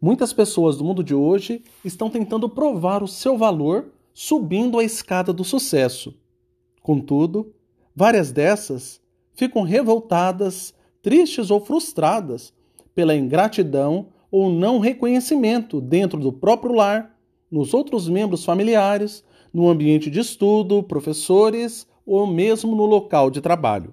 Muitas 0.00 0.32
pessoas 0.32 0.76
do 0.76 0.84
mundo 0.84 1.02
de 1.02 1.12
hoje 1.12 1.62
estão 1.84 2.08
tentando 2.08 2.48
provar 2.48 3.02
o 3.02 3.08
seu 3.08 3.36
valor 3.36 3.86
subindo 4.14 4.78
a 4.78 4.84
escada 4.84 5.32
do 5.32 5.42
sucesso. 5.42 6.14
Contudo, 6.80 7.52
várias 7.96 8.30
dessas 8.30 9.00
ficam 9.34 9.62
revoltadas, 9.62 10.72
tristes 11.02 11.50
ou 11.50 11.60
frustradas 11.60 12.52
pela 12.94 13.14
ingratidão 13.14 14.06
ou 14.30 14.48
não 14.50 14.78
reconhecimento 14.78 15.80
dentro 15.80 16.20
do 16.20 16.32
próprio 16.32 16.74
lar, 16.74 17.18
nos 17.50 17.74
outros 17.74 18.08
membros 18.08 18.44
familiares, 18.44 19.24
no 19.52 19.68
ambiente 19.68 20.10
de 20.10 20.20
estudo, 20.20 20.82
professores 20.82 21.88
ou 22.06 22.24
mesmo 22.24 22.76
no 22.76 22.84
local 22.84 23.30
de 23.30 23.40
trabalho. 23.40 23.92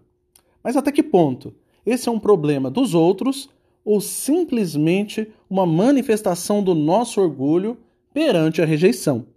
Mas 0.64 0.78
até 0.78 0.92
que 0.92 1.02
ponto 1.02 1.54
esse 1.86 2.10
é 2.10 2.12
um 2.12 2.20
problema 2.20 2.70
dos 2.70 2.94
outros 2.94 3.50
ou 3.86 4.02
simplesmente 4.02 5.31
uma 5.47 5.65
manifestação 5.65 6.63
do 6.63 6.73
nosso 6.73 7.21
orgulho 7.21 7.77
perante 8.12 8.62
a 8.62 8.66
rejeição? 8.66 9.27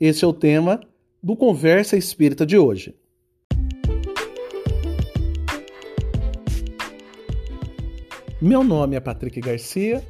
Esse 0.00 0.24
é 0.24 0.28
o 0.28 0.32
tema 0.32 0.80
do 1.22 1.36
Conversa 1.36 1.96
Espírita 1.96 2.44
de 2.44 2.58
hoje. 2.58 2.96
Meu 8.40 8.64
nome 8.64 8.96
é 8.96 9.00
Patrick 9.00 9.40
Garcia 9.40 10.02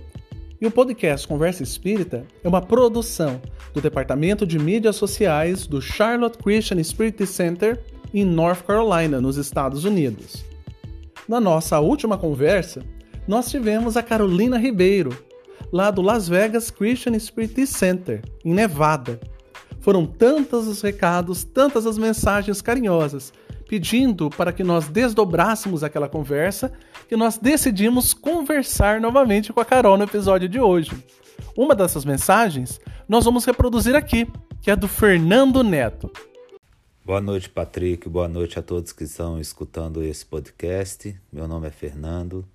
e 0.59 0.66
o 0.66 0.70
podcast 0.70 1.28
Conversa 1.28 1.62
Espírita 1.62 2.24
é 2.42 2.48
uma 2.48 2.62
produção 2.62 3.42
do 3.74 3.80
Departamento 3.83 4.47
de 4.47 4.59
Mídias 4.59 4.97
Sociais 4.97 5.66
do 5.66 5.83
Charlotte 5.83 6.38
Christian 6.38 6.83
Spirit 6.83 7.27
Center 7.27 7.78
em 8.14 8.24
North 8.24 8.62
Carolina, 8.62 9.20
nos 9.20 9.36
Estados 9.36 9.84
Unidos. 9.84 10.45
Na 11.28 11.41
nossa 11.41 11.78
última 11.78 12.16
conversa, 12.16 12.83
nós 13.27 13.51
tivemos 13.51 13.97
a 13.97 14.03
Carolina 14.03 14.59
Ribeiro, 14.59 15.17
lá 15.73 15.91
do 15.91 16.03
Las 16.03 16.29
Vegas 16.29 16.71
Christian 16.71 17.19
Spirit 17.19 17.67
Center, 17.67 18.23
em 18.45 18.53
Nevada. 18.53 19.20
Foram 19.81 20.06
tantos 20.06 20.67
os 20.67 20.81
recados, 20.83 21.45
tantas 21.45 21.87
as 21.87 21.98
mensagens 21.98 22.61
carinhosas 22.61 23.33
pedindo 23.69 24.29
para 24.29 24.53
que 24.53 24.62
nós 24.62 24.87
desdobrássemos 24.87 25.83
aquela 25.83 26.06
conversa, 26.06 26.70
que 27.09 27.17
nós 27.17 27.39
decidimos 27.39 28.12
conversar 28.12 29.01
novamente 29.01 29.51
com 29.51 29.61
a 29.61 29.64
Carol 29.64 29.97
no 29.97 30.05
episódio 30.05 30.47
de 30.47 30.61
hoje. 30.61 30.92
Uma 31.57 31.75
dessas 31.75 32.05
mensagens 32.05 32.79
nós 33.09 33.25
vamos 33.25 33.47
reproduzir 33.47 33.97
aqui, 33.97 34.29
que 34.61 34.70
é 34.70 34.77
do 34.77 34.86
Fernando 34.86 35.62
Neto. 35.64 36.11
Boa 37.05 37.20
noite, 37.20 37.48
Patrick. 37.48 38.09
Boa 38.09 38.29
noite 38.29 38.59
a 38.59 38.62
todos 38.62 38.92
que 38.92 39.05
estão 39.05 39.41
escutando 39.41 40.03
esse 40.03 40.25
podcast. 40.25 41.19
Meu 41.33 41.48
nome 41.48 41.67
é 41.67 41.70
Fernando. 41.70 42.47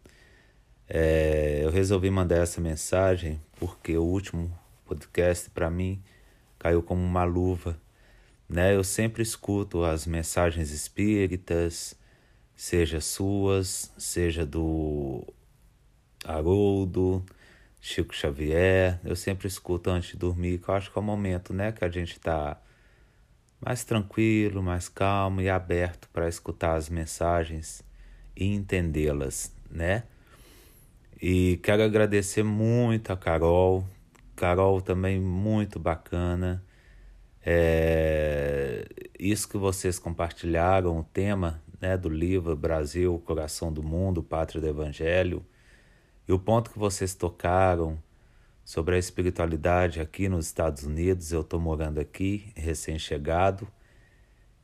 É, 0.90 1.62
eu 1.64 1.72
resolvi 1.72 2.10
mandar 2.10 2.38
essa 2.38 2.62
mensagem 2.62 3.42
porque 3.60 3.98
o 3.98 4.04
último 4.04 4.58
podcast, 4.86 5.50
para 5.50 5.70
mim, 5.70 6.02
caiu 6.58 6.82
como 6.82 7.04
uma 7.04 7.24
luva 7.24 7.78
né? 8.50 8.76
Eu 8.76 8.84
sempre 8.84 9.22
escuto 9.22 9.84
as 9.84 10.06
mensagens 10.06 10.72
espíritas, 10.72 11.96
seja 12.56 13.02
suas, 13.02 13.92
seja 13.98 14.46
do 14.46 15.26
Haroldo, 16.26 17.26
Chico 17.82 18.16
Xavier. 18.16 19.00
Eu 19.04 19.16
sempre 19.16 19.48
escuto 19.48 19.90
antes 19.90 20.12
de 20.12 20.18
dormir, 20.18 20.60
que 20.60 20.70
eu 20.70 20.76
acho 20.76 20.92
que 20.92 20.98
é 20.98 21.02
o 21.02 21.04
momento, 21.04 21.54
né, 21.54 21.72
que 21.72 21.84
a 21.84 21.90
gente 21.90 22.14
está 22.14 22.60
mais 23.60 23.84
tranquilo, 23.84 24.62
mais 24.64 24.88
calmo 24.88 25.42
e 25.42 25.50
aberto 25.50 26.08
para 26.14 26.30
escutar 26.30 26.76
as 26.76 26.90
mensagens 26.90 27.84
e 28.36 28.46
entendê-las, 28.46 29.54
né? 29.70 30.04
E 31.22 31.58
quero 31.64 31.84
agradecer 31.84 32.44
muito 32.44 33.12
a 33.12 33.18
Carol. 33.18 33.84
Carol 34.36 34.82
também 34.82 35.20
muito 35.20 35.80
bacana. 35.80 36.64
É, 37.44 38.86
isso 39.20 39.48
que 39.50 39.58
vocês 39.58 39.98
compartilharam, 39.98 41.00
o 41.00 41.04
tema 41.04 41.64
né, 41.82 41.98
do 41.98 42.10
livro 42.10 42.56
Brasil, 42.56 43.18
Coração 43.26 43.72
do 43.72 43.82
Mundo, 43.82 44.22
Pátria 44.22 44.62
do 44.62 44.68
Evangelho, 44.68 45.46
e 46.28 46.34
o 46.34 46.40
ponto 46.40 46.70
que 46.72 46.78
vocês 46.78 47.16
tocaram 47.16 47.98
sobre 48.66 48.96
a 48.96 49.00
espiritualidade 49.00 50.02
aqui 50.02 50.28
nos 50.28 50.48
Estados 50.48 50.84
Unidos, 50.84 51.32
eu 51.32 51.42
estou 51.42 51.60
morando 51.60 52.00
aqui, 52.00 52.52
recém-chegado, 52.56 53.68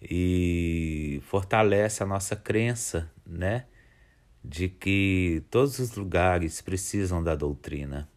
e 0.01 1.21
fortalece 1.23 2.03
a 2.03 2.05
nossa 2.05 2.35
crença, 2.35 3.09
né, 3.25 3.65
de 4.43 4.67
que 4.67 5.43
todos 5.49 5.79
os 5.79 5.95
lugares 5.95 6.61
precisam 6.61 7.23
da 7.23 7.35
doutrina. 7.35 8.09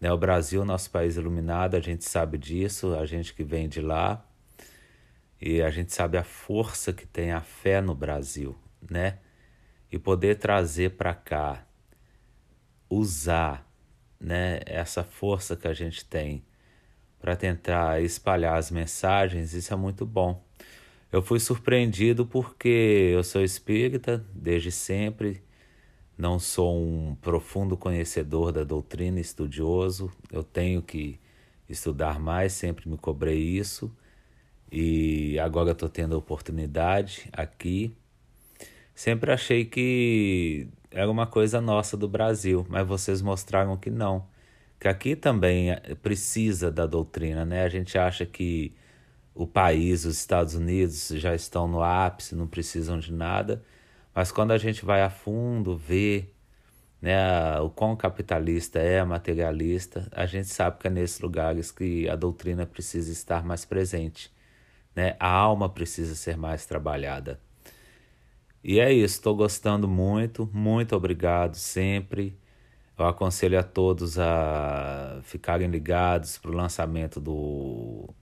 Né? 0.00 0.12
O 0.12 0.18
Brasil, 0.18 0.64
nosso 0.64 0.90
país 0.90 1.16
iluminado, 1.16 1.76
a 1.76 1.80
gente 1.80 2.08
sabe 2.08 2.36
disso, 2.38 2.94
a 2.94 3.06
gente 3.06 3.34
que 3.34 3.44
vem 3.44 3.68
de 3.68 3.80
lá, 3.80 4.24
e 5.40 5.62
a 5.62 5.70
gente 5.70 5.92
sabe 5.92 6.18
a 6.18 6.24
força 6.24 6.92
que 6.92 7.06
tem 7.06 7.30
a 7.30 7.40
fé 7.40 7.80
no 7.80 7.94
Brasil, 7.94 8.56
né? 8.90 9.18
E 9.90 9.98
poder 9.98 10.36
trazer 10.36 10.96
para 10.96 11.14
cá, 11.14 11.64
usar, 12.90 13.66
né, 14.18 14.60
essa 14.66 15.04
força 15.04 15.56
que 15.56 15.68
a 15.68 15.72
gente 15.72 16.04
tem 16.04 16.44
para 17.20 17.36
tentar 17.36 18.02
espalhar 18.02 18.58
as 18.58 18.70
mensagens, 18.70 19.52
isso 19.54 19.72
é 19.72 19.76
muito 19.76 20.04
bom. 20.04 20.44
Eu 21.10 21.22
fui 21.22 21.40
surpreendido 21.40 22.26
porque 22.26 23.12
eu 23.14 23.24
sou 23.24 23.42
espírita 23.42 24.24
desde 24.34 24.70
sempre, 24.70 25.42
não 26.18 26.38
sou 26.38 26.78
um 26.78 27.14
profundo 27.14 27.78
conhecedor 27.78 28.52
da 28.52 28.62
doutrina, 28.62 29.18
estudioso, 29.18 30.12
eu 30.30 30.44
tenho 30.44 30.82
que 30.82 31.18
estudar 31.66 32.20
mais, 32.20 32.52
sempre 32.52 32.88
me 32.88 32.98
cobrei 32.98 33.38
isso 33.38 33.90
e 34.70 35.38
agora 35.38 35.72
estou 35.72 35.88
tendo 35.88 36.14
a 36.14 36.18
oportunidade 36.18 37.28
aqui. 37.32 37.96
Sempre 38.94 39.32
achei 39.32 39.64
que 39.64 40.68
era 40.90 41.10
uma 41.10 41.26
coisa 41.26 41.58
nossa 41.60 41.96
do 41.96 42.08
Brasil, 42.08 42.66
mas 42.68 42.86
vocês 42.86 43.22
mostraram 43.22 43.78
que 43.78 43.90
não, 43.90 44.26
que 44.78 44.88
aqui 44.88 45.16
também 45.16 45.70
precisa 46.02 46.70
da 46.70 46.84
doutrina, 46.84 47.46
né? 47.46 47.62
A 47.64 47.68
gente 47.70 47.96
acha 47.96 48.26
que 48.26 48.74
o 49.42 49.46
país, 49.46 50.04
os 50.04 50.18
Estados 50.18 50.54
Unidos 50.54 51.08
já 51.14 51.34
estão 51.34 51.68
no 51.68 51.82
ápice, 51.82 52.34
não 52.34 52.46
precisam 52.46 52.98
de 52.98 53.12
nada 53.12 53.62
mas 54.18 54.32
quando 54.32 54.50
a 54.50 54.58
gente 54.58 54.84
vai 54.84 55.00
a 55.00 55.08
fundo, 55.08 55.76
vê 55.76 56.30
né, 57.00 57.60
o 57.60 57.70
quão 57.70 57.94
capitalista 57.94 58.80
é, 58.80 59.04
materialista, 59.04 60.08
a 60.10 60.26
gente 60.26 60.48
sabe 60.48 60.78
que 60.80 60.88
é 60.88 60.90
nesses 60.90 61.20
lugares 61.20 61.70
que 61.70 62.08
a 62.08 62.16
doutrina 62.16 62.66
precisa 62.66 63.12
estar 63.12 63.44
mais 63.44 63.64
presente. 63.64 64.32
Né? 64.92 65.14
A 65.20 65.30
alma 65.30 65.68
precisa 65.68 66.16
ser 66.16 66.36
mais 66.36 66.66
trabalhada. 66.66 67.40
E 68.64 68.80
é 68.80 68.92
isso, 68.92 69.18
estou 69.18 69.36
gostando 69.36 69.86
muito, 69.86 70.50
muito 70.52 70.96
obrigado 70.96 71.54
sempre. 71.54 72.36
Eu 72.98 73.06
aconselho 73.06 73.56
a 73.56 73.62
todos 73.62 74.18
a 74.18 75.20
ficarem 75.22 75.68
ligados 75.68 76.38
para 76.38 76.50
o 76.50 76.54
lançamento 76.54 77.20
do, 77.20 78.12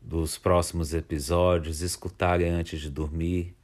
dos 0.00 0.38
próximos 0.38 0.94
episódios, 0.94 1.80
escutarem 1.80 2.50
antes 2.50 2.80
de 2.80 2.90
dormir 2.90 3.56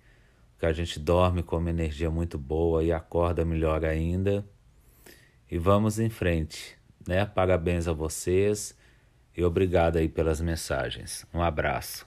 que 0.58 0.66
a 0.66 0.72
gente 0.72 0.98
dorme 0.98 1.42
com 1.42 1.58
uma 1.58 1.70
energia 1.70 2.10
muito 2.10 2.38
boa 2.38 2.82
e 2.82 2.92
acorda 2.92 3.44
melhor 3.44 3.84
ainda. 3.84 4.44
E 5.50 5.58
vamos 5.58 5.98
em 5.98 6.08
frente, 6.08 6.76
né? 7.06 7.26
Parabéns 7.26 7.86
a 7.86 7.92
vocês 7.92 8.74
e 9.36 9.44
obrigado 9.44 9.96
aí 9.96 10.08
pelas 10.08 10.40
mensagens. 10.40 11.26
Um 11.34 11.42
abraço. 11.42 12.06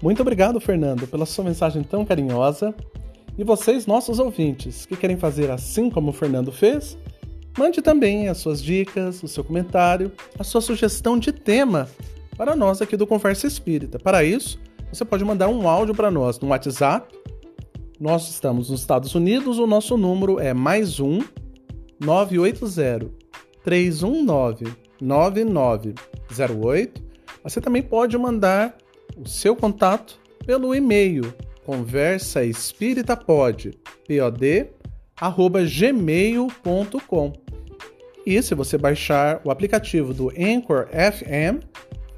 Muito 0.00 0.22
obrigado, 0.22 0.60
Fernando, 0.60 1.08
pela 1.08 1.26
sua 1.26 1.44
mensagem 1.44 1.82
tão 1.82 2.04
carinhosa. 2.04 2.74
E 3.36 3.42
vocês, 3.42 3.86
nossos 3.86 4.18
ouvintes, 4.18 4.86
que 4.86 4.96
querem 4.96 5.16
fazer 5.16 5.50
assim 5.50 5.90
como 5.90 6.10
o 6.10 6.12
Fernando 6.12 6.52
fez, 6.52 6.96
Mande 7.56 7.80
também 7.80 8.28
as 8.28 8.36
suas 8.38 8.60
dicas, 8.62 9.22
o 9.22 9.28
seu 9.28 9.42
comentário, 9.42 10.12
a 10.38 10.44
sua 10.44 10.60
sugestão 10.60 11.18
de 11.18 11.32
tema 11.32 11.88
para 12.36 12.54
nós 12.54 12.82
aqui 12.82 12.98
do 12.98 13.06
Conversa 13.06 13.46
Espírita. 13.46 13.98
Para 13.98 14.22
isso, 14.22 14.60
você 14.92 15.06
pode 15.06 15.24
mandar 15.24 15.48
um 15.48 15.66
áudio 15.66 15.94
para 15.94 16.10
nós 16.10 16.38
no 16.38 16.48
WhatsApp. 16.48 17.16
Nós 17.98 18.28
estamos 18.28 18.68
nos 18.68 18.80
Estados 18.80 19.14
Unidos, 19.14 19.58
o 19.58 19.66
nosso 19.66 19.96
número 19.96 20.38
é 20.38 20.52
mais 20.52 21.00
um 21.00 21.22
980 21.98 23.10
319 23.64 24.66
9908. 25.00 27.02
Você 27.42 27.58
também 27.58 27.82
pode 27.82 28.18
mandar 28.18 28.76
o 29.16 29.26
seu 29.26 29.56
contato 29.56 30.20
pelo 30.44 30.74
e-mail 30.74 31.32
conversaespiritapod, 31.64 33.70
pod, 34.06 34.68
gmail.com. 35.66 37.45
E 38.26 38.42
se 38.42 38.56
você 38.56 38.76
baixar 38.76 39.40
o 39.44 39.52
aplicativo 39.52 40.12
do 40.12 40.30
Anchor 40.30 40.88
FM, 40.88 41.64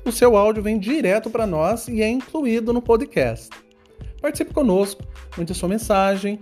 o 0.07 0.11
seu 0.11 0.39
áudio 0.39 0.63
vem 0.63 0.79
direto 0.79 1.29
para 1.29 1.47
nós 1.47 1.87
e 1.87 2.01
é 2.01 2.09
incluído 2.09 2.73
no 2.73 2.81
podcast. 2.81 3.51
Participe 4.19 4.55
conosco, 4.55 5.03
mande 5.37 5.55
sua 5.55 5.69
mensagem. 5.69 6.41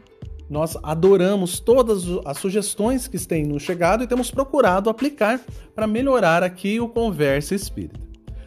Nós 0.49 0.77
adoramos 0.85 1.59
todas 1.59 2.05
as 2.25 2.39
sugestões 2.39 3.09
que 3.09 3.19
têm 3.19 3.45
nos 3.45 3.65
chegado 3.65 4.05
e 4.05 4.07
temos 4.07 4.31
procurado 4.31 4.89
aplicar 4.89 5.41
para 5.75 5.89
melhorar 5.89 6.45
aqui 6.45 6.79
o 6.79 6.89
Conversa 6.89 7.57
Espírita. 7.57 7.99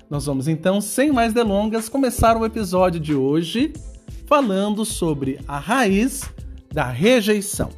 Nós 0.09 0.25
vamos 0.25 0.47
então, 0.47 0.79
sem 0.79 1.11
mais 1.11 1.33
delongas, 1.33 1.89
começar 1.89 2.37
o 2.37 2.45
episódio 2.45 2.97
de 2.97 3.13
hoje 3.13 3.73
falando 4.25 4.85
sobre 4.85 5.37
a 5.45 5.59
raiz 5.59 6.23
da 6.71 6.85
rejeição. 6.85 7.69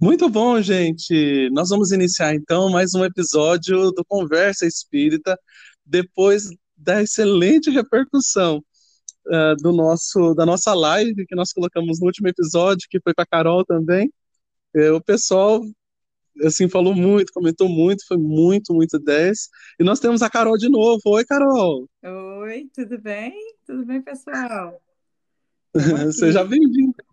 Muito 0.00 0.30
bom, 0.30 0.62
gente. 0.62 1.50
Nós 1.50 1.68
vamos 1.68 1.92
iniciar 1.92 2.34
então 2.34 2.70
mais 2.70 2.94
um 2.94 3.04
episódio 3.04 3.90
do 3.90 4.02
Conversa 4.02 4.64
Espírita, 4.66 5.38
depois 5.84 6.44
da 6.74 7.02
excelente 7.02 7.68
repercussão 7.68 8.64
uh, 9.26 9.54
do 9.56 9.72
nosso 9.72 10.32
da 10.32 10.46
nossa 10.46 10.72
live 10.72 11.26
que 11.26 11.34
nós 11.34 11.52
colocamos 11.52 12.00
no 12.00 12.06
último 12.06 12.28
episódio, 12.28 12.88
que 12.88 12.98
foi 12.98 13.12
para 13.12 13.26
Carol 13.26 13.62
também. 13.62 14.10
Uh, 14.74 14.94
o 14.94 15.04
pessoal 15.04 15.60
assim 16.44 16.66
falou 16.66 16.94
muito, 16.94 17.30
comentou 17.34 17.68
muito, 17.68 18.06
foi 18.06 18.16
muito, 18.16 18.72
muito 18.72 18.98
10. 18.98 19.50
E 19.78 19.84
nós 19.84 20.00
temos 20.00 20.22
a 20.22 20.30
Carol 20.30 20.56
de 20.56 20.70
novo. 20.70 21.02
Oi, 21.04 21.26
Carol. 21.26 21.86
Oi, 22.02 22.70
tudo 22.72 22.98
bem? 22.98 23.34
Tudo 23.66 23.84
bem, 23.84 24.00
pessoal? 24.00 24.80
Seja 26.12 26.42
bem-vinda. 26.42 27.04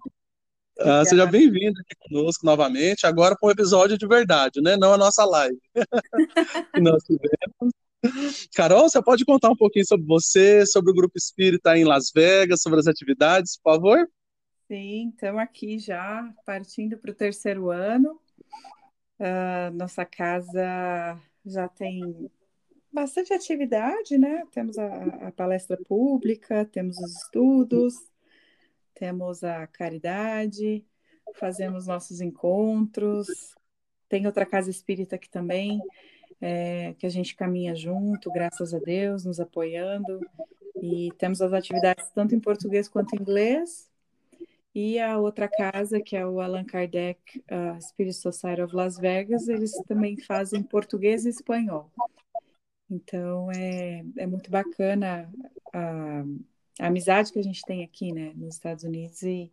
Ah, 0.79 1.03
seja 1.05 1.25
bem-vindo 1.25 1.79
aqui 1.79 1.95
conosco 2.07 2.45
novamente, 2.45 3.07
agora 3.07 3.35
para 3.35 3.47
um 3.47 3.51
episódio 3.51 3.97
de 3.97 4.07
verdade, 4.07 4.61
né? 4.61 4.77
Não 4.77 4.93
a 4.93 4.97
nossa 4.97 5.25
live 5.25 5.59
nós 6.81 7.03
tivemos. 7.03 8.47
Carol, 8.55 8.87
você 8.87 9.01
pode 9.01 9.25
contar 9.25 9.49
um 9.49 9.55
pouquinho 9.55 9.87
sobre 9.87 10.05
você, 10.05 10.65
sobre 10.65 10.91
o 10.91 10.93
Grupo 10.93 11.17
Espírita 11.17 11.77
em 11.77 11.83
Las 11.83 12.11
Vegas, 12.13 12.61
sobre 12.61 12.79
as 12.79 12.87
atividades, 12.87 13.57
por 13.57 13.73
favor? 13.73 14.07
Sim, 14.67 15.09
estamos 15.09 15.41
aqui 15.41 15.79
já 15.79 16.31
partindo 16.45 16.97
para 16.97 17.11
o 17.11 17.15
terceiro 17.15 17.71
ano. 17.71 18.19
Uh, 19.19 19.73
nossa 19.73 20.05
casa 20.05 21.19
já 21.43 21.67
tem 21.67 22.29
bastante 22.91 23.33
atividade, 23.33 24.17
né? 24.17 24.43
Temos 24.51 24.77
a, 24.77 25.27
a 25.27 25.31
palestra 25.31 25.77
pública, 25.87 26.65
temos 26.65 26.97
os 26.97 27.23
estudos, 27.23 27.95
temos 28.97 29.43
a 29.43 29.67
caridade, 29.67 30.83
fazemos 31.35 31.87
nossos 31.87 32.19
encontros, 32.19 33.27
tem 34.09 34.25
outra 34.25 34.45
casa 34.45 34.69
espírita 34.69 35.15
aqui 35.15 35.29
também, 35.29 35.81
é, 36.41 36.93
que 36.97 37.05
a 37.05 37.09
gente 37.09 37.35
caminha 37.35 37.75
junto, 37.75 38.31
graças 38.31 38.73
a 38.73 38.79
Deus, 38.79 39.25
nos 39.25 39.39
apoiando, 39.39 40.19
e 40.81 41.11
temos 41.17 41.41
as 41.41 41.53
atividades 41.53 42.09
tanto 42.11 42.35
em 42.35 42.39
português 42.39 42.87
quanto 42.87 43.15
em 43.15 43.21
inglês, 43.21 43.89
e 44.73 44.99
a 44.99 45.17
outra 45.17 45.47
casa, 45.47 45.99
que 45.99 46.15
é 46.15 46.25
o 46.25 46.39
Allan 46.39 46.63
Kardec 46.63 47.39
uh, 47.39 47.81
Spirit 47.81 48.15
Society 48.15 48.61
of 48.61 48.75
Las 48.75 48.97
Vegas, 48.97 49.47
eles 49.47 49.71
também 49.87 50.17
fazem 50.17 50.61
português 50.61 51.25
e 51.25 51.29
espanhol. 51.29 51.91
Então, 52.89 53.51
é, 53.51 54.03
é 54.17 54.27
muito 54.27 54.49
bacana 54.49 55.29
uh, 55.75 56.45
a 56.79 56.87
amizade 56.87 57.31
que 57.31 57.39
a 57.39 57.43
gente 57.43 57.61
tem 57.65 57.83
aqui, 57.83 58.11
né, 58.11 58.33
nos 58.35 58.55
Estados 58.55 58.83
Unidos 58.83 59.21
e, 59.23 59.51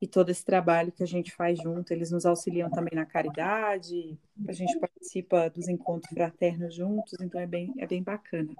e 0.00 0.06
todo 0.06 0.30
esse 0.30 0.44
trabalho 0.44 0.92
que 0.92 1.02
a 1.02 1.06
gente 1.06 1.32
faz 1.32 1.58
junto. 1.58 1.90
Eles 1.92 2.10
nos 2.10 2.26
auxiliam 2.26 2.70
também 2.70 2.94
na 2.94 3.06
caridade, 3.06 4.18
a 4.46 4.52
gente 4.52 4.78
participa 4.78 5.50
dos 5.50 5.68
encontros 5.68 6.12
fraternos 6.12 6.74
juntos, 6.74 7.14
então 7.20 7.40
é 7.40 7.46
bem, 7.46 7.72
é 7.78 7.86
bem 7.86 8.02
bacana. 8.02 8.54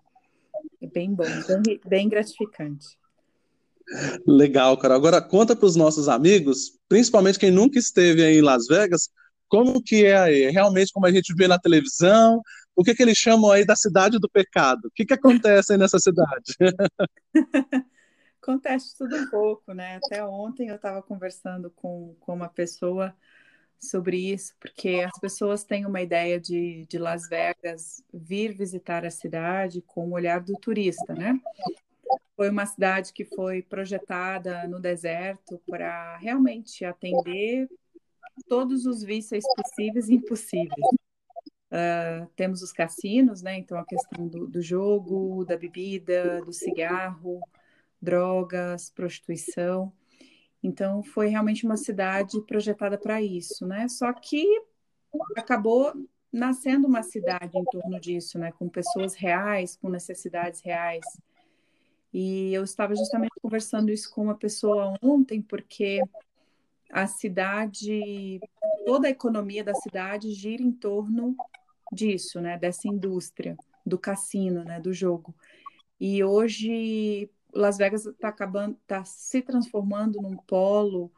É 0.80 0.86
bem 0.86 1.12
bom, 1.12 1.24
bem, 1.64 1.80
bem 1.86 2.08
gratificante. 2.08 2.98
Legal, 4.26 4.76
cara. 4.76 4.94
Agora 4.94 5.22
conta 5.22 5.54
para 5.54 5.66
os 5.66 5.76
nossos 5.76 6.08
amigos, 6.08 6.78
principalmente 6.88 7.38
quem 7.38 7.50
nunca 7.50 7.78
esteve 7.78 8.24
aí 8.24 8.38
em 8.38 8.42
Las 8.42 8.66
Vegas, 8.66 9.10
como 9.48 9.82
que 9.82 10.04
é 10.04 10.16
aí? 10.16 10.50
Realmente 10.50 10.92
como 10.92 11.06
a 11.06 11.12
gente 11.12 11.32
vê 11.34 11.46
na 11.46 11.58
televisão, 11.58 12.42
o 12.76 12.84
que, 12.84 12.94
que 12.94 13.02
eles 13.02 13.16
chamam 13.16 13.50
aí 13.50 13.64
da 13.64 13.74
cidade 13.74 14.18
do 14.18 14.28
pecado? 14.28 14.86
O 14.86 14.90
que, 14.94 15.06
que 15.06 15.14
acontece 15.14 15.72
aí 15.72 15.78
nessa 15.78 15.98
cidade? 15.98 16.54
acontece 18.40 18.96
tudo 18.96 19.16
um 19.16 19.28
pouco, 19.28 19.72
né? 19.72 19.96
Até 19.96 20.24
ontem 20.24 20.68
eu 20.68 20.76
estava 20.76 21.02
conversando 21.02 21.70
com, 21.70 22.14
com 22.20 22.34
uma 22.34 22.48
pessoa 22.48 23.16
sobre 23.78 24.32
isso, 24.32 24.54
porque 24.60 25.04
as 25.04 25.18
pessoas 25.18 25.64
têm 25.64 25.84
uma 25.84 26.00
ideia 26.00 26.38
de, 26.38 26.86
de 26.88 26.98
Las 26.98 27.28
Vegas 27.28 28.02
vir 28.12 28.52
visitar 28.52 29.04
a 29.04 29.10
cidade 29.10 29.82
com 29.82 30.08
o 30.08 30.12
olhar 30.12 30.40
do 30.40 30.54
turista, 30.54 31.14
né? 31.14 31.38
Foi 32.36 32.50
uma 32.50 32.66
cidade 32.66 33.12
que 33.12 33.24
foi 33.24 33.62
projetada 33.62 34.68
no 34.68 34.78
deserto 34.78 35.60
para 35.66 36.16
realmente 36.18 36.84
atender 36.84 37.68
todos 38.48 38.86
os 38.86 39.02
vícios 39.02 39.44
possíveis 39.56 40.08
e 40.08 40.14
impossíveis. 40.14 40.86
Uh, 41.76 42.26
temos 42.34 42.62
os 42.62 42.72
cassinos, 42.72 43.42
né? 43.42 43.58
Então 43.58 43.76
a 43.76 43.84
questão 43.84 44.26
do, 44.26 44.46
do, 44.46 44.62
jogo, 44.62 45.44
da 45.44 45.58
bebida, 45.58 46.40
do 46.40 46.50
cigarro, 46.50 47.38
drogas, 48.00 48.88
prostituição. 48.88 49.92
Então 50.62 51.02
foi 51.02 51.28
realmente 51.28 51.66
uma 51.66 51.76
cidade 51.76 52.40
projetada 52.46 52.96
para 52.96 53.20
isso, 53.20 53.66
né? 53.66 53.88
Só 53.88 54.10
que 54.14 54.46
acabou 55.36 55.92
nascendo 56.32 56.86
uma 56.86 57.02
cidade 57.02 57.58
em 57.58 57.64
torno 57.64 58.00
disso, 58.00 58.38
né? 58.38 58.52
Com 58.52 58.70
pessoas 58.70 59.14
reais, 59.14 59.76
com 59.76 59.90
necessidades 59.90 60.62
reais. 60.62 61.04
E 62.10 62.54
eu 62.54 62.64
estava 62.64 62.94
justamente 62.94 63.34
conversando 63.42 63.90
isso 63.90 64.10
com 64.14 64.22
uma 64.22 64.34
pessoa 64.34 64.96
ontem, 65.02 65.42
porque 65.42 66.00
a 66.90 67.06
cidade, 67.06 68.40
toda 68.86 69.08
a 69.08 69.10
economia 69.10 69.62
da 69.62 69.74
cidade 69.74 70.32
gira 70.32 70.62
em 70.62 70.72
torno 70.72 71.36
disso, 71.92 72.40
né, 72.40 72.58
dessa 72.58 72.88
indústria 72.88 73.56
do 73.84 73.98
cassino, 73.98 74.64
né, 74.64 74.80
do 74.80 74.92
jogo. 74.92 75.34
E 76.00 76.22
hoje 76.22 77.30
Las 77.52 77.78
Vegas 77.78 78.04
está 78.06 78.28
acabando, 78.28 78.76
está 78.82 79.04
se 79.04 79.40
transformando 79.40 80.20
num 80.20 80.36
polo 80.36 81.10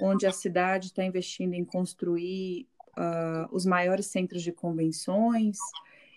onde 0.00 0.26
a 0.26 0.32
cidade 0.32 0.86
está 0.86 1.04
investindo 1.04 1.54
em 1.54 1.64
construir 1.64 2.66
uh, 2.96 3.48
os 3.52 3.64
maiores 3.64 4.06
centros 4.06 4.42
de 4.42 4.52
convenções 4.52 5.58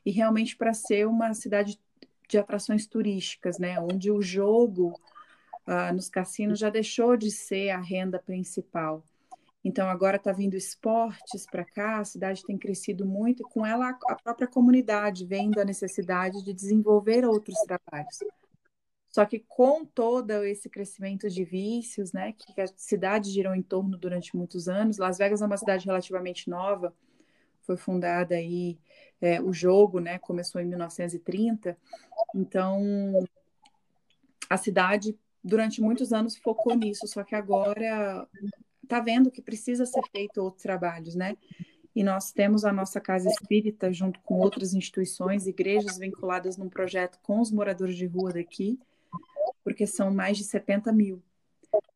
e 0.06 0.12
realmente 0.12 0.56
para 0.56 0.74
ser 0.74 1.08
uma 1.08 1.34
cidade 1.34 1.80
de 2.28 2.38
atrações 2.38 2.88
turísticas, 2.88 3.58
né, 3.60 3.80
onde 3.80 4.12
o 4.12 4.22
jogo 4.22 5.00
uh, 5.68 5.94
nos 5.94 6.10
cassinos 6.10 6.60
já 6.60 6.70
deixou 6.70 7.16
de 7.16 7.32
ser 7.32 7.70
a 7.70 7.80
renda 7.80 8.20
principal. 8.20 9.04
Então, 9.68 9.90
agora 9.90 10.16
está 10.16 10.32
vindo 10.32 10.56
esportes 10.56 11.46
para 11.46 11.66
cá, 11.66 12.00
a 12.00 12.06
cidade 12.06 12.42
tem 12.42 12.58
crescido 12.58 13.06
muito, 13.06 13.44
e 13.44 13.50
com 13.52 13.66
ela 13.66 13.90
a 14.08 14.16
própria 14.16 14.48
comunidade 14.48 15.26
vendo 15.26 15.60
a 15.60 15.66
necessidade 15.66 16.42
de 16.42 16.54
desenvolver 16.54 17.26
outros 17.26 17.60
trabalhos. 17.68 18.18
Só 19.10 19.26
que 19.26 19.40
com 19.40 19.84
todo 19.84 20.32
esse 20.46 20.70
crescimento 20.70 21.28
de 21.28 21.44
vícios, 21.44 22.14
né, 22.14 22.32
que 22.32 22.62
a 22.62 22.68
cidade 22.78 23.30
girou 23.30 23.54
em 23.54 23.62
torno 23.62 23.98
durante 23.98 24.38
muitos 24.38 24.70
anos, 24.70 24.98
Las 24.98 25.18
Vegas 25.18 25.42
é 25.42 25.46
uma 25.46 25.58
cidade 25.58 25.86
relativamente 25.86 26.50
nova, 26.50 26.96
foi 27.64 27.76
fundada 27.76 28.36
aí, 28.36 28.80
é, 29.20 29.42
o 29.42 29.52
jogo, 29.52 30.00
né, 30.00 30.18
começou 30.18 30.62
em 30.62 30.66
1930, 30.66 31.78
então 32.34 32.82
a 34.50 34.56
cidade 34.56 35.20
durante 35.44 35.82
muitos 35.82 36.14
anos 36.14 36.38
focou 36.38 36.74
nisso, 36.74 37.06
só 37.06 37.22
que 37.22 37.36
agora 37.36 38.26
está 38.88 39.00
vendo 39.00 39.30
que 39.30 39.42
precisa 39.42 39.86
ser 39.86 40.02
feito 40.12 40.42
outros 40.42 40.64
trabalhos, 40.64 41.14
né? 41.14 41.38
E 41.96 42.04
nós 42.04 42.32
temos 42.32 42.64
a 42.64 42.72
nossa 42.72 43.02
casa 43.02 43.28
espírita 43.28 43.92
junto 43.92 44.20
com 44.22 44.36
outras 44.36 44.74
instituições, 44.74 45.48
igrejas 45.48 45.98
vinculadas 45.98 46.56
num 46.58 46.70
projeto 46.70 47.20
com 47.24 47.40
os 47.42 47.52
moradores 47.52 47.96
de 47.96 48.06
rua 48.06 48.32
daqui, 48.32 48.80
porque 49.64 49.88
são 49.88 50.14
mais 50.14 50.38
de 50.38 50.44
70 50.44 50.92
mil 50.94 51.22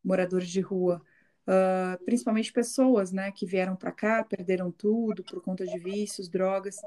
moradores 0.04 0.50
de 0.50 0.60
rua, 0.60 1.02
uh, 1.48 2.04
principalmente 2.04 2.52
pessoas, 2.52 3.12
né, 3.12 3.32
que 3.32 3.46
vieram 3.46 3.76
para 3.76 3.92
cá, 3.92 4.24
perderam 4.24 4.72
tudo 4.72 5.24
por 5.24 5.42
conta 5.42 5.66
de 5.66 5.78
vícios, 5.78 6.28
drogas, 6.28 6.78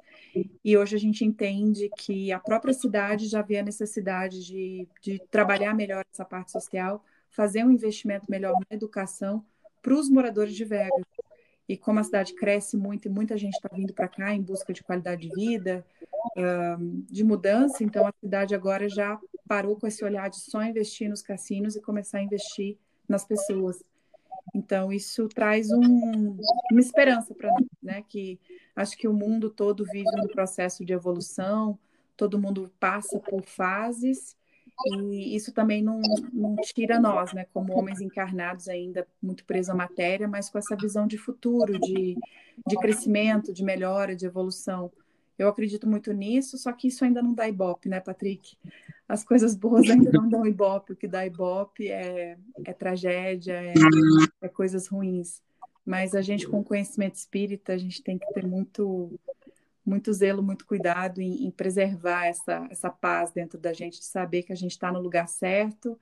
e 0.65 0.77
hoje 0.77 0.97
a 0.97 0.99
gente 0.99 1.25
entende 1.25 1.89
que 1.97 2.33
a 2.33 2.39
própria 2.39 2.75
cidade 2.75 3.29
já 3.29 3.43
vê 3.43 3.59
a 3.59 3.63
necessidade 3.63 4.45
de, 4.45 4.89
de 5.01 5.19
trabalhar 5.31 5.73
melhor 5.73 6.05
essa 6.13 6.25
parte 6.25 6.51
social, 6.51 7.05
fazer 7.31 7.65
um 7.65 7.71
investimento 7.71 8.27
melhor 8.29 8.53
na 8.53 8.77
educação, 8.77 9.45
para 9.85 9.95
os 9.95 10.09
moradores 10.09 10.57
de 10.57 10.65
Vegas. 10.65 11.05
E 11.69 11.77
como 11.77 12.01
a 12.01 12.03
cidade 12.03 12.35
cresce 12.35 12.77
muito 12.77 13.07
e 13.07 13.11
muita 13.11 13.37
gente 13.37 13.55
está 13.55 13.69
vindo 13.73 13.93
para 13.93 14.09
cá 14.09 14.35
em 14.35 14.41
busca 14.41 14.73
de 14.73 14.83
qualidade 14.83 15.29
de 15.29 15.35
vida, 15.35 15.85
de 17.11 17.23
mudança, 17.23 17.85
então 17.85 18.07
a 18.07 18.13
cidade 18.19 18.55
agora 18.55 18.89
já 18.89 19.21
parou 19.47 19.77
com 19.77 19.87
esse 19.87 20.03
olhar 20.03 20.29
de 20.31 20.41
só 20.41 20.63
investir 20.63 21.09
nos 21.09 21.23
cassinos 21.23 21.77
e 21.77 21.81
começar 21.81 22.19
a 22.19 22.23
investir 22.23 22.79
nas 23.07 23.25
pessoas. 23.25 23.85
Então, 24.55 24.93
isso 24.93 25.29
traz 25.29 25.71
um, 25.71 26.37
uma 26.71 26.81
esperança 26.81 27.35
para 27.35 27.51
nós, 27.51 27.67
né? 27.83 28.03
Que 28.09 28.39
acho 28.75 28.97
que 28.97 29.09
o 29.09 29.13
mundo 29.13 29.51
todo 29.51 29.85
vive 29.85 30.09
um 30.23 30.29
processo 30.29 30.85
de 30.85 30.93
evolução, 30.93 31.79
todo 32.17 32.39
mundo 32.39 32.71
passa 32.79 33.19
por 33.19 33.43
fases, 33.43 34.37
e 34.87 35.35
isso 35.35 35.53
também 35.53 35.83
não, 35.83 36.01
não 36.33 36.57
tira 36.57 37.01
nós, 37.01 37.33
né? 37.33 37.47
Como 37.53 37.77
homens 37.77 38.01
encarnados 38.01 38.69
ainda 38.69 39.07
muito 39.23 39.45
presos 39.45 39.71
à 39.71 39.75
matéria, 39.75 40.29
mas 40.29 40.51
com 40.51 40.59
essa 40.59 40.77
visão 40.77 41.07
de 41.07 41.17
futuro, 41.17 41.79
de, 41.79 42.17
de 42.67 42.77
crescimento, 42.77 43.53
de 43.53 43.63
melhora, 43.65 44.17
de 44.17 44.27
evolução. 44.27 44.91
Eu 45.39 45.49
acredito 45.49 45.89
muito 45.89 46.13
nisso, 46.13 46.57
só 46.59 46.73
que 46.73 46.89
isso 46.89 47.05
ainda 47.05 47.23
não 47.23 47.35
dá 47.35 47.49
ibope, 47.49 47.89
né, 47.89 48.01
Patrick? 48.01 48.57
As 49.09 49.25
coisas 49.25 49.55
boas 49.57 49.89
ainda 49.89 50.11
não 50.13 50.29
dão 50.29 50.47
ibope. 50.47 50.93
O 50.93 50.97
que 50.97 51.09
dá 51.09 51.27
ibope 51.27 51.89
é, 51.89 52.37
é 52.65 52.73
tragédia, 52.73 53.55
é, 53.55 53.75
é 54.43 54.49
coisas 54.49 54.87
ruins. 54.87 55.43
Mas 55.85 56.15
a 56.15 56.23
gente, 56.23 56.47
com 56.49 56.65
conhecimento 56.65 57.17
espírita, 57.17 57.73
a 57.73 57.79
gente 57.79 58.03
tem 58.03 58.17
que 58.17 58.33
ter 58.33 58.47
muito 58.47 59.19
muito 59.85 60.13
zelo, 60.13 60.43
muito 60.43 60.65
cuidado 60.67 61.21
em, 61.21 61.47
em, 61.47 61.51
preservar 61.51 62.27
essa, 62.27 62.67
essa 62.71 62.91
paz 62.91 63.33
dentro 63.33 63.59
da 63.59 63.73
gente, 63.73 63.99
de 63.99 64.07
saber 64.07 64.43
que 64.43 64.53
a 64.53 64.57
gente 64.57 64.73
está 64.73 64.91
no 64.91 65.01
lugar 65.01 65.29
certo 65.29 65.99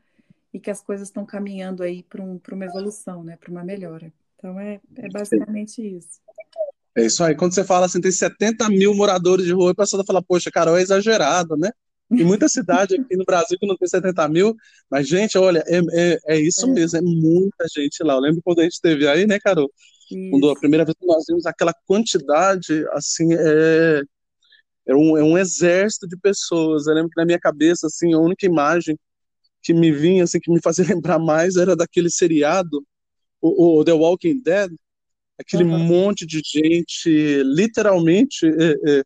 e 0.52 0.60
que 0.60 0.70
as 0.70 0.80
coisas 0.80 1.08
estão 1.08 1.26
caminhando 1.26 1.82
aí 1.82 2.02
para 2.02 2.22
um, 2.22 2.40
uma 2.52 2.64
evolução, 2.64 3.24
né, 3.24 3.36
para 3.36 3.50
uma 3.50 3.64
melhora. 3.64 4.12
Então 4.36 4.58
é, 4.58 4.80
é 4.96 5.08
basicamente 5.08 5.80
isso. 5.80 6.20
É 6.94 7.06
isso 7.06 7.24
aí. 7.24 7.34
Quando 7.34 7.54
você 7.54 7.64
fala 7.64 7.86
assim, 7.86 8.00
tem 8.00 8.12
70 8.12 8.68
mil 8.68 8.94
moradores 8.94 9.46
de 9.46 9.52
rua, 9.52 9.72
a 9.72 9.74
pessoa 9.74 10.04
fala, 10.04 10.22
poxa, 10.22 10.50
Carol, 10.50 10.76
é 10.76 10.82
exagerado, 10.82 11.56
né? 11.56 11.70
Tem 12.16 12.26
muita 12.26 12.48
cidade 12.48 12.94
aqui 12.94 13.16
no 13.16 13.24
Brasil 13.24 13.58
que 13.58 13.66
não 13.66 13.76
tem 13.76 13.88
70 13.88 14.28
mil, 14.28 14.54
mas, 14.90 15.08
gente, 15.08 15.38
olha, 15.38 15.64
é, 15.66 15.78
é, 15.78 16.18
é 16.26 16.38
isso 16.38 16.66
é. 16.66 16.70
mesmo, 16.70 16.98
é 16.98 17.00
muita 17.00 17.66
gente 17.74 18.02
lá. 18.02 18.14
Eu 18.14 18.20
lembro 18.20 18.42
quando 18.44 18.60
a 18.60 18.64
gente 18.64 18.74
esteve 18.74 19.08
aí, 19.08 19.26
né, 19.26 19.40
Carol? 19.40 19.70
Isso. 20.16 20.31
Quando 20.31 20.50
a 20.50 20.59
primeira 20.59 20.85
vez 20.85 20.97
que 20.99 21.07
nós 21.07 21.25
vimos 21.28 21.47
aquela 21.47 21.75
quantidade, 21.87 22.87
assim, 22.92 23.33
é, 23.35 24.02
é, 24.87 24.95
um, 24.95 25.16
é 25.16 25.23
um 25.23 25.38
exército 25.38 26.09
de 26.09 26.16
pessoas. 26.16 26.87
Eu 26.87 26.95
lembro 26.95 27.11
que 27.11 27.21
na 27.21 27.26
minha 27.26 27.40
cabeça, 27.40 27.87
assim, 27.87 28.12
a 28.12 28.19
única 28.19 28.47
imagem 28.47 28.99
que 29.62 29.73
me 29.73 29.92
vinha, 29.92 30.25
assim, 30.25 30.40
que 30.40 30.52
me 30.52 30.61
fazia 30.61 30.85
lembrar 30.95 31.19
mais 31.19 31.57
era 31.57 31.76
daquele 31.76 32.11
seriado, 32.11 32.85
o, 33.40 33.81
o 33.81 33.85
The 33.85 33.92
Walking 33.92 34.40
Dead, 34.40 34.73
aquele 35.38 35.64
uhum. 35.64 35.78
monte 35.78 36.26
de 36.26 36.40
gente, 36.45 37.42
literalmente, 37.42 38.47
é, 38.47 38.99
é, 39.00 39.04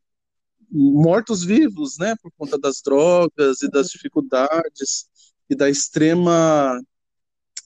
mortos-vivos, 0.71 1.97
né, 1.99 2.15
por 2.21 2.31
conta 2.37 2.59
das 2.59 2.81
drogas 2.85 3.63
e 3.63 3.71
das 3.71 3.89
dificuldades 3.89 5.07
e 5.49 5.55
da 5.55 5.71
extrema 5.71 6.81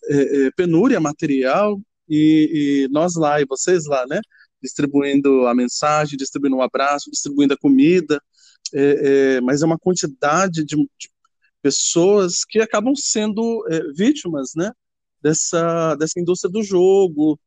é, 0.09 0.47
é, 0.47 0.50
penúria 0.52 1.00
material, 1.00 1.80
e, 2.10 2.86
e, 2.86 2.88
nós 2.92 3.14
lá, 3.14 3.40
e 3.40 3.46
vocês 3.46 3.86
lá, 3.86 4.04
né, 4.06 4.20
distribuindo 4.62 5.46
a 5.46 5.54
mensagem, 5.54 6.18
distribuindo 6.18 6.56
um 6.56 6.62
abraço, 6.62 7.10
distribuindo 7.10 7.54
a 7.54 7.58
comida, 7.58 8.20
é, 8.74 9.36
é, 9.36 9.40
mas 9.40 9.62
é 9.62 9.66
uma 9.66 9.78
quantidade 9.78 10.64
de, 10.64 10.76
de, 10.76 11.10
pessoas 11.62 12.44
que 12.44 12.58
acabam 12.60 12.94
sendo 12.96 13.64
vítimas, 13.94 14.52
né, 14.56 14.70
dessa, 15.22 15.94
dessa 15.96 16.18
indústria 16.18 16.50
do 16.50 16.62
jogo, 16.62 17.38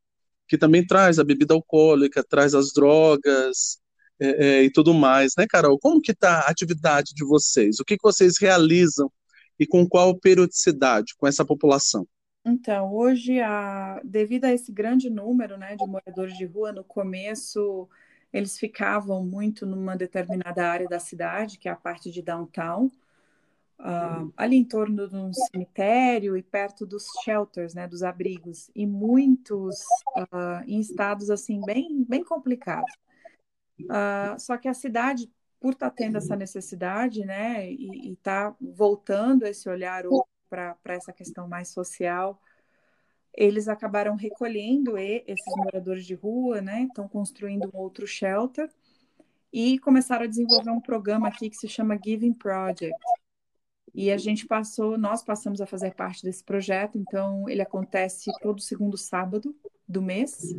que 0.48 0.58
também 0.58 0.86
traz 0.86 1.20
a 1.20 1.24
bebida 1.24 1.54
alcoólica, 1.54 2.24
traz 2.24 2.54
as 2.54 2.72
drogas 2.74 3.80
é, 4.20 4.28
é, 4.28 4.64
e 4.64 4.72
tudo 4.72 4.94
mais, 4.94 5.34
né, 5.38 5.46
Carol? 5.50 5.80
Como 5.80 6.02
que 6.02 6.12
está 6.12 6.42
a 6.42 6.50
atividade 6.50 7.14
de 7.16 7.26
vocês? 7.26 7.80
O 7.80 7.86
que, 7.86 7.98
que 7.98 8.04
vocês 8.04 8.38
realizam 8.40 9.12
e 9.60 9.66
com 9.66 9.88
qual 9.88 10.18
periodicidade 10.20 11.14
com 11.18 11.28
essa 11.28 11.46
população? 11.46 12.08
Então, 12.46 12.94
hoje, 12.94 13.40
a, 13.40 14.02
devido 14.04 14.46
a 14.46 14.52
esse 14.52 14.72
grande 14.72 15.10
número 15.10 15.58
né, 15.58 15.76
de 15.76 15.86
moradores 15.88 16.38
de 16.38 16.46
rua, 16.46 16.72
no 16.72 16.84
começo 16.84 17.90
eles 18.34 18.58
ficavam 18.58 19.24
muito 19.24 19.66
numa 19.66 19.96
determinada 19.96 20.68
área 20.68 20.88
da 20.88 21.00
cidade, 21.00 21.60
que 21.60 21.70
é 21.70 21.72
a 21.72 21.76
parte 21.76 22.10
de 22.10 22.22
downtown, 22.22 22.88
uh, 23.80 24.34
ali 24.36 24.58
em 24.58 24.66
torno 24.66 25.08
de 25.08 25.16
um 25.16 25.32
cemitério 25.32 26.36
e 26.36 26.42
perto 26.42 26.84
dos 26.84 27.06
shelters, 27.24 27.76
né, 27.76 27.88
dos 27.88 28.02
abrigos, 28.02 28.72
e 28.76 28.88
muitos 28.88 29.82
uh, 30.18 30.64
em 30.66 30.80
estados 30.80 31.30
assim 31.30 31.62
bem, 31.62 32.04
bem 32.04 32.24
complicados. 32.24 32.92
Uh, 33.82 34.40
só 34.40 34.58
que 34.58 34.68
a 34.68 34.74
cidade, 34.74 35.32
por 35.60 35.74
estar 35.74 35.92
tá 35.92 35.96
tendo 35.96 36.18
essa 36.18 36.36
necessidade, 36.36 37.24
né, 37.24 37.72
e 37.72 38.14
está 38.14 38.56
voltando 38.60 39.46
esse 39.46 39.70
olhar 39.70 40.06
para 40.54 40.94
essa 40.94 41.12
questão 41.12 41.48
mais 41.48 41.70
social, 41.70 42.40
eles 43.34 43.68
acabaram 43.68 44.16
recolhendo 44.16 44.98
esses 44.98 45.56
moradores 45.58 46.06
de 46.06 46.14
rua, 46.14 46.62
né, 46.62 46.84
estão 46.84 47.08
construindo 47.08 47.72
um 47.74 47.78
outro 47.78 48.06
shelter 48.06 48.70
e 49.52 49.80
começaram 49.80 50.26
a 50.26 50.28
desenvolver 50.28 50.70
um 50.70 50.82
programa 50.82 51.28
aqui 51.28 51.50
que 51.50 51.58
se 51.58 51.68
chama 51.68 52.00
Giving 52.04 52.34
Project, 52.34 52.96
e 53.94 54.12
a 54.12 54.18
gente 54.18 54.48
passou, 54.48 54.98
nós 54.98 55.24
passamos 55.24 55.62
a 55.62 55.68
fazer 55.68 55.94
parte 55.94 56.24
desse 56.24 56.44
projeto, 56.44 56.98
então 56.98 57.48
ele 57.48 57.62
acontece 57.62 58.32
todo 58.42 58.60
segundo 58.60 58.98
sábado 58.98 59.56
do 59.88 60.02
mês. 60.02 60.56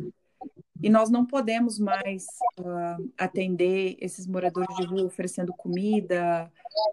E 0.81 0.89
nós 0.89 1.09
não 1.09 1.25
podemos 1.25 1.79
mais 1.79 2.25
uh, 2.59 3.11
atender 3.17 3.95
esses 3.99 4.27
moradores 4.27 4.75
de 4.75 4.85
rua 4.85 5.05
oferecendo 5.05 5.53
comida, 5.53 6.51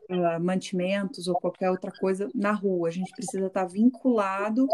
uh, 0.09 0.41
mantimentos 0.41 1.27
ou 1.27 1.35
qualquer 1.35 1.71
outra 1.71 1.91
coisa 1.91 2.29
na 2.35 2.53
rua. 2.53 2.89
A 2.89 2.93
gente 2.93 3.11
precisa 3.13 3.47
estar 3.47 3.65
vinculado 3.65 4.67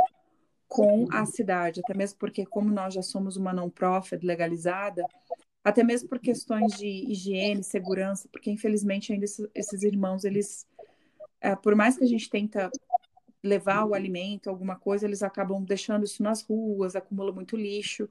com 0.69 1.07
a 1.11 1.25
cidade, 1.25 1.81
até 1.83 1.97
mesmo 1.97 2.19
porque, 2.19 2.45
como 2.45 2.71
nós 2.71 2.93
já 2.93 3.01
somos 3.01 3.37
uma 3.39 3.55
non-profit 3.55 4.25
legalizada, 4.25 5.03
até 5.65 5.83
mesmo 5.83 6.09
por 6.09 6.19
questões 6.19 6.73
de 6.75 6.87
higiene, 6.87 7.65
segurança, 7.65 8.29
porque 8.31 8.51
infelizmente 8.51 9.13
ainda 9.13 9.25
esses, 9.55 9.83
irmãos 9.83 10.25
eles 10.25 10.67
é, 11.41 11.55
por 11.57 11.75
mais 11.75 11.97
que 11.97 12.05
a 12.05 12.07
gente 12.07 12.29
tenta 12.29 12.71
levar 13.43 13.85
o 13.85 13.95
alimento, 13.95 14.51
alguma 14.51 14.77
coisa, 14.77 15.07
eles 15.07 15.23
acabam 15.23 15.63
deixando 15.63 16.05
isso 16.05 16.23
nas 16.23 16.43
ruas, 16.43 16.97
acumulam 16.97 17.35
muito 17.35 17.57
lixo. 17.57 18.09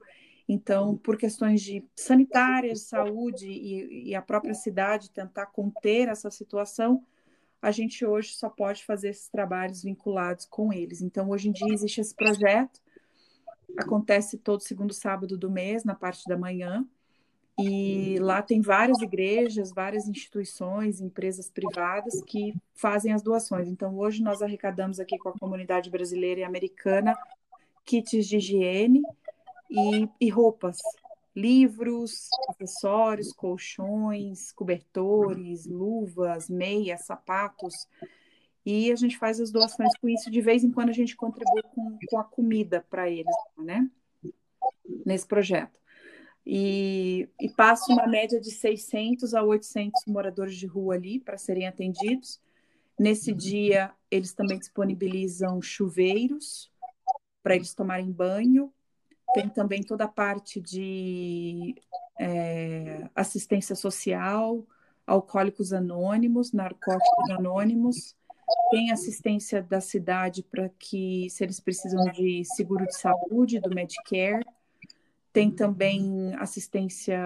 Então, 0.48 0.96
por 0.96 1.18
questões 1.18 1.60
de 1.60 1.84
sanitárias, 1.94 2.82
saúde 2.82 3.46
e, 3.46 4.08
e, 4.08 4.14
a 4.14 4.22
própria 4.22 4.54
cidade 4.54 5.10
tentar 5.10 5.46
conter 5.46 6.08
essa 6.08 6.30
situação, 6.30 7.04
a 7.60 7.70
gente 7.70 8.06
hoje 8.06 8.30
só 8.30 8.48
pode 8.48 8.82
fazer 8.84 9.10
esses 9.10 9.28
trabalhos 9.28 9.82
vinculados 9.82 10.46
com 10.46 10.72
eles. 10.72 11.02
Então, 11.02 11.28
hoje 11.28 11.50
em 11.50 11.52
dia 11.52 11.74
existe 11.74 12.00
esse 12.00 12.14
projeto, 12.14 12.80
acontece 13.76 14.38
todo 14.38 14.62
segundo 14.62 14.94
sábado 14.94 15.36
do 15.36 15.50
mês, 15.50 15.84
na 15.84 15.94
parte 15.94 16.24
da 16.26 16.36
manhã, 16.36 16.86
e 17.60 18.16
lá 18.20 18.40
tem 18.40 18.62
várias 18.62 19.02
igrejas, 19.02 19.72
várias 19.72 20.08
instituições, 20.08 21.00
empresas 21.00 21.50
privadas 21.50 22.22
que 22.22 22.54
fazem 22.72 23.12
as 23.12 23.20
doações. 23.20 23.68
Então, 23.68 23.98
hoje 23.98 24.22
nós 24.22 24.40
arrecadamos 24.40 24.98
aqui 24.98 25.18
com 25.18 25.28
a 25.28 25.38
comunidade 25.38 25.90
brasileira 25.90 26.40
e 26.40 26.44
americana 26.44 27.14
kits 27.84 28.26
de 28.26 28.36
higiene 28.36 29.02
e, 29.70 30.08
e 30.20 30.28
roupas, 30.28 30.78
livros, 31.34 32.28
acessórios, 32.48 33.32
colchões, 33.32 34.52
cobertores, 34.52 35.66
luvas, 35.66 36.48
meias, 36.48 37.04
sapatos. 37.04 37.88
E 38.64 38.90
a 38.92 38.96
gente 38.96 39.16
faz 39.16 39.40
as 39.40 39.50
doações 39.50 39.96
com 39.98 40.08
isso. 40.08 40.30
De 40.30 40.40
vez 40.40 40.64
em 40.64 40.70
quando 40.70 40.90
a 40.90 40.94
gente 40.94 41.16
contribui 41.16 41.62
com, 41.74 41.98
com 42.08 42.18
a 42.18 42.24
comida 42.24 42.84
para 42.90 43.08
eles, 43.08 43.34
né? 43.56 43.88
Nesse 45.04 45.26
projeto 45.26 45.78
e, 46.50 47.28
e 47.38 47.50
passa 47.50 47.92
uma 47.92 48.06
média 48.06 48.40
de 48.40 48.50
600 48.50 49.34
a 49.34 49.42
800 49.42 50.06
moradores 50.06 50.56
de 50.56 50.66
rua 50.66 50.94
ali 50.94 51.20
para 51.20 51.36
serem 51.36 51.66
atendidos. 51.66 52.40
Nesse 52.98 53.34
dia, 53.34 53.92
eles 54.10 54.32
também 54.32 54.58
disponibilizam 54.58 55.60
chuveiros 55.60 56.72
para 57.42 57.54
eles 57.54 57.74
tomarem 57.74 58.10
banho. 58.10 58.72
Tem 59.34 59.48
também 59.48 59.82
toda 59.82 60.04
a 60.04 60.08
parte 60.08 60.60
de 60.60 61.74
é, 62.18 63.08
assistência 63.14 63.74
social, 63.76 64.64
alcoólicos 65.06 65.72
anônimos, 65.72 66.52
narcóticos 66.52 67.30
anônimos. 67.30 68.16
Tem 68.70 68.90
assistência 68.90 69.62
da 69.62 69.80
cidade 69.80 70.42
para 70.42 70.70
que, 70.78 71.28
se 71.30 71.44
eles 71.44 71.60
precisam 71.60 72.04
de 72.12 72.44
seguro 72.44 72.86
de 72.86 72.96
saúde, 72.96 73.60
do 73.60 73.74
Medicare, 73.74 74.44
tem 75.32 75.50
também 75.50 76.34
assistência 76.38 77.20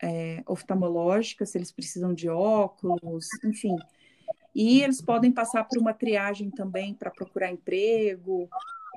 é, 0.00 0.42
oftalmológica, 0.46 1.44
se 1.44 1.58
eles 1.58 1.72
precisam 1.72 2.14
de 2.14 2.28
óculos, 2.28 3.26
enfim. 3.44 3.76
E 4.54 4.82
eles 4.82 5.00
podem 5.00 5.30
passar 5.30 5.64
por 5.64 5.78
uma 5.78 5.92
triagem 5.92 6.50
também 6.50 6.94
para 6.94 7.10
procurar 7.10 7.50
emprego. 7.50 8.48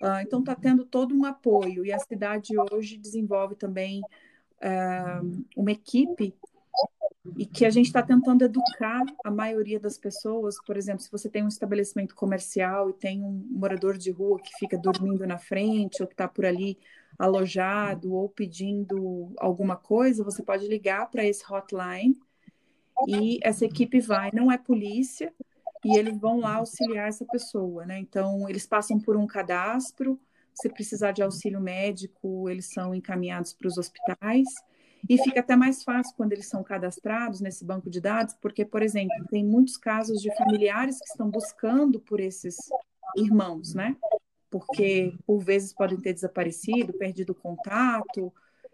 Uh, 0.02 0.22
então, 0.22 0.40
está 0.40 0.56
tendo 0.56 0.84
todo 0.84 1.16
um 1.16 1.26
apoio. 1.26 1.86
E 1.86 1.94
a 1.94 2.00
cidade 2.00 2.54
hoje 2.72 2.98
desenvolve 2.98 3.56
também 3.56 4.02
uh, 4.02 5.46
uma 5.56 5.72
equipe 5.72 6.34
e 7.38 7.46
que 7.46 7.66
a 7.66 7.70
gente 7.70 7.86
está 7.86 8.02
tentando 8.02 8.44
educar 8.44 9.06
a 9.24 9.30
maioria 9.30 9.80
das 9.80 9.98
pessoas. 9.98 10.56
Por 10.66 10.76
exemplo, 10.76 11.02
se 11.02 11.12
você 11.12 11.30
tem 11.30 11.44
um 11.44 11.48
estabelecimento 11.48 12.16
comercial 12.16 12.90
e 12.90 12.94
tem 12.94 13.22
um 13.22 13.46
morador 13.52 13.98
de 13.98 14.10
rua 14.10 14.40
que 14.42 14.52
fica 14.58 14.78
dormindo 14.78 15.26
na 15.28 15.38
frente 15.38 16.02
ou 16.02 16.08
que 16.08 16.16
está 16.16 16.28
por 16.28 16.46
ali 16.46 16.80
alojado 17.20 18.14
ou 18.14 18.28
pedindo 18.28 19.32
alguma 19.38 19.76
coisa, 19.76 20.24
você 20.24 20.42
pode 20.42 20.68
ligar 20.68 21.12
para 21.12 21.24
esse 21.24 21.44
hotline 21.48 22.20
e 23.08 23.40
essa 23.44 23.66
equipe 23.66 24.00
vai, 24.00 24.32
não 24.34 24.52
é 24.52 24.58
polícia, 24.58 25.32
e 25.84 25.98
eles 25.98 26.18
vão 26.20 26.40
lá 26.40 26.56
auxiliar 26.56 27.10
essa 27.10 27.26
pessoa, 27.26 27.86
né? 27.86 28.00
Então, 28.00 28.48
eles 28.48 28.66
passam 28.66 29.00
por 29.00 29.18
um 29.18 29.26
cadastro, 29.26 30.20
se 30.54 30.70
precisar 30.70 31.12
de 31.12 31.24
auxílio 31.24 31.60
médico, 31.60 32.50
eles 32.50 32.72
são 32.72 32.94
encaminhados 32.94 33.54
para 33.54 33.68
os 33.68 33.78
hospitais, 33.78 34.48
e 35.10 35.18
fica 35.18 35.40
até 35.40 35.56
mais 35.56 35.84
fácil 35.84 36.16
quando 36.16 36.34
eles 36.34 36.48
são 36.48 36.64
cadastrados 36.64 37.42
nesse 37.42 37.66
banco 37.66 37.90
de 37.90 38.00
dados, 38.00 38.36
porque, 38.40 38.64
por 38.64 38.84
exemplo, 38.84 39.16
tem 39.30 39.44
muitos 39.44 39.76
casos 39.76 40.22
de 40.22 40.34
familiares 40.36 41.00
que 41.00 41.10
estão 41.10 41.30
buscando 41.30 42.00
por 42.00 42.20
esses 42.20 42.56
irmãos, 43.18 43.74
né? 43.74 43.96
Porque 44.50 45.16
por 45.26 45.40
vezes 45.40 45.74
podem 45.74 46.00
ter 46.00 46.14
desaparecido, 46.14 46.94
perdido 46.94 47.34
contato, 47.34 48.32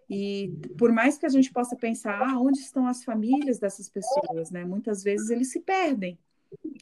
e 0.10 0.54
por 0.78 0.92
mais 0.92 1.18
que 1.18 1.26
a 1.26 1.30
gente 1.30 1.52
possa 1.52 1.76
pensar, 1.76 2.22
ah, 2.22 2.40
onde 2.40 2.60
estão 2.60 2.88
as 2.88 3.04
famílias 3.04 3.60
dessas 3.60 3.88
pessoas, 3.88 4.52
né? 4.52 4.66
Muitas 4.66 5.04
vezes 5.04 5.30
eles 5.30 5.52
se 5.52 5.62
perdem 5.62 6.20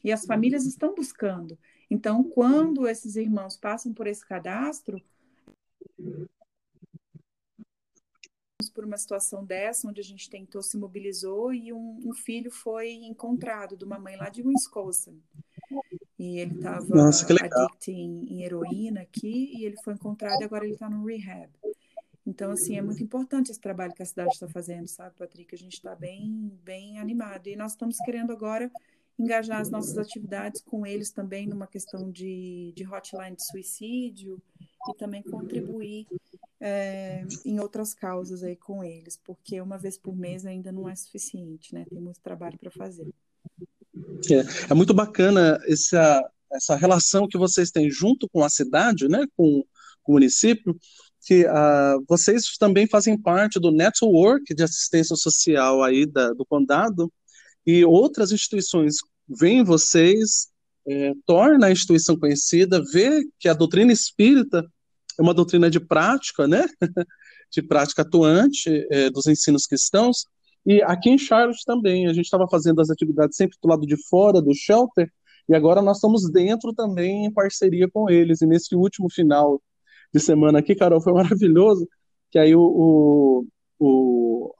e 0.03 0.11
as 0.11 0.25
famílias 0.25 0.65
estão 0.65 0.93
buscando. 0.93 1.57
Então, 1.89 2.23
quando 2.23 2.87
esses 2.87 3.15
irmãos 3.15 3.57
passam 3.57 3.93
por 3.93 4.07
esse 4.07 4.25
cadastro, 4.25 5.01
por 8.73 8.83
uma 8.83 8.97
situação 8.97 9.45
dessa, 9.45 9.87
onde 9.87 10.01
a 10.01 10.03
gente 10.03 10.29
tentou, 10.29 10.61
se 10.61 10.77
mobilizou 10.77 11.53
e 11.53 11.71
um, 11.71 11.99
um 12.05 12.13
filho 12.13 12.51
foi 12.51 12.91
encontrado 12.91 13.77
de 13.77 13.85
uma 13.85 13.97
mãe 13.97 14.17
lá 14.17 14.27
de 14.27 14.41
Wisconsin. 14.41 15.21
E 16.19 16.39
ele 16.39 16.55
estava 16.55 17.07
adicto 17.07 17.89
em, 17.91 18.25
em, 18.29 18.43
heroína 18.43 19.01
aqui 19.01 19.53
e 19.55 19.65
ele 19.65 19.77
foi 19.81 19.93
encontrado 19.93 20.41
e 20.41 20.43
agora 20.43 20.65
ele 20.65 20.73
está 20.73 20.89
no 20.89 21.05
rehab. 21.05 21.49
Então, 22.25 22.51
assim, 22.51 22.75
é 22.77 22.81
muito 22.81 23.03
importante 23.03 23.51
esse 23.51 23.59
trabalho 23.59 23.93
que 23.93 24.01
a 24.01 24.05
cidade 24.05 24.33
está 24.33 24.47
fazendo, 24.47 24.87
sabe, 24.87 25.15
Patrick? 25.15 25.53
A 25.53 25.57
gente 25.57 25.73
está 25.73 25.95
bem, 25.95 26.51
bem 26.63 26.99
animado. 26.99 27.47
E 27.47 27.55
nós 27.55 27.73
estamos 27.73 27.97
querendo 27.97 28.31
agora 28.33 28.71
engajar 29.17 29.61
as 29.61 29.69
nossas 29.69 29.97
atividades 29.97 30.61
com 30.61 30.85
eles 30.85 31.11
também 31.11 31.47
numa 31.47 31.67
questão 31.67 32.11
de, 32.11 32.73
de 32.75 32.85
hotline 32.85 33.35
de 33.35 33.45
suicídio 33.45 34.41
e 34.89 34.97
também 34.97 35.23
contribuir 35.23 36.05
é, 36.59 37.25
em 37.45 37.59
outras 37.59 37.93
causas 37.93 38.43
aí 38.43 38.55
com 38.55 38.83
eles, 38.83 39.19
porque 39.23 39.59
uma 39.61 39.77
vez 39.77 39.97
por 39.97 40.15
mês 40.15 40.45
ainda 40.45 40.71
não 40.71 40.87
é 40.89 40.95
suficiente, 40.95 41.73
né? 41.73 41.85
Tem 41.89 41.99
muito 41.99 42.19
trabalho 42.21 42.57
para 42.57 42.71
fazer. 42.71 43.07
É, 44.29 44.71
é, 44.71 44.73
muito 44.73 44.93
bacana 44.93 45.59
essa, 45.67 46.29
essa 46.51 46.75
relação 46.75 47.27
que 47.27 47.37
vocês 47.37 47.71
têm 47.71 47.89
junto 47.89 48.27
com 48.29 48.43
a 48.43 48.49
cidade, 48.49 49.07
né? 49.07 49.25
Com, 49.35 49.63
com 50.03 50.11
o 50.11 50.15
município, 50.15 50.77
que 51.25 51.45
uh, 51.45 52.03
vocês 52.07 52.55
também 52.57 52.87
fazem 52.87 53.19
parte 53.19 53.59
do 53.59 53.71
network 53.71 54.53
de 54.53 54.63
assistência 54.63 55.15
social 55.15 55.83
aí 55.83 56.05
da, 56.05 56.31
do 56.33 56.45
condado, 56.45 57.11
e 57.65 57.83
outras 57.83 58.31
instituições 58.31 58.95
veem 59.27 59.63
vocês, 59.63 60.47
é, 60.87 61.13
torna 61.25 61.67
a 61.67 61.71
instituição 61.71 62.17
conhecida, 62.17 62.83
vê 62.91 63.23
que 63.39 63.49
a 63.49 63.53
doutrina 63.53 63.91
espírita 63.91 64.63
é 65.17 65.21
uma 65.21 65.33
doutrina 65.33 65.69
de 65.69 65.79
prática, 65.79 66.47
né? 66.47 66.65
de 67.51 67.61
prática 67.61 68.01
atuante 68.01 68.69
é, 68.91 69.09
dos 69.09 69.27
ensinos 69.27 69.65
cristãos. 69.65 70.25
E 70.65 70.81
aqui 70.83 71.09
em 71.09 71.17
Charlotte 71.17 71.63
também, 71.65 72.07
a 72.07 72.13
gente 72.13 72.25
estava 72.25 72.47
fazendo 72.47 72.81
as 72.81 72.89
atividades 72.89 73.37
sempre 73.37 73.57
do 73.61 73.69
lado 73.69 73.85
de 73.85 73.95
fora 74.07 74.41
do 74.41 74.53
shelter, 74.53 75.09
e 75.47 75.55
agora 75.55 75.81
nós 75.81 75.97
estamos 75.97 76.29
dentro 76.31 76.73
também 76.73 77.25
em 77.25 77.31
parceria 77.31 77.87
com 77.89 78.09
eles. 78.09 78.41
E 78.41 78.47
nesse 78.47 78.75
último 78.75 79.09
final 79.09 79.61
de 80.13 80.19
semana 80.19 80.59
aqui, 80.59 80.75
Carol, 80.75 81.01
foi 81.01 81.13
maravilhoso, 81.13 81.87
que 82.31 82.39
aí 82.39 82.55
o, 82.55 82.61
o, 82.61 83.47
o 83.79 84.14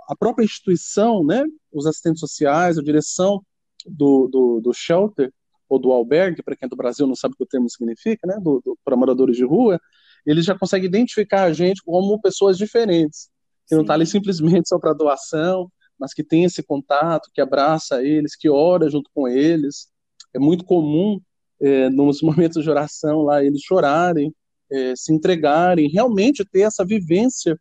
a 0.07 0.15
própria 0.15 0.45
instituição, 0.45 1.24
né, 1.24 1.43
os 1.71 1.85
assistentes 1.85 2.19
sociais, 2.19 2.77
a 2.77 2.83
direção 2.83 3.44
do, 3.85 4.27
do, 4.27 4.61
do 4.61 4.74
shelter, 4.74 5.31
ou 5.68 5.79
do 5.79 5.91
albergue, 5.91 6.44
para 6.44 6.55
quem 6.55 6.68
é 6.68 6.70
do 6.70 6.75
Brasil 6.75 7.07
não 7.07 7.15
sabe 7.15 7.33
o 7.33 7.37
que 7.37 7.44
o 7.44 7.48
termo 7.48 7.70
significa, 7.70 8.27
né, 8.27 8.37
do, 8.39 8.61
do 8.63 8.77
para 8.83 8.96
moradores 8.96 9.35
de 9.35 9.44
rua, 9.44 9.79
eles 10.25 10.46
já 10.46 10.57
conseguem 10.57 10.87
identificar 10.87 11.44
a 11.44 11.53
gente 11.53 11.81
como 11.83 12.20
pessoas 12.22 12.57
diferentes, 12.57 13.29
que 13.63 13.70
Sim. 13.70 13.75
não 13.75 13.81
está 13.81 13.94
ali 13.94 14.05
simplesmente 14.05 14.70
só 14.70 14.79
para 14.79 14.94
doação, 14.94 15.72
mas 16.00 16.13
que 16.13 16.24
tem 16.24 16.44
esse 16.44 16.61
contato, 16.61 17.29
que 17.33 17.41
abraça 17.41 18.03
eles, 18.03 18.35
que 18.35 18.50
ora 18.50 18.89
junto 18.89 19.09
com 19.13 19.27
eles. 19.27 19.87
É 20.33 20.39
muito 20.39 20.65
comum, 20.65 21.20
é, 21.61 21.89
nos 21.89 22.22
momentos 22.24 22.63
de 22.63 22.70
oração 22.70 23.22
lá, 23.22 23.44
eles 23.44 23.61
chorarem, 23.61 24.33
é, 24.72 24.96
se 24.96 25.13
entregarem, 25.13 25.89
realmente 25.89 26.44
ter 26.44 26.61
essa 26.61 26.83
vivência 26.85 27.59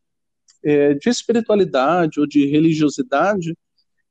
é, 0.64 0.94
de 0.94 1.08
espiritualidade 1.08 2.18
ou 2.18 2.26
de 2.26 2.46
religiosidade. 2.46 3.56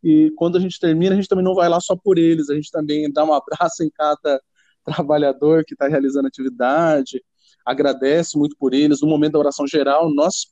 E 0.04 0.32
quando 0.36 0.58
a 0.58 0.62
gente 0.62 0.80
termina, 0.80 1.14
a 1.14 1.16
gente 1.16 1.28
também 1.28 1.44
não 1.44 1.56
vai 1.56 1.68
lá 1.68 1.80
só 1.80 1.96
por 1.96 2.18
eles, 2.18 2.50
a 2.50 2.56
gente 2.56 2.70
também 2.70 3.12
dá 3.12 3.24
um 3.24 3.34
abraço 3.34 3.84
em 3.84 3.90
cada 3.90 4.42
trabalhador 4.86 5.64
que 5.66 5.74
está 5.74 5.88
realizando 5.88 6.28
atividade, 6.28 7.24
agradece 7.66 8.38
muito 8.38 8.56
por 8.58 8.74
eles. 8.74 9.02
No 9.02 9.08
momento 9.08 9.34
da 9.34 9.40
oração 9.40 9.66
geral, 9.66 10.14
nós 10.14 10.48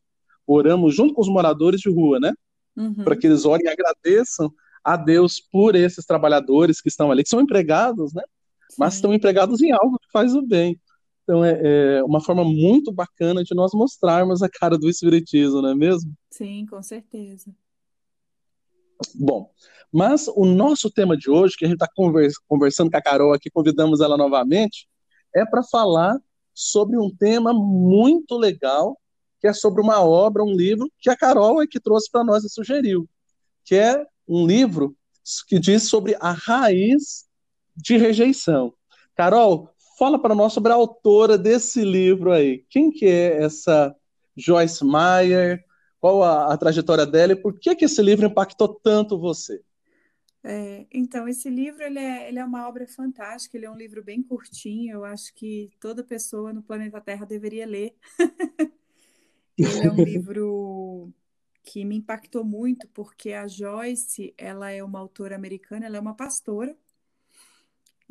oramos 0.47 0.95
junto 0.95 1.13
com 1.13 1.21
os 1.21 1.29
moradores 1.29 1.81
de 1.81 1.89
rua, 1.89 2.19
né? 2.19 2.33
Uhum. 2.75 3.03
Para 3.03 3.15
que 3.15 3.27
eles 3.27 3.45
orem 3.45 3.65
e 3.65 3.69
agradeçam 3.69 4.51
a 4.83 4.95
Deus 4.97 5.39
por 5.39 5.75
esses 5.75 6.05
trabalhadores 6.05 6.81
que 6.81 6.87
estão 6.87 7.11
ali, 7.11 7.23
que 7.23 7.29
são 7.29 7.41
empregados, 7.41 8.13
né? 8.13 8.23
Sim. 8.69 8.75
Mas 8.79 8.95
estão 8.95 9.13
empregados 9.13 9.61
em 9.61 9.71
algo 9.71 9.99
que 9.99 10.09
faz 10.11 10.33
o 10.33 10.41
bem. 10.41 10.79
Então 11.31 11.45
é, 11.45 11.61
é, 11.63 12.03
uma 12.03 12.19
forma 12.19 12.43
muito 12.43 12.91
bacana 12.91 13.41
de 13.41 13.55
nós 13.55 13.71
mostrarmos 13.73 14.43
a 14.43 14.49
cara 14.49 14.77
do 14.77 14.89
Espiritismo, 14.89 15.61
não 15.61 15.69
é 15.69 15.75
mesmo? 15.75 16.13
Sim, 16.29 16.65
com 16.65 16.83
certeza. 16.83 17.55
Bom, 19.15 19.49
mas 19.89 20.27
o 20.27 20.43
nosso 20.43 20.91
tema 20.91 21.15
de 21.15 21.29
hoje, 21.29 21.55
que 21.57 21.63
a 21.63 21.69
gente 21.69 21.77
está 21.77 21.87
convers 21.95 22.33
conversando 22.49 22.91
com 22.91 22.97
a 22.97 23.01
Carol 23.01 23.31
aqui, 23.31 23.49
convidamos 23.49 24.01
ela 24.01 24.17
novamente, 24.17 24.89
é 25.33 25.45
para 25.45 25.63
falar 25.63 26.19
sobre 26.53 26.97
um 26.97 27.09
tema 27.09 27.53
muito 27.53 28.37
legal, 28.37 28.99
que 29.39 29.47
é 29.47 29.53
sobre 29.53 29.81
uma 29.81 30.03
obra, 30.03 30.43
um 30.43 30.53
livro 30.53 30.91
que 30.99 31.09
a 31.09 31.15
Carol 31.15 31.63
é 31.63 31.65
que 31.65 31.79
trouxe 31.79 32.11
para 32.11 32.25
nós 32.25 32.43
e 32.43 32.49
sugeriu, 32.49 33.07
que 33.63 33.75
é 33.75 34.05
um 34.27 34.45
livro 34.45 34.93
que 35.47 35.57
diz 35.57 35.87
sobre 35.87 36.13
a 36.19 36.33
raiz 36.33 37.25
de 37.73 37.95
rejeição. 37.95 38.73
Carol, 39.15 39.70
fala 40.01 40.19
para 40.19 40.33
nós 40.33 40.51
sobre 40.51 40.71
a 40.71 40.75
autora 40.75 41.37
desse 41.37 41.83
livro 41.85 42.31
aí. 42.31 42.65
Quem 42.71 42.89
que 42.89 43.05
é 43.05 43.43
essa 43.43 43.95
Joyce 44.35 44.83
Meyer? 44.83 45.63
Qual 45.99 46.23
a, 46.23 46.51
a 46.51 46.57
trajetória 46.57 47.05
dela 47.05 47.33
e 47.33 47.35
por 47.35 47.59
que, 47.59 47.75
que 47.75 47.85
esse 47.85 48.01
livro 48.01 48.25
impactou 48.25 48.67
tanto 48.67 49.19
você? 49.19 49.61
É, 50.43 50.87
então, 50.91 51.27
esse 51.27 51.51
livro 51.51 51.83
ele 51.83 51.99
é, 51.99 52.27
ele 52.27 52.39
é 52.39 52.43
uma 52.43 52.67
obra 52.67 52.87
fantástica, 52.87 53.55
ele 53.55 53.67
é 53.67 53.69
um 53.69 53.77
livro 53.77 54.03
bem 54.03 54.23
curtinho, 54.23 54.91
eu 54.91 55.05
acho 55.05 55.35
que 55.35 55.69
toda 55.79 56.03
pessoa 56.03 56.51
no 56.51 56.63
planeta 56.63 56.99
Terra 56.99 57.23
deveria 57.23 57.67
ler. 57.67 57.93
ele 59.55 59.87
é 59.87 59.91
um 59.91 60.03
livro 60.03 61.13
que 61.61 61.85
me 61.85 61.97
impactou 61.97 62.43
muito, 62.43 62.87
porque 62.87 63.33
a 63.33 63.47
Joyce, 63.47 64.33
ela 64.35 64.71
é 64.71 64.83
uma 64.83 64.97
autora 64.97 65.35
americana, 65.35 65.85
ela 65.85 65.97
é 65.97 65.99
uma 65.99 66.15
pastora, 66.15 66.75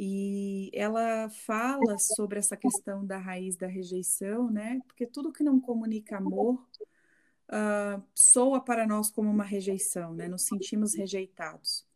e 0.02 0.70
ela 0.72 1.28
fala 1.28 1.98
sobre 1.98 2.38
essa 2.38 2.56
questão 2.56 3.04
da 3.04 3.18
raiz 3.18 3.54
da 3.54 3.66
rejeição, 3.66 4.50
né? 4.50 4.80
Porque 4.86 5.04
tudo 5.06 5.30
que 5.30 5.44
não 5.44 5.60
comunica 5.60 6.16
amor 6.16 6.66
uh, 7.50 8.02
soa 8.14 8.64
para 8.64 8.86
nós 8.86 9.10
como 9.10 9.28
uma 9.28 9.44
rejeição, 9.44 10.14
né? 10.14 10.26
Nos 10.26 10.46
sentimos 10.46 10.94
rejeitados. 10.94 11.86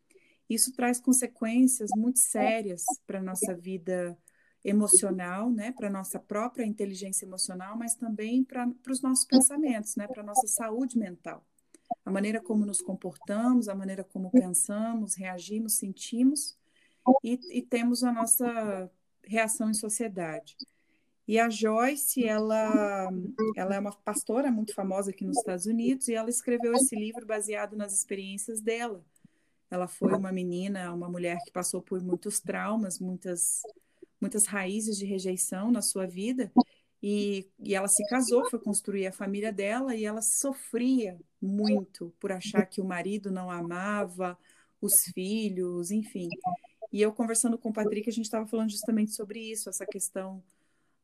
Isso 0.50 0.70
traz 0.74 1.00
consequências 1.00 1.88
muito 1.96 2.18
sérias 2.18 2.84
para 3.06 3.20
a 3.20 3.22
nossa 3.22 3.54
vida 3.54 4.18
emocional, 4.62 5.50
né, 5.50 5.72
para 5.72 5.88
a 5.88 5.90
nossa 5.90 6.18
própria 6.18 6.64
inteligência 6.66 7.24
emocional, 7.24 7.74
mas 7.74 7.94
também 7.94 8.44
para 8.44 8.70
os 8.90 9.00
nossos 9.00 9.24
pensamentos, 9.24 9.96
né, 9.96 10.06
para 10.06 10.20
a 10.20 10.26
nossa 10.26 10.46
saúde 10.46 10.98
mental. 10.98 11.42
A 12.04 12.10
maneira 12.10 12.38
como 12.38 12.66
nos 12.66 12.82
comportamos, 12.82 13.66
a 13.66 13.74
maneira 13.74 14.04
como 14.04 14.30
pensamos, 14.30 15.14
reagimos, 15.14 15.74
sentimos 15.74 16.58
e, 17.22 17.38
e 17.50 17.62
temos 17.62 18.02
a 18.04 18.12
nossa 18.12 18.90
reação 19.22 19.70
em 19.70 19.74
sociedade. 19.74 20.56
E 21.26 21.38
a 21.38 21.48
Joyce, 21.48 22.26
ela, 22.26 23.10
ela 23.56 23.74
é 23.74 23.78
uma 23.78 23.92
pastora 23.92 24.50
muito 24.50 24.74
famosa 24.74 25.10
aqui 25.10 25.24
nos 25.24 25.38
Estados 25.38 25.64
Unidos 25.64 26.08
e 26.08 26.14
ela 26.14 26.28
escreveu 26.28 26.74
esse 26.74 26.94
livro 26.94 27.24
baseado 27.26 27.76
nas 27.76 27.94
experiências 27.94 28.60
dela 28.60 29.02
ela 29.74 29.88
foi 29.88 30.12
uma 30.14 30.32
menina, 30.32 30.92
uma 30.92 31.08
mulher 31.08 31.38
que 31.44 31.50
passou 31.50 31.82
por 31.82 32.00
muitos 32.02 32.40
traumas, 32.40 32.98
muitas, 32.98 33.62
muitas 34.20 34.46
raízes 34.46 34.96
de 34.96 35.04
rejeição 35.04 35.70
na 35.70 35.82
sua 35.82 36.06
vida. 36.06 36.52
E, 37.02 37.46
e 37.58 37.74
ela 37.74 37.88
se 37.88 38.02
casou, 38.06 38.48
foi 38.48 38.58
construir 38.58 39.06
a 39.06 39.12
família 39.12 39.52
dela 39.52 39.94
e 39.94 40.04
ela 40.04 40.22
sofria 40.22 41.18
muito 41.42 42.14
por 42.18 42.32
achar 42.32 42.64
que 42.64 42.80
o 42.80 42.84
marido 42.84 43.30
não 43.30 43.50
amava 43.50 44.38
os 44.80 45.02
filhos, 45.12 45.90
enfim. 45.90 46.28
E 46.94 47.02
eu 47.02 47.12
conversando 47.12 47.58
com 47.58 47.70
o 47.70 47.72
Patrick, 47.72 48.08
a 48.08 48.12
gente 48.12 48.26
estava 48.26 48.46
falando 48.46 48.70
justamente 48.70 49.10
sobre 49.10 49.40
isso, 49.40 49.68
essa 49.68 49.84
questão 49.84 50.40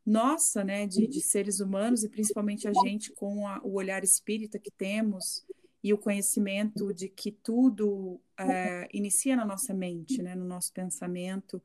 nossa, 0.07 0.62
né, 0.62 0.87
de, 0.87 1.09
de 1.09 1.20
seres 1.20 1.59
humanos 1.59 2.05
e 2.05 2.09
principalmente 2.09 2.68
a 2.68 2.72
gente 2.85 3.11
com 3.11 3.44
a, 3.48 3.61
o 3.64 3.72
olhar 3.72 4.05
espírita 4.05 4.57
que 4.57 4.70
temos 4.70 5.44
e 5.83 5.92
o 5.92 5.98
conhecimento 5.98 6.94
de 6.94 7.09
que 7.09 7.33
tudo 7.33 8.20
é, 8.38 8.88
inicia 8.94 9.35
na 9.35 9.44
nossa 9.44 9.74
mente, 9.74 10.22
né, 10.22 10.37
no 10.37 10.44
nosso 10.44 10.72
pensamento 10.72 11.61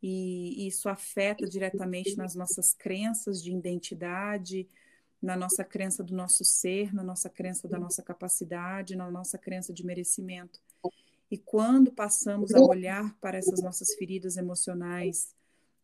e, 0.00 0.62
e 0.62 0.68
isso 0.68 0.88
afeta 0.88 1.44
diretamente 1.44 2.16
nas 2.16 2.36
nossas 2.36 2.74
crenças 2.74 3.42
de 3.42 3.50
identidade, 3.50 4.68
na 5.20 5.36
nossa 5.36 5.64
crença 5.64 6.04
do 6.04 6.14
nosso 6.14 6.44
ser, 6.44 6.94
na 6.94 7.02
nossa 7.02 7.28
crença 7.28 7.66
da 7.66 7.80
nossa 7.80 8.04
capacidade, 8.04 8.94
na 8.94 9.10
nossa 9.10 9.36
crença 9.36 9.72
de 9.72 9.84
merecimento. 9.84 10.60
E 11.34 11.38
quando 11.38 11.90
passamos 11.90 12.54
a 12.54 12.60
olhar 12.60 13.12
para 13.20 13.36
essas 13.36 13.60
nossas 13.60 13.92
feridas 13.96 14.36
emocionais 14.36 15.34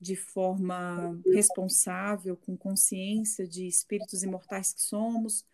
de 0.01 0.15
forma 0.15 1.21
responsável, 1.27 2.37
com 2.37 2.57
consciência 2.57 3.49
de 3.49 3.67
espíritos 3.67 4.23
imortais 4.23 4.73
que 4.73 4.81
somos, 4.81 5.45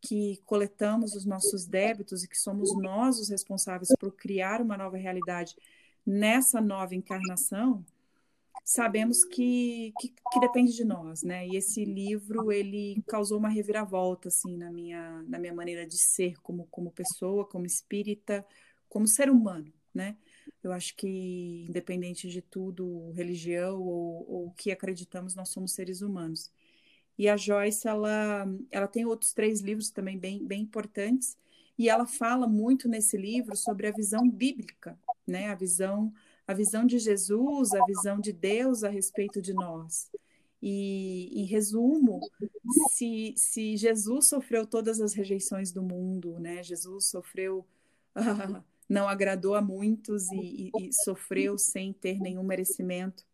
que 0.00 0.40
coletamos 0.46 1.16
os 1.16 1.24
nossos 1.24 1.66
débitos 1.66 2.22
e 2.22 2.28
que 2.28 2.38
somos 2.38 2.72
nós 2.76 3.18
os 3.18 3.28
responsáveis 3.28 3.92
por 3.98 4.12
criar 4.12 4.62
uma 4.62 4.76
nova 4.76 4.96
realidade 4.96 5.56
nessa 6.06 6.60
nova 6.60 6.94
encarnação, 6.94 7.84
sabemos 8.64 9.24
que, 9.24 9.92
que, 9.98 10.10
que, 10.32 10.40
depende 10.40 10.76
de 10.76 10.84
nós, 10.84 11.24
né? 11.24 11.44
E 11.48 11.56
esse 11.56 11.84
livro 11.84 12.52
ele 12.52 13.02
causou 13.08 13.36
uma 13.36 13.48
reviravolta 13.48 14.28
assim 14.28 14.56
na 14.56 14.70
minha 14.70 15.24
na 15.24 15.40
minha 15.40 15.52
maneira 15.52 15.84
de 15.84 15.98
ser 15.98 16.40
como 16.40 16.68
como 16.70 16.92
pessoa, 16.92 17.44
como 17.44 17.66
espírita, 17.66 18.46
como 18.90 19.06
ser 19.08 19.30
humano, 19.30 19.72
né? 19.94 20.18
Eu 20.62 20.72
acho 20.72 20.94
que 20.94 21.64
independente 21.66 22.28
de 22.28 22.42
tudo, 22.42 23.12
religião 23.12 23.80
ou 23.80 24.48
o 24.48 24.50
que 24.56 24.70
acreditamos, 24.70 25.34
nós 25.34 25.48
somos 25.48 25.72
seres 25.72 26.02
humanos. 26.02 26.50
E 27.16 27.28
a 27.28 27.36
Joyce 27.36 27.88
ela 27.88 28.46
ela 28.70 28.86
tem 28.88 29.06
outros 29.06 29.32
três 29.32 29.60
livros 29.62 29.90
também 29.90 30.18
bem 30.18 30.44
bem 30.46 30.62
importantes 30.62 31.38
e 31.78 31.88
ela 31.88 32.06
fala 32.06 32.46
muito 32.46 32.88
nesse 32.88 33.16
livro 33.16 33.56
sobre 33.56 33.86
a 33.86 33.92
visão 33.92 34.28
bíblica, 34.28 34.98
né? 35.26 35.48
A 35.48 35.54
visão 35.54 36.12
a 36.46 36.52
visão 36.54 36.84
de 36.84 36.98
Jesus, 36.98 37.72
a 37.72 37.84
visão 37.86 38.20
de 38.20 38.32
Deus 38.32 38.82
a 38.82 38.88
respeito 38.88 39.40
de 39.40 39.54
nós. 39.54 40.10
E, 40.62 41.30
em 41.40 41.44
resumo, 41.44 42.20
se, 42.90 43.34
se 43.36 43.76
Jesus 43.76 44.28
sofreu 44.28 44.66
todas 44.66 45.00
as 45.00 45.14
rejeições 45.14 45.72
do 45.72 45.82
mundo, 45.82 46.38
né? 46.38 46.62
Jesus 46.62 47.06
sofreu, 47.06 47.64
uh, 48.16 48.62
não 48.90 49.08
agradou 49.08 49.54
a 49.54 49.62
muitos 49.62 50.28
e, 50.32 50.72
e, 50.76 50.88
e, 50.88 50.90
sofreu 51.04 51.56
sem 51.56 51.92
ter 51.92 52.18
nenhum 52.18 52.42
merecimento, 52.42 53.24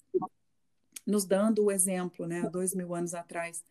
nos 1.07 1.25
dando 1.25 1.65
o 1.65 1.71
exemplo, 1.71 2.27
né? 2.27 2.43
Há 2.45 2.49
dois 2.49 2.75
mil 2.75 2.95
anos 2.95 3.15
atrás. 3.15 3.65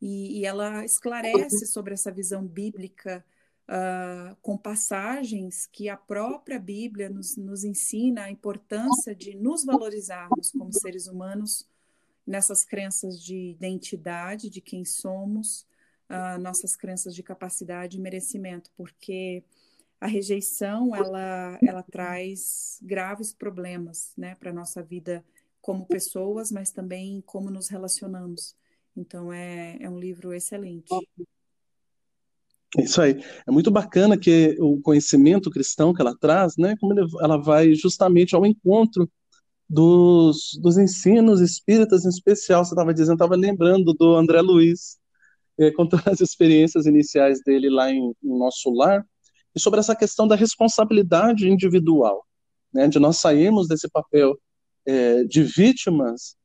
E, 0.00 0.40
e 0.40 0.46
ela 0.46 0.84
esclarece 0.84 1.66
sobre 1.66 1.92
essa 1.92 2.10
visão 2.10 2.46
bíblica 2.46 3.22
uh, 3.68 4.34
com 4.40 4.56
passagens 4.56 5.66
que 5.66 5.88
a 5.88 5.96
própria 5.96 6.58
Bíblia 6.58 7.10
nos, 7.10 7.36
nos 7.36 7.62
ensina 7.62 8.24
a 8.24 8.30
importância 8.30 9.14
de 9.14 9.36
nos 9.36 9.64
valorizarmos 9.64 10.50
como 10.52 10.72
seres 10.72 11.08
humanos 11.08 11.68
nessas 12.26 12.64
crenças 12.64 13.20
de 13.22 13.50
identidade, 13.50 14.48
de 14.48 14.60
quem 14.60 14.84
somos, 14.84 15.66
uh, 16.08 16.38
nossas 16.40 16.76
crenças 16.76 17.14
de 17.14 17.22
capacidade 17.22 17.98
e 17.98 18.00
merecimento, 18.00 18.70
porque 18.76 19.42
a 20.00 20.06
rejeição 20.06 20.94
ela, 20.94 21.58
ela 21.62 21.82
traz 21.82 22.78
graves 22.82 23.32
problemas 23.32 24.12
né, 24.16 24.34
para 24.36 24.50
a 24.50 24.54
nossa 24.54 24.82
vida 24.82 25.24
como 25.60 25.86
pessoas, 25.86 26.52
mas 26.52 26.70
também 26.70 27.22
como 27.26 27.50
nos 27.50 27.68
relacionamos. 27.68 28.56
Então, 28.96 29.32
é, 29.32 29.76
é 29.80 29.90
um 29.90 29.98
livro 29.98 30.32
excelente. 30.32 30.88
Isso 32.78 33.00
aí. 33.00 33.22
É 33.46 33.50
muito 33.50 33.70
bacana 33.70 34.18
que 34.18 34.56
o 34.60 34.80
conhecimento 34.80 35.50
cristão 35.50 35.94
que 35.94 36.00
ela 36.00 36.16
traz, 36.16 36.56
né, 36.56 36.74
como 36.80 36.94
ela 37.20 37.36
vai 37.36 37.74
justamente 37.74 38.34
ao 38.34 38.44
encontro 38.46 39.10
dos, 39.68 40.58
dos 40.60 40.78
ensinos 40.78 41.40
espíritas, 41.40 42.04
em 42.04 42.08
especial, 42.08 42.64
você 42.64 42.72
estava 42.72 42.94
dizendo, 42.94 43.14
estava 43.14 43.36
lembrando 43.36 43.92
do 43.94 44.14
André 44.14 44.40
Luiz, 44.40 44.98
é, 45.58 45.70
contando 45.72 46.02
as 46.08 46.20
experiências 46.20 46.86
iniciais 46.86 47.42
dele 47.44 47.68
lá 47.68 47.90
em, 47.90 48.12
em 48.22 48.38
nosso 48.38 48.70
lar, 48.70 49.04
e 49.58 49.60
sobre 49.60 49.80
essa 49.80 49.96
questão 49.96 50.28
da 50.28 50.36
responsabilidade 50.36 51.48
individual, 51.48 52.24
né, 52.72 52.86
de 52.86 53.00
nós 53.00 53.16
sairmos 53.16 53.66
desse 53.66 53.88
papel 53.90 54.38
é, 54.86 55.24
de 55.24 55.42
vítimas 55.42 56.36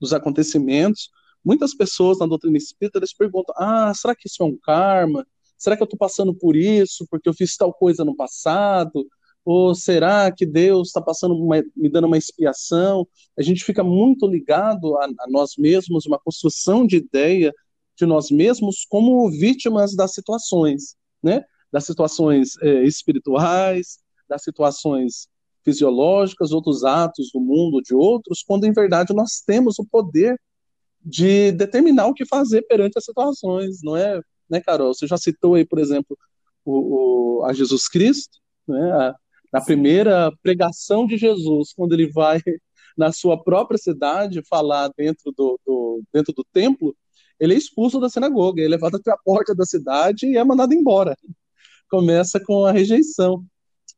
dos 0.00 0.12
acontecimentos. 0.12 1.10
Muitas 1.44 1.74
pessoas 1.74 2.20
na 2.20 2.26
doutrina 2.26 2.56
espírita 2.56 3.00
eles 3.00 3.12
perguntam: 3.12 3.52
ah, 3.58 3.92
será 3.92 4.14
que 4.14 4.28
isso 4.28 4.40
é 4.40 4.46
um 4.46 4.56
karma? 4.56 5.26
Será 5.58 5.76
que 5.76 5.82
eu 5.82 5.84
estou 5.84 5.98
passando 5.98 6.32
por 6.32 6.54
isso 6.54 7.04
porque 7.10 7.28
eu 7.28 7.34
fiz 7.34 7.56
tal 7.56 7.74
coisa 7.74 8.04
no 8.04 8.14
passado? 8.14 9.04
Ou 9.44 9.74
será 9.74 10.30
que 10.30 10.46
Deus 10.46 10.88
está 10.88 11.00
passando 11.00 11.34
uma, 11.34 11.60
me 11.74 11.88
dando 11.88 12.06
uma 12.06 12.18
expiação? 12.18 13.04
A 13.36 13.42
gente 13.42 13.64
fica 13.64 13.82
muito 13.82 14.28
ligado 14.28 14.96
a, 14.96 15.06
a 15.06 15.26
nós 15.28 15.56
mesmos, 15.58 16.06
uma 16.06 16.20
construção 16.20 16.86
de 16.86 16.98
ideia 16.98 17.52
de 17.96 18.06
nós 18.06 18.30
mesmos 18.30 18.86
como 18.88 19.28
vítimas 19.28 19.96
das 19.96 20.14
situações, 20.14 20.94
né? 21.20 21.44
Das 21.72 21.84
situações 21.84 22.56
é, 22.62 22.84
espirituais, 22.84 23.98
das 24.28 24.42
situações 24.42 25.28
fisiológicas, 25.64 26.52
outros 26.52 26.84
atos 26.84 27.30
do 27.32 27.40
mundo 27.40 27.82
de 27.82 27.94
outros, 27.94 28.42
quando 28.42 28.64
em 28.64 28.72
verdade 28.72 29.14
nós 29.14 29.42
temos 29.44 29.78
o 29.78 29.84
poder 29.84 30.40
de 31.02 31.52
determinar 31.52 32.06
o 32.06 32.14
que 32.14 32.26
fazer 32.26 32.62
perante 32.62 32.98
as 32.98 33.04
situações, 33.04 33.80
não 33.82 33.96
é? 33.96 34.20
né, 34.50 34.60
Carol? 34.60 34.92
Você 34.92 35.06
já 35.06 35.16
citou 35.16 35.54
aí, 35.54 35.64
por 35.64 35.78
exemplo, 35.78 36.18
o, 36.64 37.38
o 37.40 37.44
a 37.44 37.52
Jesus 37.52 37.88
Cristo, 37.88 38.38
né? 38.66 38.92
A, 38.92 39.14
na 39.52 39.60
primeira 39.60 40.30
pregação 40.42 41.06
de 41.06 41.16
Jesus, 41.16 41.72
quando 41.72 41.92
ele 41.92 42.10
vai 42.10 42.40
na 42.96 43.12
sua 43.12 43.42
própria 43.42 43.78
cidade 43.78 44.42
falar 44.48 44.90
dentro 44.96 45.32
do, 45.36 45.58
do, 45.66 46.02
dentro 46.12 46.32
do 46.32 46.44
templo, 46.52 46.94
ele 47.38 47.54
é 47.54 47.56
expulso 47.56 47.98
da 47.98 48.08
sinagoga, 48.08 48.62
é 48.62 48.68
levado 48.68 48.96
até 48.96 49.10
a 49.10 49.16
porta 49.16 49.54
da 49.54 49.64
cidade 49.64 50.26
e 50.26 50.36
é 50.36 50.44
mandado 50.44 50.74
embora. 50.74 51.16
Começa 51.90 52.40
com 52.40 52.64
a 52.64 52.72
rejeição. 52.72 53.44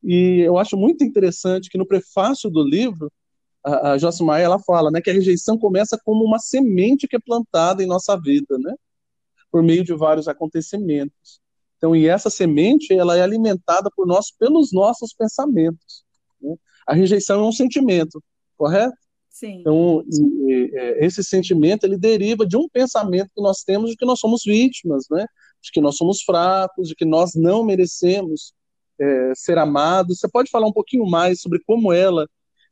E 0.03 0.41
eu 0.41 0.59
acho 0.59 0.77
muito 0.77 1.05
interessante 1.05 1.69
que 1.69 1.79
no 1.79 1.87
prefácio 1.87 2.51
do 2.51 2.63
livro, 2.63 3.11
a, 3.65 3.93
a 3.93 3.99
Josimar, 3.99 4.41
ela 4.41 4.59
fala 4.59 4.91
né, 4.91 5.01
que 5.01 5.11
a 5.11 5.13
rejeição 5.13 5.57
começa 5.59 5.99
como 6.05 6.25
uma 6.25 6.39
semente 6.39 7.07
que 7.07 7.17
é 7.17 7.21
plantada 7.21 7.83
em 7.83 7.87
nossa 7.87 8.19
vida, 8.19 8.59
né? 8.59 8.75
por 9.53 9.63
meio 9.63 9.85
de 9.85 9.95
vários 9.95 10.27
acontecimentos. 10.27 11.41
Então, 11.77 11.95
e 11.95 12.09
essa 12.09 12.31
semente, 12.31 12.95
ela 12.95 13.17
é 13.17 13.21
alimentada 13.21 13.91
por 13.95 14.07
nós 14.07 14.31
pelos 14.31 14.73
nossos 14.73 15.13
pensamentos. 15.13 16.05
Né? 16.41 16.57
A 16.87 16.95
rejeição 16.95 17.45
é 17.45 17.47
um 17.47 17.53
sentimento, 17.53 18.23
correto? 18.57 18.97
Sim. 19.29 19.61
Então, 19.61 20.05
é, 20.49 21.05
esse 21.05 21.23
sentimento, 21.23 21.85
ele 21.85 21.99
deriva 21.99 22.47
de 22.47 22.57
um 22.57 22.69
pensamento 22.69 23.31
que 23.35 23.43
nós 23.43 23.63
temos 23.63 23.91
de 23.91 23.97
que 23.97 24.07
nós 24.07 24.21
somos 24.21 24.43
vítimas, 24.45 25.05
né? 25.11 25.27
De 25.63 25.71
que 25.73 25.81
nós 25.81 25.97
somos 25.97 26.23
fracos, 26.23 26.89
de 26.89 26.95
que 26.95 27.05
nós 27.05 27.35
não 27.35 27.65
merecemos 27.65 28.53
é, 29.01 29.33
ser 29.35 29.59
amados. 29.59 30.19
Você 30.19 30.29
pode 30.29 30.51
falar 30.51 30.67
um 30.67 30.73
pouquinho 30.73 31.07
mais 31.07 31.41
sobre 31.41 31.61
como 31.67 31.93
ela 31.93 32.29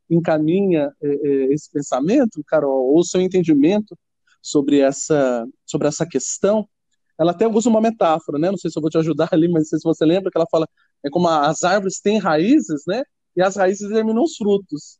encaminha 0.09 0.91
é, 1.01 1.07
é 1.07 1.53
esse 1.53 1.71
pensamento, 1.71 2.43
Carol, 2.45 2.93
ou 2.93 3.03
seu 3.03 3.21
entendimento 3.21 3.97
sobre 4.41 4.79
essa, 4.79 5.45
sobre 5.65 5.87
essa 5.87 6.05
questão, 6.05 6.67
ela 7.19 7.31
até 7.31 7.47
usa 7.47 7.69
uma 7.69 7.79
metáfora, 7.79 8.39
né? 8.39 8.49
Não 8.49 8.57
sei 8.57 8.71
se 8.71 8.77
eu 8.77 8.81
vou 8.81 8.89
te 8.89 8.97
ajudar 8.97 9.29
ali, 9.31 9.47
mas 9.47 9.63
não 9.63 9.65
sei 9.65 9.79
se 9.79 9.83
você 9.83 10.03
lembra 10.05 10.31
que 10.31 10.37
ela 10.37 10.47
fala 10.49 10.67
é 11.03 11.09
como 11.09 11.27
as 11.27 11.63
árvores 11.63 11.99
têm 11.99 12.17
raízes, 12.17 12.83
né? 12.87 13.03
E 13.35 13.41
as 13.41 13.55
raízes 13.55 13.87
determinam 13.87 14.23
os 14.23 14.35
frutos. 14.35 14.99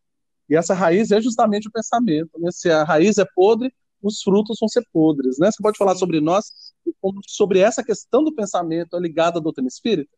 E 0.49 0.55
essa 0.55 0.73
raiz 0.73 1.11
é 1.11 1.21
justamente 1.21 1.67
o 1.67 1.71
pensamento. 1.71 2.29
Né? 2.39 2.49
Se 2.51 2.69
a 2.69 2.83
raiz 2.83 3.17
é 3.17 3.25
podre, 3.35 3.73
os 4.01 4.21
frutos 4.21 4.57
vão 4.59 4.69
ser 4.69 4.83
podres, 4.93 5.37
né? 5.39 5.51
Você 5.51 5.61
pode 5.61 5.77
falar 5.77 5.95
sobre 5.95 6.19
nós, 6.21 6.70
sobre 7.27 7.59
essa 7.59 7.83
questão 7.83 8.23
do 8.23 8.33
pensamento 8.33 8.97
ligada 8.97 9.39
à 9.39 9.41
doutrina 9.41 9.67
espírita? 9.67 10.15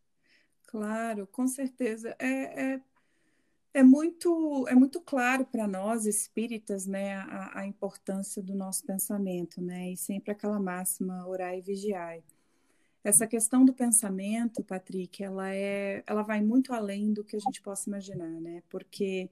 Claro, 0.66 1.26
com 1.26 1.46
certeza. 1.46 2.14
É, 2.18 2.74
é 2.74 2.80
é 3.74 3.82
muito, 3.82 4.66
é 4.68 4.74
muito 4.74 5.00
claro 5.00 5.44
para 5.44 5.66
nós 5.66 6.06
espíritas, 6.06 6.86
né, 6.86 7.16
a, 7.16 7.58
a, 7.58 7.66
importância 7.66 8.40
do 8.40 8.54
nosso 8.54 8.84
pensamento, 8.86 9.60
né, 9.60 9.90
e 9.90 9.96
sempre 9.96 10.30
aquela 10.30 10.60
máxima 10.60 11.26
orar 11.26 11.58
e 11.58 11.60
vigiar. 11.60 12.20
Essa 13.02 13.26
questão 13.26 13.64
do 13.64 13.74
pensamento, 13.74 14.62
Patrick, 14.62 15.22
ela 15.22 15.52
é, 15.52 16.04
ela 16.06 16.22
vai 16.22 16.40
muito 16.40 16.72
além 16.72 17.12
do 17.12 17.24
que 17.24 17.34
a 17.34 17.40
gente 17.40 17.60
possa 17.60 17.90
imaginar, 17.90 18.40
né, 18.40 18.62
porque 18.68 19.28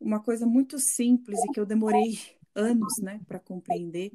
uma 0.00 0.18
coisa 0.18 0.46
muito 0.46 0.78
simples 0.78 1.38
e 1.38 1.52
que 1.52 1.60
eu 1.60 1.66
demorei 1.66 2.18
anos, 2.56 2.96
né, 3.02 3.20
para 3.28 3.38
compreender 3.38 4.10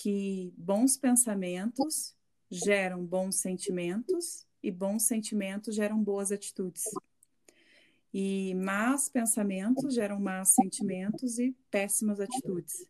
que 0.00 0.54
bons 0.56 0.96
pensamentos 0.96 2.14
geram 2.48 3.04
bons 3.04 3.40
sentimentos 3.40 4.46
e 4.62 4.70
bons 4.70 5.02
sentimentos 5.02 5.74
geram 5.74 6.00
boas 6.00 6.30
atitudes. 6.30 6.84
E 8.14 8.54
más 8.54 9.08
pensamentos 9.08 9.94
geram 9.94 10.20
más 10.20 10.50
sentimentos 10.50 11.40
e 11.40 11.54
péssimas 11.68 12.20
atitudes. 12.20 12.86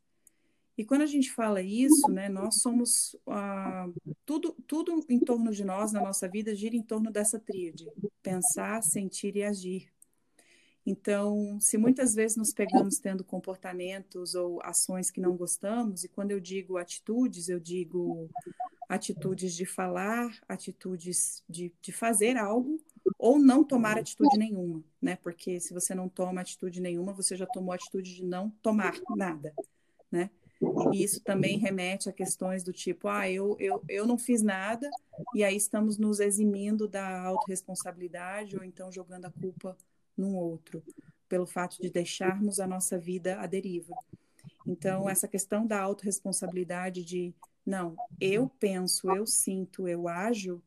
E 0.76 0.84
quando 0.84 1.00
a 1.00 1.06
gente 1.06 1.32
fala 1.32 1.62
isso, 1.62 2.10
né, 2.10 2.28
nós 2.28 2.60
somos 2.60 3.16
ah, 3.26 3.88
tudo, 4.26 4.52
tudo 4.66 5.04
em 5.08 5.18
torno 5.18 5.50
de 5.50 5.64
nós 5.64 5.92
na 5.92 6.00
nossa 6.00 6.28
vida 6.28 6.54
gira 6.54 6.76
em 6.76 6.82
torno 6.82 7.10
dessa 7.10 7.40
tríade: 7.40 7.90
pensar, 8.22 8.82
sentir 8.82 9.34
e 9.34 9.42
agir. 9.42 9.90
Então, 10.90 11.60
se 11.60 11.76
muitas 11.76 12.14
vezes 12.14 12.38
nos 12.38 12.50
pegamos 12.50 12.98
tendo 12.98 13.22
comportamentos 13.22 14.34
ou 14.34 14.58
ações 14.62 15.10
que 15.10 15.20
não 15.20 15.36
gostamos, 15.36 16.02
e 16.02 16.08
quando 16.08 16.30
eu 16.30 16.40
digo 16.40 16.78
atitudes, 16.78 17.50
eu 17.50 17.60
digo 17.60 18.30
atitudes 18.88 19.54
de 19.54 19.66
falar, 19.66 20.34
atitudes 20.48 21.44
de, 21.46 21.74
de 21.82 21.92
fazer 21.92 22.38
algo, 22.38 22.82
ou 23.18 23.38
não 23.38 23.62
tomar 23.62 23.98
atitude 23.98 24.38
nenhuma, 24.38 24.82
né? 25.00 25.18
Porque 25.22 25.60
se 25.60 25.74
você 25.74 25.94
não 25.94 26.08
toma 26.08 26.40
atitude 26.40 26.80
nenhuma, 26.80 27.12
você 27.12 27.36
já 27.36 27.44
tomou 27.44 27.74
atitude 27.74 28.14
de 28.14 28.24
não 28.24 28.48
tomar 28.62 28.98
nada, 29.14 29.52
né? 30.10 30.30
E 30.90 31.04
isso 31.04 31.20
também 31.20 31.58
remete 31.58 32.08
a 32.08 32.12
questões 32.14 32.64
do 32.64 32.72
tipo, 32.72 33.08
ah, 33.08 33.30
eu, 33.30 33.54
eu, 33.60 33.84
eu 33.90 34.06
não 34.06 34.16
fiz 34.16 34.40
nada, 34.40 34.90
e 35.34 35.44
aí 35.44 35.54
estamos 35.54 35.98
nos 35.98 36.18
eximindo 36.18 36.88
da 36.88 37.24
autorresponsabilidade, 37.24 38.56
ou 38.56 38.64
então 38.64 38.90
jogando 38.90 39.26
a 39.26 39.30
culpa 39.30 39.76
num 40.18 40.36
outro, 40.36 40.82
pelo 41.28 41.46
fato 41.46 41.80
de 41.80 41.88
deixarmos 41.88 42.58
a 42.60 42.66
nossa 42.66 42.98
vida 42.98 43.40
à 43.40 43.46
deriva. 43.46 43.94
Então, 44.66 45.08
essa 45.08 45.28
questão 45.28 45.66
da 45.66 45.80
autorresponsabilidade 45.80 47.04
de, 47.04 47.32
não, 47.64 47.96
eu 48.20 48.50
penso, 48.60 49.10
eu 49.10 49.26
sinto, 49.26 49.88
eu 49.88 50.08
ajo, 50.08 50.62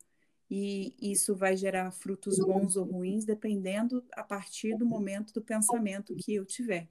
e 0.50 0.96
isso 1.00 1.36
vai 1.36 1.56
gerar 1.56 1.92
frutos 1.92 2.38
bons 2.40 2.76
ou 2.76 2.86
ruins, 2.86 3.26
dependendo 3.26 4.04
a 4.14 4.24
partir 4.24 4.76
do 4.78 4.86
momento 4.86 5.34
do 5.34 5.42
pensamento 5.42 6.16
que 6.16 6.34
eu 6.34 6.46
tiver. 6.46 6.88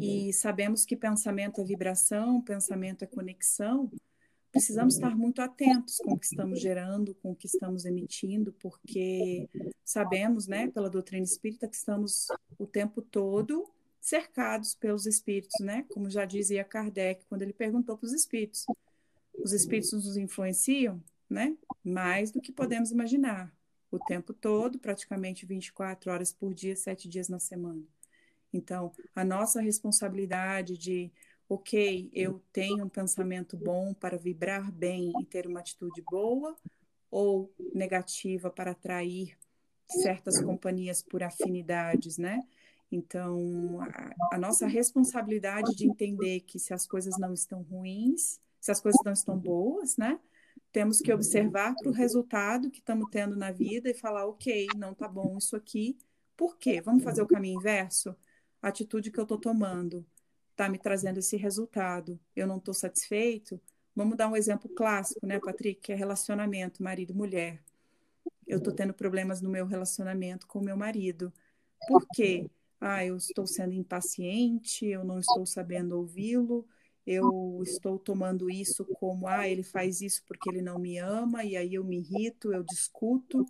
E 0.00 0.32
sabemos 0.32 0.84
que 0.84 0.96
pensamento 0.96 1.60
é 1.60 1.64
vibração, 1.64 2.40
pensamento 2.40 3.04
é 3.04 3.06
conexão. 3.06 3.90
Precisamos 4.54 4.94
estar 4.94 5.16
muito 5.16 5.42
atentos 5.42 5.96
com 5.96 6.12
o 6.12 6.18
que 6.18 6.26
estamos 6.26 6.60
gerando, 6.60 7.12
com 7.16 7.32
o 7.32 7.34
que 7.34 7.48
estamos 7.48 7.84
emitindo, 7.84 8.52
porque 8.52 9.50
sabemos, 9.84 10.46
né, 10.46 10.68
pela 10.68 10.88
doutrina 10.88 11.24
espírita, 11.24 11.66
que 11.66 11.74
estamos 11.74 12.28
o 12.56 12.64
tempo 12.64 13.02
todo 13.02 13.68
cercados 14.00 14.76
pelos 14.76 15.06
espíritos, 15.06 15.58
né? 15.58 15.84
Como 15.88 16.08
já 16.08 16.24
dizia 16.24 16.62
Kardec 16.62 17.24
quando 17.26 17.42
ele 17.42 17.52
perguntou 17.52 17.98
para 17.98 18.06
os 18.06 18.12
espíritos: 18.12 18.64
os 19.42 19.52
espíritos 19.52 19.92
nos 19.92 20.16
influenciam, 20.16 21.02
né? 21.28 21.56
Mais 21.82 22.30
do 22.30 22.40
que 22.40 22.52
podemos 22.52 22.92
imaginar, 22.92 23.52
o 23.90 23.98
tempo 23.98 24.32
todo, 24.32 24.78
praticamente 24.78 25.44
24 25.44 26.12
horas 26.12 26.32
por 26.32 26.54
dia, 26.54 26.76
sete 26.76 27.08
dias 27.08 27.28
na 27.28 27.40
semana. 27.40 27.82
Então, 28.52 28.92
a 29.16 29.24
nossa 29.24 29.60
responsabilidade 29.60 30.78
de, 30.78 31.10
ok, 31.48 32.10
eu 32.12 32.42
tenho 32.52 32.84
um 32.84 32.88
pensamento 32.88 33.56
bom 33.56 33.94
para 33.94 34.16
vibrar 34.16 34.70
bem 34.72 35.12
e 35.20 35.24
ter 35.24 35.46
uma 35.46 35.60
atitude 35.60 36.02
boa, 36.02 36.56
ou 37.10 37.54
negativa 37.72 38.50
para 38.50 38.72
atrair 38.72 39.36
certas 39.88 40.40
companhias 40.40 41.02
por 41.02 41.22
afinidades, 41.22 42.18
né? 42.18 42.40
Então, 42.90 43.80
a, 43.80 44.36
a, 44.36 44.38
nossa 44.38 44.66
responsabilidade 44.66 45.74
de 45.74 45.86
entender 45.86 46.40
que 46.40 46.58
se 46.58 46.72
as 46.72 46.86
coisas 46.86 47.18
não 47.18 47.32
estão 47.32 47.62
ruins, 47.62 48.40
se 48.60 48.70
as 48.70 48.80
coisas 48.80 49.00
não 49.04 49.12
estão 49.12 49.38
boas, 49.38 49.96
né? 49.96 50.18
Temos 50.72 51.00
que 51.00 51.12
observar 51.12 51.74
para 51.74 51.88
o 51.88 51.92
resultado 51.92 52.70
que 52.70 52.78
estamos 52.78 53.08
tendo 53.10 53.36
na 53.36 53.52
vida 53.52 53.90
e 53.90 53.94
falar, 53.94 54.26
ok, 54.26 54.66
não 54.76 54.92
está 54.92 55.06
bom 55.06 55.36
isso 55.38 55.54
aqui. 55.54 55.96
Por 56.36 56.56
quê? 56.56 56.80
Vamos 56.80 57.04
fazer 57.04 57.22
o 57.22 57.28
caminho 57.28 57.60
inverso? 57.60 58.16
a 58.64 58.68
atitude 58.68 59.10
que 59.10 59.20
eu 59.20 59.24
estou 59.24 59.38
tomando 59.38 60.06
está 60.54 60.68
me 60.68 60.78
trazendo 60.78 61.18
esse 61.18 61.36
resultado, 61.36 62.18
eu 62.34 62.46
não 62.46 62.58
estou 62.58 62.72
satisfeito. 62.72 63.60
Vamos 63.94 64.16
dar 64.16 64.28
um 64.28 64.36
exemplo 64.36 64.68
clássico, 64.68 65.26
né, 65.26 65.38
Patrick, 65.38 65.80
que 65.80 65.92
é 65.92 65.96
relacionamento 65.96 66.82
marido-mulher. 66.82 67.60
Eu 68.46 68.58
estou 68.58 68.72
tendo 68.72 68.94
problemas 68.94 69.40
no 69.40 69.50
meu 69.50 69.66
relacionamento 69.66 70.46
com 70.46 70.60
o 70.60 70.64
meu 70.64 70.76
marido. 70.76 71.32
Por 71.88 72.06
quê? 72.14 72.48
Ah, 72.80 73.04
eu 73.04 73.16
estou 73.16 73.46
sendo 73.46 73.72
impaciente, 73.72 74.86
eu 74.86 75.04
não 75.04 75.18
estou 75.18 75.44
sabendo 75.44 75.98
ouvi-lo, 75.98 76.66
eu 77.06 77.60
estou 77.62 77.98
tomando 77.98 78.50
isso 78.50 78.84
como, 78.84 79.26
ah, 79.26 79.48
ele 79.48 79.62
faz 79.62 80.00
isso 80.00 80.22
porque 80.26 80.50
ele 80.50 80.62
não 80.62 80.78
me 80.78 80.98
ama, 80.98 81.44
e 81.44 81.56
aí 81.56 81.74
eu 81.74 81.84
me 81.84 81.98
irrito, 81.98 82.52
eu 82.52 82.62
discuto, 82.62 83.46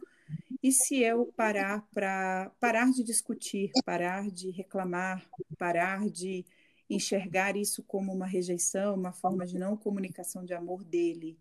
e 0.62 0.72
se 0.72 1.02
eu 1.02 1.26
parar 1.36 1.86
para 1.92 2.50
parar 2.60 2.90
de 2.90 3.02
discutir, 3.02 3.70
parar 3.84 4.30
de 4.30 4.50
reclamar, 4.50 5.28
parar 5.58 6.08
de 6.08 6.44
enxergar 6.88 7.56
isso 7.56 7.82
como 7.82 8.12
uma 8.12 8.26
rejeição, 8.26 8.94
uma 8.94 9.12
forma 9.12 9.46
de 9.46 9.58
não 9.58 9.76
comunicação 9.76 10.44
de 10.44 10.54
amor 10.54 10.84
dele, 10.84 11.38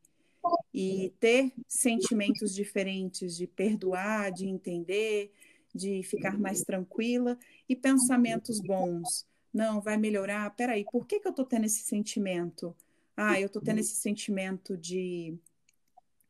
e 0.73 1.13
ter 1.19 1.53
sentimentos 1.67 2.53
diferentes 2.53 3.35
de 3.35 3.47
perdoar, 3.47 4.31
de 4.31 4.47
entender, 4.47 5.31
de 5.73 6.03
ficar 6.03 6.37
mais 6.37 6.61
tranquila 6.61 7.37
e 7.67 7.75
pensamentos 7.75 8.59
bons. 8.59 9.25
Não, 9.53 9.79
vai 9.79 9.97
melhorar. 9.97 10.49
Peraí, 10.55 10.85
por 10.91 11.05
que, 11.05 11.19
que 11.19 11.27
eu 11.27 11.31
estou 11.31 11.45
tendo 11.45 11.65
esse 11.65 11.81
sentimento? 11.81 12.75
Ah, 13.15 13.39
eu 13.39 13.47
estou 13.47 13.61
tendo 13.61 13.79
esse 13.79 13.95
sentimento 13.95 14.75
de, 14.75 15.37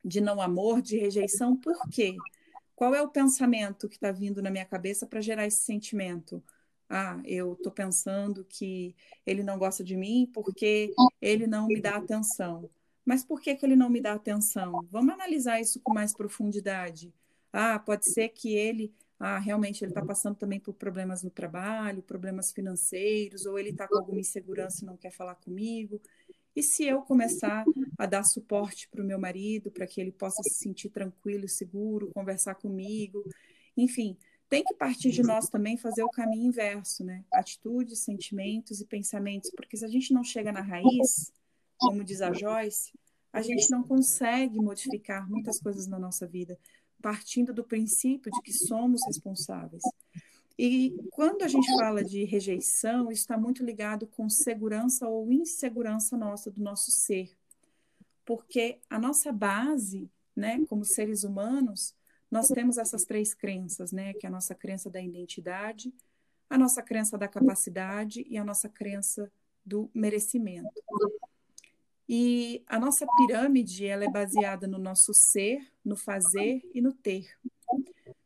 de 0.04 0.20
não 0.20 0.40
amor, 0.40 0.82
de 0.82 0.98
rejeição, 0.98 1.56
por 1.56 1.76
quê? 1.90 2.14
Qual 2.76 2.94
é 2.94 3.00
o 3.00 3.08
pensamento 3.08 3.88
que 3.88 3.96
está 3.96 4.12
vindo 4.12 4.42
na 4.42 4.50
minha 4.50 4.64
cabeça 4.64 5.06
para 5.06 5.20
gerar 5.20 5.46
esse 5.46 5.62
sentimento? 5.62 6.42
Ah, 6.96 7.20
eu 7.24 7.54
estou 7.54 7.72
pensando 7.72 8.44
que 8.44 8.94
ele 9.26 9.42
não 9.42 9.58
gosta 9.58 9.82
de 9.82 9.96
mim 9.96 10.30
porque 10.32 10.92
ele 11.20 11.44
não 11.44 11.66
me 11.66 11.80
dá 11.80 11.96
atenção. 11.96 12.70
Mas 13.04 13.24
por 13.24 13.40
que, 13.40 13.56
que 13.56 13.66
ele 13.66 13.74
não 13.74 13.90
me 13.90 14.00
dá 14.00 14.12
atenção? 14.12 14.86
Vamos 14.92 15.12
analisar 15.12 15.60
isso 15.60 15.80
com 15.82 15.92
mais 15.92 16.14
profundidade. 16.14 17.12
Ah, 17.52 17.80
pode 17.80 18.08
ser 18.08 18.28
que 18.28 18.54
ele, 18.54 18.94
ah, 19.18 19.40
realmente 19.40 19.84
ele 19.84 19.90
está 19.90 20.04
passando 20.04 20.36
também 20.36 20.60
por 20.60 20.72
problemas 20.72 21.24
no 21.24 21.30
trabalho, 21.30 22.00
problemas 22.00 22.52
financeiros, 22.52 23.44
ou 23.44 23.58
ele 23.58 23.70
está 23.70 23.88
com 23.88 23.98
alguma 23.98 24.20
insegurança 24.20 24.84
e 24.84 24.86
não 24.86 24.96
quer 24.96 25.10
falar 25.10 25.34
comigo. 25.34 26.00
E 26.54 26.62
se 26.62 26.84
eu 26.84 27.02
começar 27.02 27.64
a 27.98 28.06
dar 28.06 28.22
suporte 28.22 28.88
para 28.88 29.02
o 29.02 29.04
meu 29.04 29.18
marido, 29.18 29.68
para 29.68 29.84
que 29.84 30.00
ele 30.00 30.12
possa 30.12 30.44
se 30.44 30.54
sentir 30.54 30.90
tranquilo 30.90 31.44
e 31.44 31.48
seguro, 31.48 32.12
conversar 32.14 32.54
comigo, 32.54 33.24
enfim, 33.76 34.16
tem 34.48 34.62
que 34.62 34.74
partir 34.74 35.10
de 35.10 35.22
nós 35.22 35.48
também 35.48 35.76
fazer 35.76 36.02
o 36.02 36.10
caminho 36.10 36.46
inverso, 36.46 37.04
né? 37.04 37.24
Atitudes, 37.32 38.00
sentimentos 38.00 38.80
e 38.80 38.84
pensamentos, 38.84 39.50
porque 39.50 39.76
se 39.76 39.84
a 39.84 39.88
gente 39.88 40.12
não 40.12 40.22
chega 40.22 40.52
na 40.52 40.60
raiz, 40.60 41.32
como 41.78 42.04
diz 42.04 42.20
a 42.20 42.32
Joyce, 42.32 42.92
a 43.32 43.42
gente 43.42 43.70
não 43.70 43.82
consegue 43.82 44.56
modificar 44.60 45.28
muitas 45.28 45.58
coisas 45.58 45.86
na 45.86 45.98
nossa 45.98 46.26
vida, 46.26 46.58
partindo 47.02 47.52
do 47.52 47.64
princípio 47.64 48.30
de 48.30 48.40
que 48.42 48.52
somos 48.52 49.04
responsáveis. 49.06 49.82
E 50.56 50.94
quando 51.10 51.42
a 51.42 51.48
gente 51.48 51.66
fala 51.76 52.04
de 52.04 52.24
rejeição, 52.24 53.10
isso 53.10 53.22
está 53.22 53.36
muito 53.36 53.64
ligado 53.64 54.06
com 54.06 54.28
segurança 54.28 55.08
ou 55.08 55.32
insegurança 55.32 56.16
nossa, 56.16 56.50
do 56.50 56.62
nosso 56.62 56.92
ser. 56.92 57.36
Porque 58.24 58.78
a 58.88 58.98
nossa 58.98 59.32
base, 59.32 60.08
né, 60.34 60.64
como 60.68 60.84
seres 60.84 61.24
humanos, 61.24 61.92
nós 62.30 62.48
temos 62.48 62.78
essas 62.78 63.04
três 63.04 63.34
crenças, 63.34 63.92
né, 63.92 64.12
que 64.14 64.26
é 64.26 64.28
a 64.28 64.32
nossa 64.32 64.54
crença 64.54 64.90
da 64.90 65.00
identidade, 65.00 65.92
a 66.48 66.58
nossa 66.58 66.82
crença 66.82 67.16
da 67.16 67.28
capacidade 67.28 68.24
e 68.28 68.36
a 68.36 68.44
nossa 68.44 68.68
crença 68.68 69.30
do 69.64 69.90
merecimento. 69.94 70.82
E 72.08 72.62
a 72.66 72.78
nossa 72.78 73.06
pirâmide, 73.16 73.86
ela 73.86 74.04
é 74.04 74.10
baseada 74.10 74.66
no 74.66 74.78
nosso 74.78 75.14
ser, 75.14 75.66
no 75.84 75.96
fazer 75.96 76.60
e 76.74 76.80
no 76.80 76.92
ter. 76.92 77.26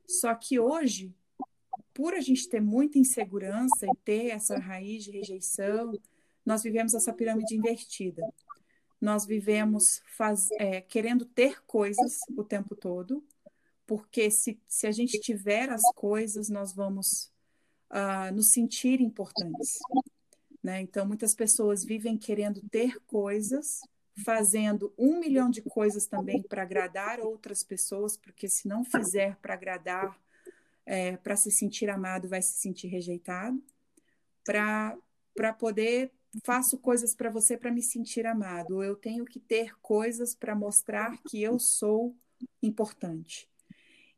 Só 0.06 0.34
que 0.34 0.58
hoje 0.58 1.14
por 1.98 2.14
a 2.14 2.20
gente 2.20 2.48
ter 2.48 2.60
muita 2.60 2.96
insegurança 2.96 3.84
e 3.84 3.96
ter 4.04 4.28
essa 4.28 4.56
raiz 4.56 5.02
de 5.02 5.10
rejeição, 5.10 5.98
nós 6.46 6.62
vivemos 6.62 6.94
essa 6.94 7.12
pirâmide 7.12 7.56
invertida. 7.56 8.22
Nós 9.00 9.26
vivemos 9.26 10.00
faz, 10.16 10.48
é, 10.60 10.80
querendo 10.80 11.24
ter 11.24 11.60
coisas 11.66 12.20
o 12.36 12.44
tempo 12.44 12.76
todo, 12.76 13.20
porque 13.88 14.30
se, 14.30 14.60
se 14.68 14.86
a 14.86 14.92
gente 14.92 15.18
tiver 15.18 15.70
as 15.70 15.80
coisas, 15.94 16.50
nós 16.50 16.74
vamos 16.74 17.32
uh, 17.90 18.30
nos 18.34 18.52
sentir 18.52 19.00
importantes. 19.00 19.78
Né? 20.62 20.82
Então, 20.82 21.06
muitas 21.06 21.34
pessoas 21.34 21.86
vivem 21.86 22.18
querendo 22.18 22.60
ter 22.68 23.00
coisas, 23.06 23.80
fazendo 24.22 24.92
um 24.98 25.18
milhão 25.18 25.48
de 25.48 25.62
coisas 25.62 26.06
também 26.06 26.42
para 26.42 26.62
agradar 26.62 27.18
outras 27.18 27.64
pessoas, 27.64 28.14
porque 28.14 28.46
se 28.46 28.68
não 28.68 28.84
fizer 28.84 29.36
para 29.36 29.54
agradar 29.54 30.20
é, 30.84 31.16
para 31.16 31.34
se 31.34 31.50
sentir 31.50 31.88
amado, 31.88 32.28
vai 32.28 32.42
se 32.42 32.60
sentir 32.60 32.88
rejeitado. 32.88 33.62
Para 34.44 35.52
poder, 35.58 36.12
faço 36.44 36.76
coisas 36.76 37.14
para 37.14 37.30
você 37.30 37.56
para 37.56 37.70
me 37.70 37.82
sentir 37.82 38.26
amado. 38.26 38.82
Eu 38.82 38.96
tenho 38.96 39.24
que 39.24 39.40
ter 39.40 39.78
coisas 39.80 40.34
para 40.34 40.54
mostrar 40.54 41.16
que 41.22 41.42
eu 41.42 41.58
sou 41.58 42.14
importante. 42.62 43.48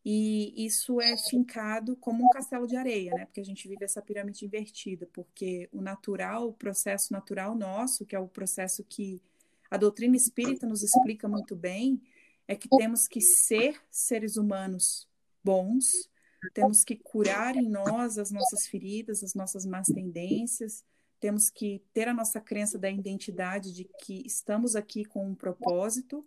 E 0.04 0.64
isso 0.64 1.00
é 1.00 1.16
fincado 1.16 1.94
como 1.96 2.24
um 2.24 2.28
castelo 2.30 2.66
de 2.66 2.74
areia, 2.74 3.12
né? 3.12 3.26
Porque 3.26 3.40
a 3.40 3.44
gente 3.44 3.68
vive 3.68 3.84
essa 3.84 4.00
pirâmide 4.00 4.46
invertida, 4.46 5.06
porque 5.12 5.68
o 5.72 5.82
natural, 5.82 6.48
o 6.48 6.52
processo 6.54 7.12
natural 7.12 7.54
nosso, 7.54 8.06
que 8.06 8.16
é 8.16 8.18
o 8.18 8.28
processo 8.28 8.82
que 8.84 9.22
a 9.70 9.76
doutrina 9.76 10.16
espírita 10.16 10.66
nos 10.66 10.82
explica 10.82 11.28
muito 11.28 11.54
bem, 11.54 12.02
é 12.48 12.56
que 12.56 12.68
temos 12.68 13.06
que 13.06 13.20
ser 13.20 13.80
seres 13.90 14.36
humanos 14.36 15.06
bons, 15.44 16.08
temos 16.54 16.82
que 16.82 16.96
curar 16.96 17.54
em 17.56 17.68
nós 17.68 18.18
as 18.18 18.30
nossas 18.30 18.66
feridas, 18.66 19.22
as 19.22 19.34
nossas 19.34 19.66
más 19.66 19.86
tendências, 19.86 20.84
temos 21.20 21.50
que 21.50 21.82
ter 21.92 22.08
a 22.08 22.14
nossa 22.14 22.40
crença 22.40 22.78
da 22.78 22.90
identidade 22.90 23.72
de 23.72 23.84
que 24.02 24.26
estamos 24.26 24.74
aqui 24.74 25.04
com 25.04 25.28
um 25.28 25.34
propósito 25.34 26.26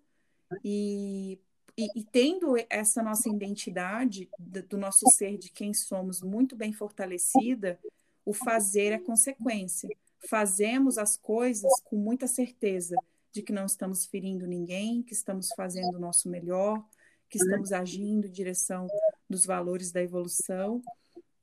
e, 0.63 1.39
e, 1.77 1.87
e 1.99 2.03
tendo 2.03 2.55
essa 2.69 3.01
nossa 3.01 3.29
identidade 3.29 4.29
do 4.37 4.77
nosso 4.77 5.09
ser, 5.11 5.37
de 5.37 5.49
quem 5.49 5.73
somos, 5.73 6.21
muito 6.21 6.55
bem 6.55 6.71
fortalecida, 6.71 7.79
o 8.25 8.33
fazer 8.33 8.93
é 8.93 8.99
consequência. 8.99 9.89
Fazemos 10.29 10.97
as 10.97 11.17
coisas 11.17 11.71
com 11.83 11.97
muita 11.97 12.27
certeza 12.27 12.95
de 13.31 13.41
que 13.41 13.51
não 13.51 13.65
estamos 13.65 14.05
ferindo 14.05 14.45
ninguém, 14.45 15.01
que 15.01 15.13
estamos 15.13 15.49
fazendo 15.55 15.97
o 15.97 15.99
nosso 15.99 16.29
melhor, 16.29 16.85
que 17.27 17.37
estamos 17.37 17.73
agindo 17.73 18.27
em 18.27 18.31
direção 18.31 18.87
dos 19.27 19.45
valores 19.45 19.91
da 19.91 20.01
evolução 20.01 20.81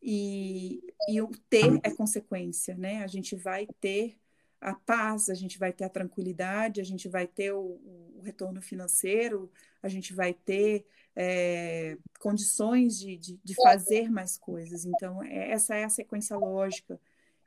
e, 0.00 0.80
e 1.08 1.20
o 1.20 1.28
ter 1.50 1.80
é 1.82 1.90
consequência, 1.90 2.76
né? 2.76 3.02
A 3.02 3.08
gente 3.08 3.34
vai 3.34 3.66
ter 3.80 4.16
a 4.60 4.74
paz, 4.74 5.28
a 5.28 5.34
gente 5.34 5.58
vai 5.58 5.72
ter 5.72 5.84
a 5.84 5.88
tranquilidade, 5.88 6.80
a 6.80 6.84
gente 6.84 7.08
vai 7.08 7.26
ter 7.26 7.52
o, 7.52 7.80
o 8.20 8.24
retorno 8.24 8.60
financeiro, 8.60 9.50
a 9.82 9.88
gente 9.88 10.12
vai 10.14 10.32
ter 10.32 10.84
é, 11.16 11.96
condições 12.18 12.98
de, 12.98 13.16
de, 13.16 13.40
de, 13.42 13.54
fazer 13.54 14.10
mais 14.10 14.38
coisas. 14.38 14.84
Então, 14.84 15.22
é, 15.22 15.50
essa 15.50 15.74
é 15.74 15.84
a 15.84 15.88
sequência 15.88 16.36
lógica 16.36 17.00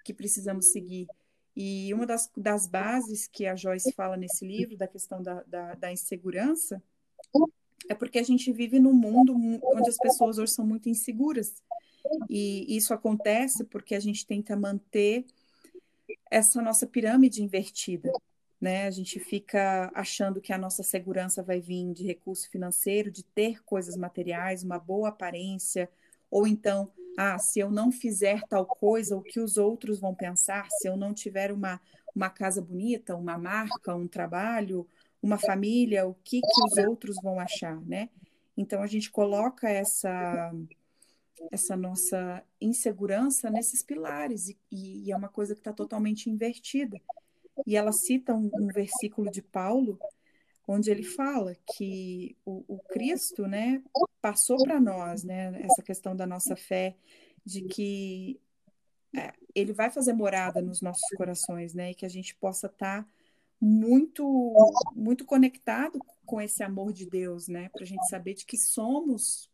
que 0.03 0.13
precisamos 0.13 0.67
seguir. 0.67 1.07
E 1.55 1.93
uma 1.93 2.05
das, 2.05 2.29
das 2.35 2.67
bases 2.67 3.27
que 3.27 3.45
a 3.45 3.55
Joyce 3.55 3.93
fala 3.93 4.17
nesse 4.17 4.45
livro, 4.45 4.75
da 4.75 4.87
questão 4.87 5.21
da, 5.21 5.43
da, 5.43 5.75
da 5.75 5.91
insegurança, 5.91 6.81
é 7.87 7.93
porque 7.93 8.17
a 8.17 8.23
gente 8.23 8.51
vive 8.51 8.79
num 8.79 8.93
mundo 8.93 9.33
onde 9.35 9.89
as 9.89 9.97
pessoas 9.97 10.37
hoje 10.37 10.51
são 10.51 10.65
muito 10.65 10.89
inseguras. 10.89 11.53
E 12.29 12.75
isso 12.75 12.93
acontece 12.93 13.63
porque 13.63 13.95
a 13.95 13.99
gente 13.99 14.25
tenta 14.25 14.55
manter 14.55 15.25
essa 16.29 16.61
nossa 16.61 16.87
pirâmide 16.87 17.43
invertida. 17.43 18.11
Né? 18.63 18.87
A 18.87 18.91
gente 18.91 19.19
fica 19.19 19.91
achando 19.93 20.39
que 20.39 20.53
a 20.53 20.57
nossa 20.57 20.83
segurança 20.83 21.43
vai 21.43 21.59
vir 21.59 21.91
de 21.91 22.05
recurso 22.05 22.49
financeiro, 22.49 23.11
de 23.11 23.21
ter 23.21 23.61
coisas 23.65 23.97
materiais, 23.97 24.63
uma 24.63 24.79
boa 24.79 25.09
aparência, 25.09 25.89
ou 26.31 26.47
então, 26.47 26.89
ah, 27.17 27.37
se 27.37 27.59
eu 27.59 27.69
não 27.69 27.91
fizer 27.91 28.41
tal 28.47 28.65
coisa, 28.65 29.17
o 29.17 29.21
que 29.21 29.41
os 29.41 29.57
outros 29.57 29.99
vão 29.99 30.15
pensar? 30.15 30.65
Se 30.79 30.87
eu 30.87 30.95
não 30.95 31.13
tiver 31.13 31.51
uma, 31.51 31.77
uma 32.15 32.29
casa 32.29 32.61
bonita, 32.61 33.17
uma 33.17 33.37
marca, 33.37 33.93
um 33.93 34.07
trabalho, 34.07 34.87
uma 35.21 35.37
família, 35.37 36.07
o 36.07 36.13
que, 36.23 36.39
que 36.39 36.63
os 36.63 36.77
outros 36.87 37.17
vão 37.21 37.41
achar, 37.41 37.81
né? 37.81 38.07
Então 38.55 38.81
a 38.81 38.87
gente 38.87 39.11
coloca 39.11 39.69
essa 39.69 40.53
essa 41.51 41.75
nossa 41.75 42.41
insegurança 42.61 43.49
nesses 43.49 43.83
pilares 43.83 44.47
e, 44.47 44.57
e 44.71 45.11
é 45.11 45.17
uma 45.17 45.27
coisa 45.27 45.53
que 45.53 45.59
está 45.59 45.73
totalmente 45.73 46.29
invertida. 46.29 47.01
E 47.65 47.75
ela 47.75 47.91
cita 47.91 48.33
um, 48.33 48.49
um, 48.53 48.67
versículo 48.67 49.29
de 49.29 49.41
Paulo 49.41 49.99
onde 50.67 50.89
ele 50.89 51.03
fala 51.03 51.55
que 51.75 52.37
o, 52.45 52.63
o 52.67 52.79
Cristo, 52.79 53.45
né, 53.47 53.83
passou 54.21 54.57
para 54.63 54.79
nós, 54.79 55.23
né, 55.23 55.61
essa 55.61 55.83
questão 55.83 56.15
da 56.15 56.25
nossa 56.25 56.55
fé 56.55 56.95
de 57.45 57.63
que 57.63 58.39
é, 59.13 59.33
ele 59.53 59.73
vai 59.73 59.89
fazer 59.89 60.13
morada 60.13 60.61
nos 60.61 60.81
nossos 60.81 61.07
corações, 61.17 61.73
né, 61.73 61.91
e 61.91 61.95
que 61.95 62.05
a 62.05 62.09
gente 62.09 62.33
possa 62.35 62.67
estar 62.67 63.03
tá 63.03 63.09
muito 63.59 64.53
muito 64.93 65.25
conectado 65.25 65.97
com 66.25 66.41
esse 66.41 66.61
amor 66.63 66.91
de 66.91 67.05
Deus, 67.05 67.47
né? 67.47 67.69
Para 67.69 67.83
a 67.83 67.87
gente 67.87 68.05
saber 68.09 68.33
de 68.33 68.45
que 68.45 68.57
somos 68.57 69.49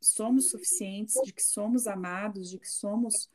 somos 0.00 0.50
suficientes, 0.50 1.14
de 1.24 1.32
que 1.32 1.42
somos 1.42 1.86
amados, 1.86 2.50
de 2.50 2.58
que 2.58 2.68
somos 2.68 3.30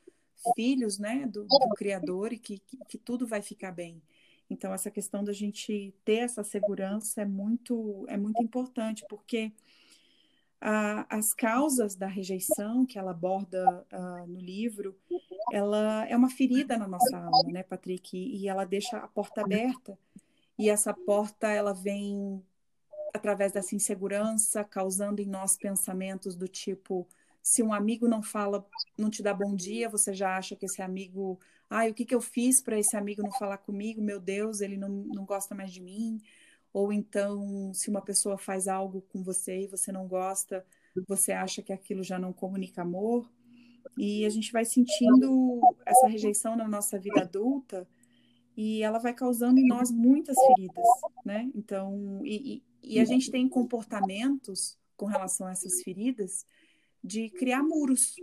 filhos, 0.56 0.98
né, 0.98 1.26
do, 1.28 1.46
do 1.46 1.70
Criador 1.76 2.34
e 2.34 2.40
que, 2.40 2.60
que, 2.60 2.78
que, 2.88 2.98
tudo 2.98 3.28
vai 3.28 3.42
ficar 3.42 3.72
bem. 3.72 4.02
Então 4.50 4.74
essa 4.74 4.90
questão 4.90 5.24
da 5.24 5.34
gente 5.34 5.94
ter 6.04 6.18
essa 6.18 6.44
segurança 6.44 7.22
é 7.22 7.26
muito 7.26 8.06
é 8.08 8.18
muito 8.18 8.42
importante 8.42 9.06
porque 9.10 9.52
as 10.62 11.34
causas 11.34 11.96
da 11.96 12.08
rejeição 12.08 12.86
que 12.86 13.00
ela 13.00 13.12
aborda 13.12 13.86
uh, 13.94 14.28
no 14.28 14.40
livro, 14.40 14.96
ela 15.54 16.06
é 16.08 16.16
uma 16.16 16.30
ferida 16.30 16.78
na 16.78 16.88
nossa 16.88 17.18
alma, 17.18 17.52
né, 17.52 17.64
Patrick? 17.64 18.18
E, 18.18 18.42
e 18.42 18.48
ela 18.48 18.66
deixa 18.66 18.98
a 18.98 19.08
porta 19.08 19.42
aberta. 19.42 19.98
E 20.58 20.70
essa 20.70 20.94
porta, 20.94 21.48
ela 21.48 21.74
vem 21.74 22.44
através 23.14 23.54
dessa 23.54 23.74
insegurança, 23.74 24.64
causando 24.64 25.22
em 25.22 25.26
nós 25.26 25.56
pensamentos 25.56 26.36
do 26.36 26.48
tipo: 26.48 27.08
se 27.42 27.64
um 27.64 27.74
amigo 27.74 28.08
não 28.08 28.22
fala, 28.22 28.66
não 28.98 29.10
te 29.10 29.24
dá 29.24 29.34
bom 29.34 29.56
dia, 29.56 29.90
você 29.90 30.14
já 30.14 30.38
acha 30.38 30.56
que 30.56 30.66
esse 30.66 30.82
amigo, 30.82 31.40
ai, 31.70 31.90
o 31.90 31.94
que, 31.94 32.06
que 32.06 32.16
eu 32.16 32.22
fiz 32.22 32.62
para 32.62 32.78
esse 32.78 32.96
amigo 32.96 33.22
não 33.22 33.32
falar 33.32 33.58
comigo? 33.58 34.02
Meu 34.02 34.20
Deus, 34.20 34.62
ele 34.62 34.78
não, 34.78 34.90
não 34.90 35.26
gosta 35.26 35.56
mais 35.56 35.72
de 35.72 35.82
mim. 35.82 36.22
Ou 36.72 36.94
então, 36.94 37.74
se 37.74 37.90
uma 37.90 38.02
pessoa 38.02 38.38
faz 38.38 38.68
algo 38.68 39.02
com 39.10 39.24
você 39.24 39.62
e 39.62 39.68
você 39.68 39.92
não 39.92 40.08
gosta, 40.08 40.66
você 41.08 41.32
acha 41.32 41.62
que 41.62 41.74
aquilo 41.74 42.04
já 42.04 42.20
não 42.20 42.32
comunica 42.32 42.82
amor. 42.82 43.30
E 43.98 44.26
a 44.26 44.30
gente 44.30 44.52
vai 44.52 44.66
sentindo 44.66 45.60
essa 45.86 46.08
rejeição 46.08 46.56
na 46.56 46.68
nossa 46.68 47.00
vida 47.00 47.22
adulta 47.22 47.88
e 48.56 48.84
ela 48.84 49.00
vai 49.00 49.14
causando 49.14 49.60
em 49.60 49.68
nós 49.68 49.90
muitas 49.90 50.36
feridas, 50.38 50.86
né? 51.26 51.50
Então, 51.56 52.22
e, 52.24 52.62
e 52.84 53.00
a 53.00 53.06
gente 53.06 53.32
tem 53.32 53.48
comportamentos 53.48 54.78
com 54.96 55.06
relação 55.06 55.48
a 55.48 55.52
essas 55.52 55.82
feridas 55.82 56.46
de 57.04 57.30
criar 57.30 57.64
muros. 57.64 58.16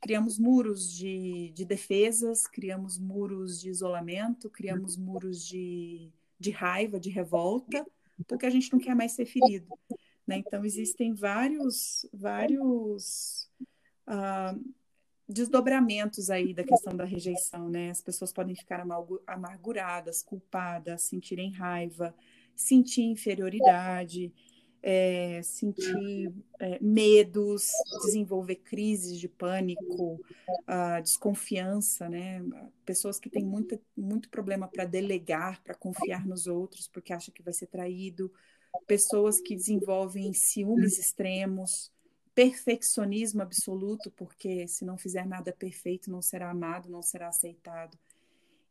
Criamos 0.00 0.38
muros 0.38 0.92
de, 0.92 1.52
de 1.54 1.64
defesas, 1.64 2.46
criamos 2.46 2.98
muros 2.98 3.60
de 3.60 3.68
isolamento, 3.68 4.50
criamos 4.50 4.96
muros 4.96 5.46
de 5.46 6.12
de 6.42 6.50
raiva, 6.50 6.98
de 6.98 7.08
revolta, 7.08 7.86
porque 8.26 8.44
a 8.44 8.50
gente 8.50 8.70
não 8.72 8.80
quer 8.80 8.94
mais 8.94 9.12
ser 9.12 9.24
ferido. 9.24 9.78
Né? 10.26 10.38
Então, 10.38 10.64
existem 10.64 11.14
vários, 11.14 12.04
vários 12.12 13.48
uh, 14.08 14.60
desdobramentos 15.28 16.28
aí 16.28 16.52
da 16.52 16.64
questão 16.64 16.94
da 16.94 17.04
rejeição. 17.04 17.70
Né? 17.70 17.90
As 17.90 18.02
pessoas 18.02 18.32
podem 18.32 18.56
ficar 18.56 18.84
amarguradas, 19.26 20.22
culpadas, 20.22 21.02
sentirem 21.02 21.52
raiva, 21.52 22.14
sentir 22.54 23.04
inferioridade, 23.04 24.32
é, 24.82 25.40
sentir 25.42 26.32
é, 26.58 26.78
medos, 26.80 27.70
desenvolver 28.04 28.56
crises 28.56 29.18
de 29.18 29.28
pânico, 29.28 30.20
desconfiança, 31.02 32.08
né? 32.08 32.42
Pessoas 32.84 33.18
que 33.20 33.30
têm 33.30 33.44
muito, 33.44 33.80
muito 33.96 34.28
problema 34.28 34.66
para 34.66 34.84
delegar, 34.84 35.62
para 35.62 35.74
confiar 35.74 36.26
nos 36.26 36.46
outros, 36.46 36.88
porque 36.88 37.12
acha 37.12 37.30
que 37.30 37.42
vai 37.42 37.52
ser 37.52 37.66
traído, 37.66 38.32
pessoas 38.86 39.40
que 39.40 39.54
desenvolvem 39.54 40.32
ciúmes 40.32 40.98
extremos, 40.98 41.92
perfeccionismo 42.34 43.42
absoluto, 43.42 44.10
porque 44.10 44.66
se 44.66 44.84
não 44.84 44.96
fizer 44.96 45.26
nada 45.26 45.52
perfeito, 45.52 46.10
não 46.10 46.22
será 46.22 46.50
amado, 46.50 46.88
não 46.88 47.02
será 47.02 47.28
aceitado. 47.28 47.96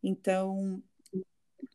Então, 0.03 0.81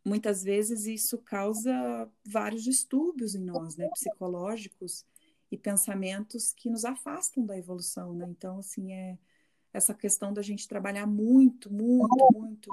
muitas 0.04 0.42
vezes 0.42 0.86
isso 0.86 1.18
causa 1.18 2.10
vários 2.24 2.62
distúrbios 2.62 3.34
em 3.34 3.44
nós, 3.44 3.76
né, 3.76 3.88
psicológicos 3.88 5.04
e 5.50 5.56
pensamentos 5.56 6.52
que 6.52 6.70
nos 6.70 6.84
afastam 6.84 7.44
da 7.44 7.56
evolução, 7.56 8.14
né? 8.14 8.26
Então, 8.28 8.58
assim, 8.58 8.92
é 8.92 9.18
essa 9.72 9.94
questão 9.94 10.32
da 10.32 10.42
gente 10.42 10.66
trabalhar 10.66 11.06
muito, 11.06 11.72
muito, 11.72 12.28
muito, 12.32 12.72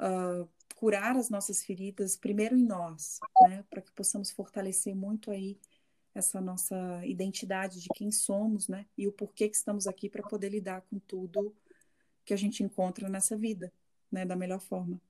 uh, 0.00 0.48
curar 0.76 1.16
as 1.16 1.28
nossas 1.28 1.64
feridas, 1.64 2.16
primeiro 2.16 2.56
em 2.56 2.64
nós, 2.64 3.18
né? 3.42 3.64
Para 3.68 3.82
que 3.82 3.92
possamos 3.92 4.30
fortalecer 4.30 4.94
muito 4.94 5.30
aí 5.30 5.58
essa 6.14 6.40
nossa 6.40 7.04
identidade 7.04 7.80
de 7.80 7.88
quem 7.94 8.10
somos, 8.10 8.68
né? 8.68 8.86
E 8.96 9.06
o 9.06 9.12
porquê 9.12 9.48
que 9.48 9.56
estamos 9.56 9.86
aqui 9.86 10.08
para 10.08 10.22
poder 10.22 10.48
lidar 10.48 10.82
com 10.82 10.98
tudo 10.98 11.54
que 12.24 12.32
a 12.32 12.36
gente 12.36 12.62
encontra 12.62 13.08
nessa 13.08 13.36
vida, 13.36 13.72
né? 14.10 14.24
Da 14.24 14.36
melhor 14.36 14.60
forma. 14.60 15.00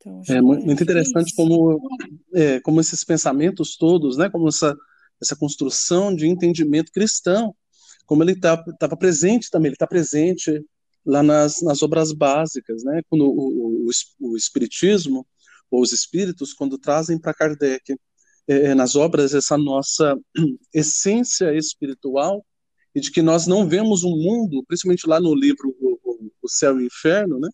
Então, 0.00 0.22
é 0.28 0.40
muito 0.40 0.82
interessante 0.82 1.34
como, 1.34 1.80
é, 2.32 2.60
como 2.60 2.80
esses 2.80 3.02
pensamentos 3.02 3.76
todos, 3.76 4.16
né, 4.16 4.30
como 4.30 4.48
essa, 4.48 4.76
essa 5.20 5.36
construção 5.36 6.14
de 6.14 6.26
entendimento 6.26 6.92
cristão, 6.92 7.54
como 8.06 8.22
ele 8.22 8.32
estava 8.32 8.64
tá, 8.78 8.96
presente 8.96 9.50
também, 9.50 9.68
ele 9.68 9.74
está 9.74 9.86
presente 9.86 10.64
lá 11.04 11.22
nas, 11.22 11.60
nas 11.62 11.82
obras 11.82 12.12
básicas, 12.12 12.84
né, 12.84 13.02
quando 13.08 13.24
o, 13.24 13.88
o, 13.88 13.90
o 14.20 14.36
Espiritismo, 14.36 15.26
ou 15.70 15.82
os 15.82 15.92
Espíritos, 15.92 16.54
quando 16.54 16.78
trazem 16.78 17.18
para 17.18 17.34
Kardec 17.34 17.94
é, 18.46 18.54
é, 18.68 18.74
nas 18.74 18.94
obras 18.94 19.34
essa 19.34 19.58
nossa 19.58 20.16
essência 20.72 21.54
espiritual, 21.54 22.44
e 22.94 23.00
de 23.00 23.10
que 23.10 23.20
nós 23.20 23.46
não 23.46 23.68
vemos 23.68 24.04
um 24.04 24.16
mundo, 24.16 24.64
principalmente 24.66 25.06
lá 25.06 25.20
no 25.20 25.34
livro 25.34 25.76
O, 25.80 25.98
o, 26.02 26.30
o 26.42 26.48
Céu 26.48 26.80
e 26.80 26.84
o 26.84 26.86
Inferno, 26.86 27.38
né? 27.38 27.48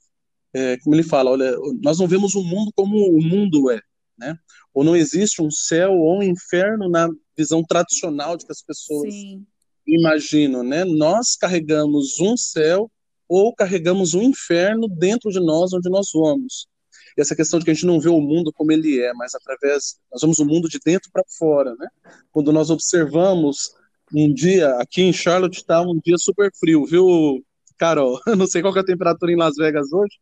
É, 0.55 0.79
como 0.79 0.95
ele 0.95 1.03
fala, 1.03 1.31
olha, 1.31 1.57
nós 1.83 1.99
não 1.99 2.07
vemos 2.07 2.35
o 2.35 2.43
mundo 2.43 2.71
como 2.77 2.97
o 2.97 3.23
mundo 3.23 3.71
é, 3.71 3.81
né? 4.17 4.39
Ou 4.73 4.85
não 4.85 4.95
existe 4.95 5.43
um 5.43 5.51
céu 5.51 5.93
ou 5.93 6.19
um 6.19 6.23
inferno 6.23 6.89
na 6.89 7.09
visão 7.37 7.63
tradicional 7.63 8.37
de 8.37 8.47
que 8.47 8.53
as 8.53 8.63
pessoas 8.63 9.13
Sim. 9.13 9.45
imaginam, 9.87 10.63
né? 10.63 10.85
Nós 10.85 11.37
carregamos 11.37 12.21
um 12.21 12.37
céu 12.37 12.91
ou 13.29 13.55
carregamos 13.55 14.15
um 14.15 14.23
inferno 14.23 14.89
dentro 14.89 15.31
de 15.31 15.41
nós, 15.41 15.73
onde 15.73 15.89
nós 15.89 16.09
vamos. 16.15 16.69
E 17.17 17.21
essa 17.21 17.35
questão 17.35 17.59
de 17.59 17.65
que 17.65 17.71
a 17.71 17.75
gente 17.75 17.87
não 17.87 18.01
vê 18.01 18.09
o 18.09 18.21
mundo 18.21 18.53
como 18.53 18.73
ele 18.73 19.01
é, 19.01 19.13
mas 19.15 19.35
através 19.35 19.97
nós 20.11 20.21
vemos 20.21 20.39
o 20.39 20.45
mundo 20.45 20.69
de 20.69 20.79
dentro 20.85 21.11
para 21.13 21.23
fora, 21.39 21.75
né? 21.77 21.89
Quando 22.31 22.53
nós 22.53 22.71
observamos 22.71 23.73
um 24.13 24.33
dia 24.33 24.71
aqui 24.77 25.03
em 25.03 25.13
Charlotte 25.13 25.59
está 25.59 25.81
um 25.81 25.99
dia 26.05 26.17
super 26.19 26.51
frio, 26.59 26.85
viu, 26.85 27.45
Carol? 27.79 28.21
Eu 28.27 28.37
não 28.37 28.47
sei 28.47 28.63
qual 28.63 28.77
é 28.77 28.81
a 28.81 28.85
temperatura 28.85 29.33
em 29.33 29.37
Las 29.37 29.57
Vegas 29.57 29.93
hoje. 29.93 30.17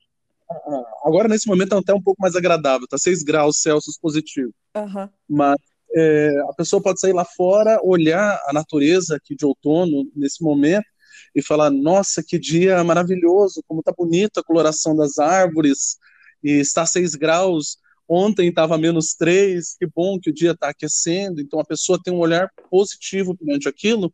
Agora 1.05 1.29
nesse 1.29 1.47
momento 1.47 1.75
é 1.75 1.79
até 1.79 1.95
um 1.95 2.03
pouco 2.03 2.21
mais 2.21 2.37
agradável, 2.37 2.87
tá 2.89 2.99
6 2.99 3.23
graus 3.23 3.61
Celsius 3.61 3.99
positivo. 3.99 4.53
Uhum. 4.77 5.09
Mas 5.29 5.57
é, 5.95 6.31
a 6.49 6.55
pessoa 6.55 6.83
pode 6.83 7.01
sair 7.01 7.13
lá 7.13 7.25
fora, 7.25 7.79
olhar 7.83 8.41
a 8.47 8.53
natureza 8.53 9.17
aqui 9.17 9.35
de 9.35 9.45
outono 9.45 10.11
nesse 10.15 10.43
momento 10.43 10.87
e 11.35 11.43
falar: 11.43 11.71
nossa, 11.71 12.23
que 12.23 12.39
dia 12.39 12.83
maravilhoso, 12.83 13.63
como 13.67 13.83
tá 13.83 13.93
bonita 13.97 14.41
a 14.41 14.45
coloração 14.45 14.97
das 14.97 15.19
árvores, 15.19 15.97
e 16.43 16.53
está 16.53 16.85
6 16.87 17.15
graus, 17.15 17.79
ontem 18.09 18.49
estava 18.49 18.79
menos 18.79 19.15
3, 19.15 19.77
que 19.79 19.87
bom 19.87 20.19
que 20.19 20.31
o 20.31 20.35
dia 20.35 20.53
está 20.53 20.71
aquecendo, 20.71 21.41
então 21.41 21.61
a 21.61 21.65
pessoa 21.65 22.01
tem 22.03 22.13
um 22.13 22.19
olhar 22.19 22.51
positivo 22.71 23.37
perante 23.37 23.69
aquilo, 23.69 24.13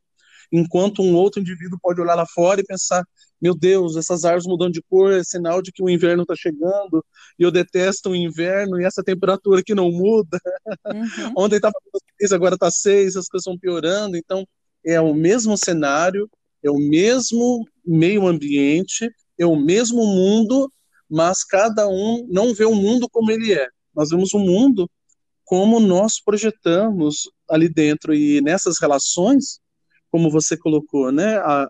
enquanto 0.52 1.02
um 1.02 1.14
outro 1.14 1.40
indivíduo 1.40 1.78
pode 1.80 2.00
olhar 2.00 2.14
lá 2.14 2.26
fora 2.26 2.60
e 2.60 2.64
pensar, 2.64 3.04
meu 3.40 3.54
Deus, 3.54 3.96
essas 3.96 4.24
árvores 4.24 4.46
mudando 4.46 4.72
de 4.72 4.82
cor 4.82 5.12
é 5.12 5.22
sinal 5.22 5.62
de 5.62 5.70
que 5.72 5.82
o 5.82 5.88
inverno 5.88 6.22
está 6.22 6.34
chegando, 6.36 7.04
e 7.38 7.42
eu 7.42 7.50
detesto 7.50 8.10
o 8.10 8.16
inverno, 8.16 8.80
e 8.80 8.84
essa 8.84 9.02
temperatura 9.02 9.62
que 9.62 9.74
não 9.74 9.90
muda. 9.90 10.38
Uhum. 10.86 11.32
Ontem 11.36 11.56
estava 11.56 11.74
6, 12.20 12.32
agora 12.32 12.54
está 12.54 12.70
6, 12.70 13.16
as 13.16 13.28
coisas 13.28 13.46
estão 13.46 13.58
piorando, 13.58 14.16
então 14.16 14.46
é 14.84 15.00
o 15.00 15.14
mesmo 15.14 15.56
cenário, 15.56 16.28
é 16.62 16.70
o 16.70 16.78
mesmo 16.78 17.64
meio 17.86 18.26
ambiente, 18.26 19.10
é 19.38 19.46
o 19.46 19.56
mesmo 19.56 20.04
mundo, 20.04 20.70
mas 21.08 21.44
cada 21.44 21.88
um 21.88 22.26
não 22.28 22.52
vê 22.52 22.64
o 22.64 22.74
mundo 22.74 23.08
como 23.08 23.30
ele 23.30 23.52
é. 23.52 23.68
Nós 23.94 24.10
vemos 24.10 24.32
o 24.34 24.38
mundo 24.38 24.88
como 25.44 25.80
nós 25.80 26.20
projetamos 26.22 27.22
ali 27.48 27.68
dentro 27.68 28.14
e 28.14 28.40
nessas 28.42 28.78
relações, 28.78 29.60
como 30.10 30.30
você 30.30 30.56
colocou, 30.58 31.10
né? 31.10 31.38
A, 31.38 31.62
a, 31.62 31.68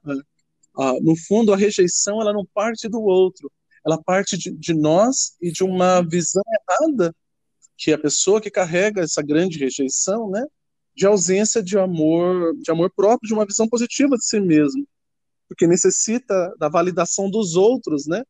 a, 0.79 0.95
no 1.01 1.17
fundo, 1.17 1.53
a 1.53 1.57
rejeição 1.57 2.21
ela 2.21 2.33
não 2.33 2.47
parte 2.55 2.89
do 2.89 3.01
outro, 3.01 3.51
ela 3.85 4.03
parte 4.03 4.37
de, 4.37 4.51
de 4.51 4.75
nós 4.75 5.37
e 5.41 5.51
de 5.51 5.65
uma 5.65 6.03
visão 6.03 6.43
errada 6.71 7.15
que 7.77 7.93
a 7.93 7.99
pessoa 7.99 8.41
que 8.41 8.51
carrega 8.51 9.03
essa 9.03 9.23
grande 9.23 9.59
rejeição, 9.59 10.31
né? 10.31 10.45
De 10.95 11.07
ausência 11.07 11.63
de 11.63 11.79
amor, 11.79 12.57
de 12.57 12.71
amor 12.71 12.91
próprio, 12.95 13.29
de 13.29 13.35
uma 13.35 13.47
visão 13.47 13.69
positiva 13.69 14.17
de 14.17 14.25
si 14.25 14.41
mesmo, 14.41 14.87
porque 15.49 15.67
necessita 15.67 16.55
da 16.59 16.69
validação 16.69 17.31
dos 17.31 17.55
outros, 17.55 18.07
né? 18.07 18.23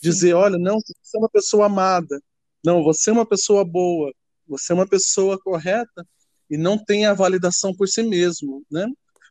dizer, 0.00 0.34
olha, 0.34 0.58
não, 0.58 0.78
você 0.80 1.16
é 1.16 1.20
uma 1.20 1.28
pessoa 1.28 1.66
amada, 1.66 2.20
não, 2.64 2.82
você 2.82 3.10
é 3.10 3.12
uma 3.12 3.26
pessoa 3.26 3.64
boa, 3.64 4.12
você 4.46 4.72
é 4.72 4.74
uma 4.74 4.86
pessoa 4.86 5.38
correta 5.38 6.06
e 6.50 6.56
não 6.56 6.82
tem 6.82 7.06
a 7.06 7.14
validação 7.14 7.74
por 7.74 7.88
si 7.88 8.02
mesmo, 8.02 8.64
né? 8.70 8.86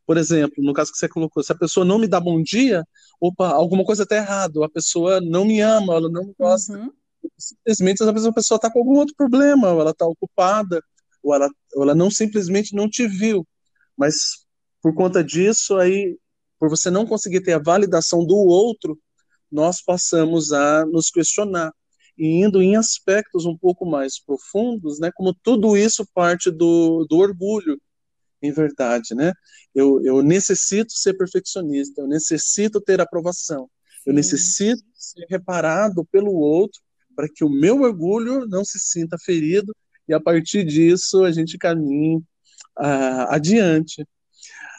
Por 0.08 0.16
exemplo, 0.16 0.64
no 0.64 0.72
caso 0.72 0.90
que 0.90 0.96
você 0.96 1.06
colocou, 1.06 1.42
se 1.42 1.52
a 1.52 1.54
pessoa 1.54 1.84
não 1.84 1.98
me 1.98 2.08
dá 2.08 2.18
bom 2.18 2.42
dia, 2.42 2.82
opa, 3.20 3.50
alguma 3.50 3.84
coisa 3.84 4.04
está 4.04 4.16
errada, 4.16 4.64
a 4.64 4.68
pessoa 4.70 5.20
não 5.20 5.44
me 5.44 5.60
ama, 5.60 5.96
ela 5.96 6.08
não 6.08 6.24
me 6.24 6.34
gosta. 6.38 6.78
Uhum. 6.78 6.90
Simplesmente 7.36 8.02
às 8.02 8.10
vezes 8.10 8.26
a 8.26 8.32
pessoa 8.32 8.56
está 8.56 8.72
com 8.72 8.78
algum 8.78 8.96
outro 8.96 9.14
problema, 9.14 9.70
ou 9.70 9.82
ela 9.82 9.90
está 9.90 10.06
ocupada, 10.06 10.82
ou 11.22 11.34
ela, 11.34 11.50
ou 11.74 11.82
ela 11.82 11.94
não 11.94 12.10
simplesmente 12.10 12.74
não 12.74 12.88
te 12.88 13.06
viu. 13.06 13.46
Mas 13.98 14.46
por 14.80 14.94
conta 14.94 15.22
disso, 15.22 15.76
aí, 15.76 16.16
por 16.58 16.70
você 16.70 16.90
não 16.90 17.06
conseguir 17.06 17.42
ter 17.42 17.52
a 17.52 17.62
validação 17.62 18.24
do 18.24 18.34
outro, 18.34 18.98
nós 19.52 19.82
passamos 19.82 20.52
a 20.54 20.86
nos 20.86 21.10
questionar 21.10 21.70
e 22.16 22.42
indo 22.42 22.62
em 22.62 22.76
aspectos 22.76 23.44
um 23.44 23.58
pouco 23.58 23.84
mais 23.84 24.18
profundos, 24.18 24.98
né, 24.98 25.10
como 25.14 25.34
tudo 25.34 25.76
isso 25.76 26.08
parte 26.14 26.50
do, 26.50 27.04
do 27.04 27.18
orgulho, 27.18 27.78
em 28.42 28.52
verdade, 28.52 29.14
né? 29.14 29.32
Eu, 29.74 30.02
eu 30.04 30.22
necessito 30.22 30.92
ser 30.92 31.14
perfeccionista, 31.14 32.00
eu 32.00 32.06
necessito 32.06 32.80
ter 32.80 33.00
aprovação, 33.00 33.64
Sim. 33.64 34.10
eu 34.10 34.14
necessito 34.14 34.82
ser 34.94 35.26
reparado 35.28 36.04
pelo 36.06 36.32
outro 36.32 36.80
para 37.14 37.28
que 37.28 37.44
o 37.44 37.50
meu 37.50 37.80
orgulho 37.82 38.46
não 38.46 38.64
se 38.64 38.78
sinta 38.78 39.16
ferido 39.18 39.74
e 40.08 40.14
a 40.14 40.20
partir 40.20 40.64
disso 40.64 41.24
a 41.24 41.32
gente 41.32 41.58
caminhe 41.58 42.18
uh, 42.78 43.26
adiante. 43.28 44.06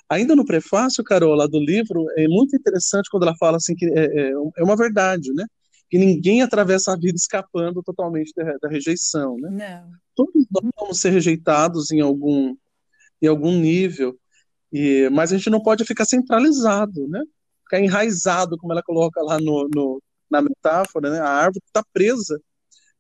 Ainda 0.10 0.36
no 0.36 0.46
prefácio, 0.46 1.04
Carol, 1.04 1.36
lá 1.36 1.46
do 1.46 1.60
livro, 1.60 2.08
é 2.18 2.28
muito 2.28 2.56
interessante 2.56 3.10
quando 3.12 3.24
ela 3.24 3.36
fala 3.38 3.58
assim 3.58 3.76
que 3.76 3.86
é, 3.86 4.06
é, 4.06 4.32
é 4.32 4.64
uma 4.64 4.76
verdade, 4.76 5.32
né? 5.34 5.46
Que 5.90 6.00
ninguém 6.00 6.42
atravessa 6.42 6.94
a 6.94 6.96
vida 6.96 7.16
escapando 7.16 7.84
totalmente 7.84 8.32
da, 8.36 8.58
da 8.58 8.70
rejeição, 8.70 9.38
né? 9.38 9.50
Não. 9.52 9.92
Todos 10.16 10.46
nós 10.50 10.72
vamos 10.80 11.00
ser 11.00 11.12
rejeitados 11.12 11.92
em 11.92 12.00
algum, 12.00 12.56
em 13.22 13.28
algum 13.28 13.52
nível, 13.60 14.18
e, 14.72 15.10
mas 15.12 15.32
a 15.32 15.38
gente 15.38 15.50
não 15.50 15.62
pode 15.62 15.84
ficar 15.86 16.06
centralizado, 16.06 17.08
né? 17.08 17.22
Ficar 17.64 17.80
enraizado, 17.80 18.58
como 18.58 18.74
ela 18.74 18.84
coloca 18.84 19.22
lá 19.22 19.40
no, 19.40 19.68
no 19.74 20.02
na 20.30 20.42
metáfora, 20.42 21.10
né? 21.10 21.20
A 21.20 21.30
árvore 21.30 21.64
está 21.66 21.84
presa 21.92 22.40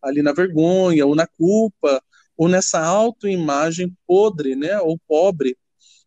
ali 0.01 0.21
na 0.21 0.33
vergonha, 0.33 1.05
ou 1.05 1.15
na 1.15 1.27
culpa, 1.27 2.01
ou 2.37 2.47
nessa 2.47 2.79
autoimagem 2.79 3.95
podre, 4.07 4.55
né? 4.55 4.79
Ou 4.79 4.99
pobre 5.07 5.57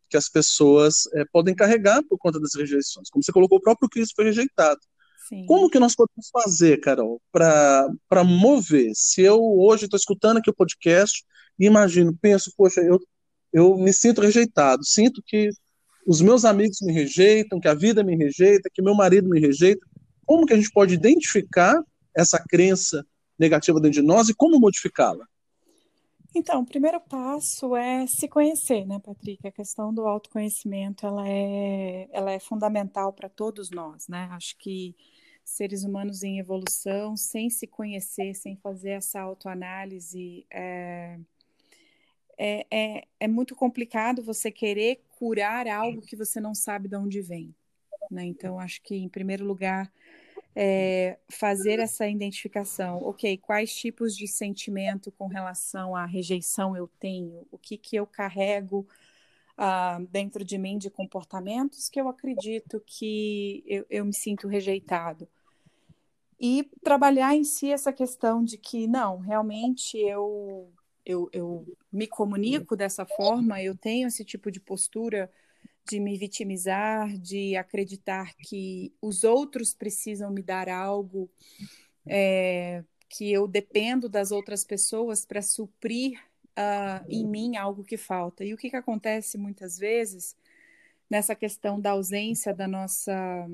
que 0.08 0.16
as 0.16 0.28
pessoas 0.28 1.06
é, 1.14 1.24
podem 1.32 1.54
carregar 1.54 2.02
por 2.08 2.18
conta 2.18 2.40
das 2.40 2.54
rejeições. 2.54 3.08
Como 3.10 3.22
você 3.22 3.32
colocou, 3.32 3.58
o 3.58 3.62
próprio 3.62 3.88
Cristo 3.88 4.14
foi 4.16 4.26
rejeitado. 4.26 4.80
Sim. 5.28 5.46
Como 5.46 5.70
que 5.70 5.78
nós 5.78 5.94
podemos 5.94 6.28
fazer, 6.30 6.80
Carol, 6.80 7.20
para 7.30 8.24
mover? 8.24 8.90
Se 8.94 9.22
eu 9.22 9.40
hoje 9.40 9.84
estou 9.84 9.96
escutando 9.96 10.38
aqui 10.38 10.50
o 10.50 10.54
podcast 10.54 11.24
e 11.58 11.66
imagino, 11.66 12.16
penso, 12.20 12.52
poxa, 12.56 12.80
eu, 12.80 13.00
eu 13.52 13.76
me 13.76 13.92
sinto 13.92 14.20
rejeitado, 14.20 14.84
sinto 14.84 15.22
que 15.26 15.50
os 16.06 16.20
meus 16.20 16.44
amigos 16.44 16.78
me 16.82 16.92
rejeitam, 16.92 17.60
que 17.60 17.68
a 17.68 17.74
vida 17.74 18.02
me 18.02 18.16
rejeita, 18.16 18.70
que 18.72 18.82
meu 18.82 18.94
marido 18.94 19.28
me 19.28 19.40
rejeita. 19.40 19.86
Como 20.24 20.46
que 20.46 20.52
a 20.52 20.56
gente 20.56 20.72
pode 20.72 20.94
identificar 20.94 21.80
essa 22.16 22.42
crença 22.42 23.04
negativa 23.38 23.80
dentro 23.80 24.00
de 24.00 24.06
nós 24.06 24.28
e 24.28 24.34
como 24.34 24.58
modificá-la? 24.58 25.26
Então, 26.34 26.62
o 26.62 26.66
primeiro 26.66 26.98
passo 26.98 27.76
é 27.76 28.06
se 28.06 28.26
conhecer, 28.26 28.86
né, 28.86 28.98
Patrick? 28.98 29.46
A 29.46 29.52
questão 29.52 29.92
do 29.92 30.06
autoconhecimento, 30.06 31.06
ela 31.06 31.28
é, 31.28 32.08
ela 32.10 32.32
é 32.32 32.38
fundamental 32.38 33.12
para 33.12 33.28
todos 33.28 33.70
nós, 33.70 34.08
né? 34.08 34.28
Acho 34.32 34.56
que 34.58 34.96
seres 35.44 35.84
humanos 35.84 36.22
em 36.22 36.38
evolução, 36.38 37.16
sem 37.16 37.50
se 37.50 37.66
conhecer, 37.66 38.34
sem 38.34 38.56
fazer 38.56 38.92
essa 38.92 39.20
autoanálise, 39.20 40.46
é, 40.50 41.18
é, 42.44 42.66
é, 42.72 43.04
é 43.20 43.28
muito 43.28 43.54
complicado 43.54 44.20
você 44.20 44.50
querer 44.50 45.00
curar 45.10 45.68
algo 45.68 46.02
que 46.02 46.16
você 46.16 46.40
não 46.40 46.56
sabe 46.56 46.88
de 46.88 46.96
onde 46.96 47.20
vem, 47.20 47.54
né? 48.10 48.24
Então, 48.24 48.58
acho 48.58 48.82
que, 48.82 48.96
em 48.96 49.08
primeiro 49.08 49.44
lugar, 49.44 49.92
é, 50.56 51.20
fazer 51.30 51.78
essa 51.78 52.08
identificação. 52.08 52.98
Ok, 53.04 53.38
quais 53.38 53.72
tipos 53.72 54.16
de 54.16 54.26
sentimento 54.26 55.12
com 55.12 55.28
relação 55.28 55.94
à 55.94 56.04
rejeição 56.04 56.76
eu 56.76 56.88
tenho? 56.98 57.46
O 57.48 57.56
que, 57.56 57.78
que 57.78 57.94
eu 57.94 58.08
carrego 58.08 58.84
uh, 59.56 60.04
dentro 60.10 60.44
de 60.44 60.58
mim 60.58 60.78
de 60.78 60.90
comportamentos 60.90 61.88
que 61.88 62.00
eu 62.00 62.08
acredito 62.08 62.82
que 62.84 63.62
eu, 63.68 63.86
eu 63.88 64.04
me 64.04 64.12
sinto 64.12 64.48
rejeitado? 64.48 65.28
E 66.40 66.68
trabalhar 66.82 67.36
em 67.36 67.44
si 67.44 67.70
essa 67.70 67.92
questão 67.92 68.42
de 68.42 68.58
que, 68.58 68.88
não, 68.88 69.20
realmente 69.20 69.96
eu, 69.96 70.72
eu, 71.04 71.28
eu 71.32 71.66
me 71.92 72.06
comunico 72.06 72.76
dessa 72.76 73.04
forma, 73.04 73.62
eu 73.62 73.76
tenho 73.76 74.08
esse 74.08 74.24
tipo 74.24 74.50
de 74.50 74.60
postura 74.60 75.30
de 75.88 75.98
me 75.98 76.16
vitimizar, 76.16 77.16
de 77.18 77.56
acreditar 77.56 78.34
que 78.36 78.92
os 79.00 79.24
outros 79.24 79.74
precisam 79.74 80.30
me 80.30 80.42
dar 80.42 80.68
algo, 80.68 81.28
é, 82.06 82.84
que 83.08 83.32
eu 83.32 83.48
dependo 83.48 84.08
das 84.08 84.30
outras 84.30 84.64
pessoas 84.64 85.26
para 85.26 85.42
suprir 85.42 86.18
uh, 86.52 87.04
em 87.08 87.26
mim 87.26 87.56
algo 87.56 87.84
que 87.84 87.96
falta. 87.96 88.44
E 88.44 88.54
o 88.54 88.56
que, 88.56 88.70
que 88.70 88.76
acontece 88.76 89.36
muitas 89.36 89.76
vezes 89.76 90.36
nessa 91.10 91.34
questão 91.34 91.80
da 91.80 91.90
ausência 91.90 92.54
da 92.54 92.66
nossa 92.68 93.48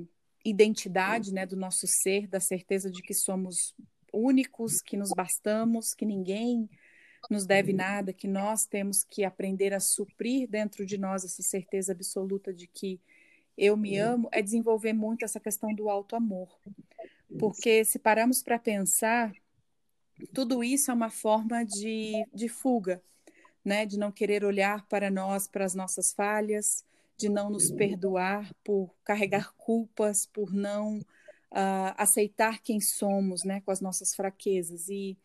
identidade, 0.44 1.32
né, 1.32 1.44
do 1.44 1.56
nosso 1.56 1.86
ser, 1.86 2.26
da 2.28 2.40
certeza 2.40 2.90
de 2.90 3.02
que 3.02 3.14
somos 3.14 3.74
únicos, 4.12 4.80
que 4.80 4.96
nos 4.96 5.10
bastamos, 5.10 5.94
que 5.94 6.06
ninguém 6.06 6.68
nos 7.30 7.46
deve 7.46 7.72
nada, 7.72 8.12
que 8.12 8.26
nós 8.26 8.66
temos 8.66 9.04
que 9.04 9.24
aprender 9.24 9.74
a 9.74 9.80
suprir 9.80 10.48
dentro 10.48 10.86
de 10.86 10.98
nós 10.98 11.24
essa 11.24 11.42
certeza 11.42 11.92
absoluta 11.92 12.52
de 12.52 12.66
que 12.66 13.00
eu 13.56 13.76
me 13.76 13.98
amo, 13.98 14.28
é 14.30 14.40
desenvolver 14.40 14.92
muito 14.92 15.24
essa 15.24 15.40
questão 15.40 15.74
do 15.74 15.90
alto 15.90 16.14
amor. 16.14 16.48
Porque 17.38 17.84
se 17.84 17.98
paramos 17.98 18.42
para 18.42 18.58
pensar, 18.58 19.32
tudo 20.32 20.62
isso 20.62 20.90
é 20.90 20.94
uma 20.94 21.10
forma 21.10 21.64
de, 21.64 22.24
de 22.32 22.48
fuga, 22.48 23.02
né? 23.64 23.84
De 23.84 23.98
não 23.98 24.12
querer 24.12 24.44
olhar 24.44 24.86
para 24.86 25.10
nós, 25.10 25.46
para 25.46 25.64
as 25.64 25.74
nossas 25.74 26.12
falhas, 26.12 26.84
de 27.16 27.28
não 27.28 27.50
nos 27.50 27.70
perdoar 27.70 28.54
por 28.64 28.94
carregar 29.04 29.52
culpas, 29.56 30.24
por 30.24 30.54
não 30.54 30.98
uh, 30.98 31.94
aceitar 31.96 32.60
quem 32.62 32.80
somos, 32.80 33.44
né? 33.44 33.60
Com 33.60 33.70
as 33.70 33.80
nossas 33.80 34.14
fraquezas. 34.14 34.88
E, 34.88 35.18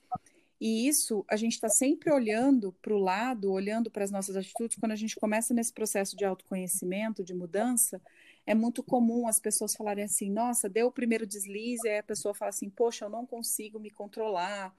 e 0.65 0.87
isso 0.87 1.25
a 1.27 1.35
gente 1.35 1.55
está 1.55 1.67
sempre 1.67 2.09
olhando 2.09 2.71
para 2.81 2.95
o 2.95 2.97
lado, 2.97 3.51
olhando 3.51 3.91
para 3.91 4.05
as 4.05 4.11
nossas 4.11 4.37
atitudes. 4.37 4.77
Quando 4.79 4.93
a 4.93 4.95
gente 4.95 5.17
começa 5.17 5.53
nesse 5.53 5.73
processo 5.73 6.15
de 6.15 6.23
autoconhecimento, 6.23 7.21
de 7.21 7.33
mudança, 7.33 8.01
é 8.45 8.55
muito 8.55 8.81
comum 8.81 9.27
as 9.27 9.41
pessoas 9.41 9.75
falarem 9.75 10.05
assim: 10.05 10.31
nossa, 10.31 10.69
deu 10.69 10.87
o 10.87 10.91
primeiro 10.91 11.27
deslize, 11.27 11.85
aí 11.85 11.97
a 11.97 12.03
pessoa 12.03 12.33
fala 12.33 12.47
assim: 12.47 12.69
poxa, 12.69 13.03
eu 13.03 13.09
não 13.09 13.25
consigo 13.25 13.77
me 13.77 13.89
controlar, 13.89 14.73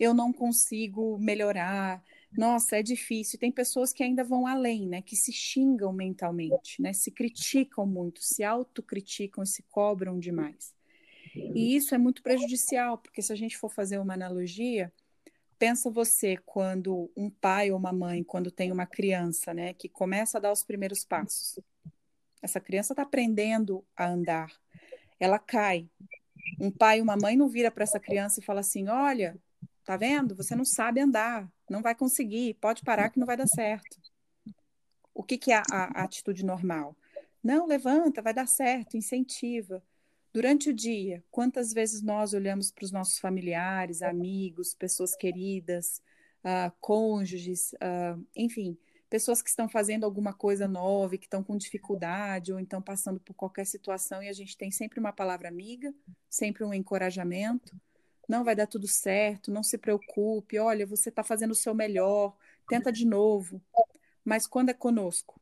eu 0.00 0.12
não 0.12 0.32
consigo 0.32 1.16
melhorar. 1.20 2.02
Nossa, 2.36 2.78
é 2.78 2.82
difícil. 2.82 3.38
Tem 3.38 3.52
pessoas 3.52 3.92
que 3.92 4.02
ainda 4.02 4.24
vão 4.24 4.48
além, 4.48 4.84
né? 4.84 5.00
Que 5.00 5.14
se 5.14 5.32
xingam 5.32 5.92
mentalmente, 5.92 6.82
né? 6.82 6.92
Se 6.92 7.08
criticam 7.12 7.86
muito, 7.86 8.20
se 8.20 8.42
autocriticam 8.42 9.44
e 9.44 9.46
se 9.46 9.62
cobram 9.70 10.18
demais. 10.18 10.74
E 11.54 11.76
isso 11.76 11.94
é 11.94 11.98
muito 11.98 12.20
prejudicial, 12.20 12.98
porque 12.98 13.22
se 13.22 13.32
a 13.32 13.36
gente 13.36 13.56
for 13.56 13.70
fazer 13.70 13.98
uma 13.98 14.14
analogia, 14.14 14.92
pensa 15.60 15.90
você 15.90 16.38
quando 16.38 17.12
um 17.14 17.28
pai 17.28 17.70
ou 17.70 17.76
uma 17.78 17.92
mãe, 17.92 18.24
quando 18.24 18.50
tem 18.50 18.72
uma 18.72 18.86
criança, 18.86 19.52
né, 19.52 19.74
que 19.74 19.90
começa 19.90 20.38
a 20.38 20.40
dar 20.40 20.50
os 20.50 20.64
primeiros 20.64 21.04
passos. 21.04 21.60
Essa 22.40 22.58
criança 22.58 22.94
está 22.94 23.02
aprendendo 23.02 23.84
a 23.94 24.08
andar. 24.08 24.50
Ela 25.20 25.38
cai. 25.38 25.86
Um 26.58 26.70
pai 26.70 26.98
e 26.98 27.02
uma 27.02 27.14
mãe 27.14 27.36
não 27.36 27.46
vira 27.46 27.70
para 27.70 27.82
essa 27.82 28.00
criança 28.00 28.40
e 28.40 28.42
fala 28.42 28.60
assim: 28.60 28.88
"Olha, 28.88 29.38
tá 29.84 29.98
vendo? 29.98 30.34
Você 30.34 30.56
não 30.56 30.64
sabe 30.64 30.98
andar, 31.00 31.46
não 31.68 31.82
vai 31.82 31.94
conseguir, 31.94 32.54
pode 32.54 32.82
parar 32.82 33.10
que 33.10 33.18
não 33.18 33.26
vai 33.26 33.36
dar 33.36 33.46
certo". 33.46 34.00
O 35.12 35.22
que, 35.22 35.36
que 35.36 35.52
é 35.52 35.56
a, 35.56 36.00
a 36.00 36.04
atitude 36.04 36.42
normal? 36.42 36.96
Não, 37.44 37.66
levanta, 37.66 38.22
vai 38.22 38.32
dar 38.32 38.48
certo, 38.48 38.96
incentiva. 38.96 39.82
Durante 40.32 40.70
o 40.70 40.74
dia, 40.74 41.24
quantas 41.30 41.72
vezes 41.72 42.02
nós 42.02 42.32
olhamos 42.32 42.70
para 42.70 42.84
os 42.84 42.92
nossos 42.92 43.18
familiares, 43.18 44.00
amigos, 44.00 44.74
pessoas 44.74 45.16
queridas, 45.16 46.00
uh, 46.44 46.72
cônjuges, 46.80 47.72
uh, 47.74 48.24
enfim, 48.36 48.78
pessoas 49.08 49.42
que 49.42 49.50
estão 49.50 49.68
fazendo 49.68 50.04
alguma 50.04 50.32
coisa 50.32 50.68
nova 50.68 51.18
que 51.18 51.26
estão 51.26 51.42
com 51.42 51.56
dificuldade 51.56 52.52
ou 52.52 52.60
então 52.60 52.80
passando 52.80 53.18
por 53.18 53.34
qualquer 53.34 53.66
situação 53.66 54.22
e 54.22 54.28
a 54.28 54.32
gente 54.32 54.56
tem 54.56 54.70
sempre 54.70 55.00
uma 55.00 55.12
palavra 55.12 55.48
amiga, 55.48 55.92
sempre 56.28 56.64
um 56.64 56.72
encorajamento. 56.72 57.76
Não 58.28 58.44
vai 58.44 58.54
dar 58.54 58.68
tudo 58.68 58.86
certo, 58.86 59.50
não 59.50 59.64
se 59.64 59.76
preocupe, 59.76 60.60
olha, 60.60 60.86
você 60.86 61.08
está 61.08 61.24
fazendo 61.24 61.50
o 61.50 61.56
seu 61.56 61.74
melhor, 61.74 62.36
tenta 62.68 62.92
de 62.92 63.04
novo. 63.04 63.60
Mas 64.24 64.46
quando 64.46 64.68
é 64.68 64.74
conosco, 64.74 65.40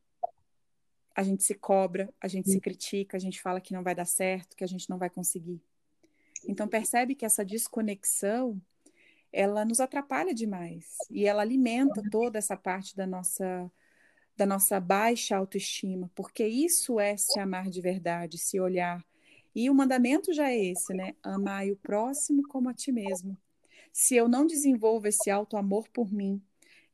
a 1.18 1.22
gente 1.24 1.42
se 1.42 1.52
cobra, 1.52 2.08
a 2.20 2.28
gente 2.28 2.48
se 2.48 2.60
critica, 2.60 3.16
a 3.16 3.20
gente 3.20 3.42
fala 3.42 3.60
que 3.60 3.72
não 3.72 3.82
vai 3.82 3.92
dar 3.92 4.04
certo, 4.04 4.56
que 4.56 4.62
a 4.62 4.68
gente 4.68 4.88
não 4.88 4.98
vai 4.98 5.10
conseguir. 5.10 5.60
Então 6.46 6.68
percebe 6.68 7.16
que 7.16 7.26
essa 7.26 7.44
desconexão 7.44 8.62
ela 9.32 9.64
nos 9.64 9.80
atrapalha 9.80 10.32
demais 10.32 10.96
e 11.10 11.26
ela 11.26 11.42
alimenta 11.42 12.00
toda 12.08 12.38
essa 12.38 12.56
parte 12.56 12.96
da 12.96 13.04
nossa 13.04 13.68
da 14.36 14.46
nossa 14.46 14.78
baixa 14.78 15.36
autoestima, 15.36 16.08
porque 16.14 16.46
isso 16.46 17.00
é 17.00 17.16
se 17.16 17.40
amar 17.40 17.68
de 17.68 17.80
verdade, 17.80 18.38
se 18.38 18.60
olhar. 18.60 19.04
E 19.52 19.68
o 19.68 19.74
mandamento 19.74 20.32
já 20.32 20.52
é 20.52 20.66
esse, 20.66 20.94
né? 20.94 21.16
Amar 21.20 21.66
o 21.66 21.74
próximo 21.74 22.46
como 22.46 22.68
a 22.68 22.74
ti 22.74 22.92
mesmo. 22.92 23.36
Se 23.92 24.14
eu 24.14 24.28
não 24.28 24.46
desenvolvo 24.46 25.08
esse 25.08 25.28
alto 25.28 25.56
amor 25.56 25.88
por 25.88 26.12
mim, 26.12 26.40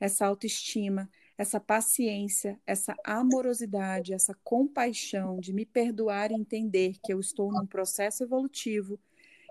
essa 0.01 0.25
autoestima, 0.25 1.11
essa 1.37 1.59
paciência, 1.59 2.61
essa 2.67 2.95
amorosidade, 3.05 4.15
essa 4.15 4.35
compaixão 4.45 5.41
de 5.41 5.53
me 5.53 5.67
perdoar 5.67 6.31
e 6.31 6.35
entender 6.35 6.97
que 7.03 7.13
eu 7.13 7.21
estou 7.21 7.53
num 7.53 7.67
processo 7.67 8.23
evolutivo 8.23 8.99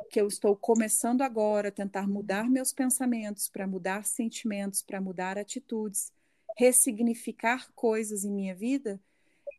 que 0.10 0.22
eu 0.22 0.28
estou 0.28 0.56
começando 0.56 1.22
agora 1.22 1.70
a 1.70 1.72
tentar 1.72 2.08
mudar 2.08 2.50
meus 2.50 2.72
pensamentos, 2.72 3.50
para 3.50 3.66
mudar 3.66 4.06
sentimentos, 4.06 4.84
para 4.84 5.02
mudar 5.02 5.38
atitudes, 5.38 6.12
ressignificar 6.58 7.72
coisas 7.74 8.24
em 8.24 8.32
minha 8.32 8.54
vida, 8.54 9.02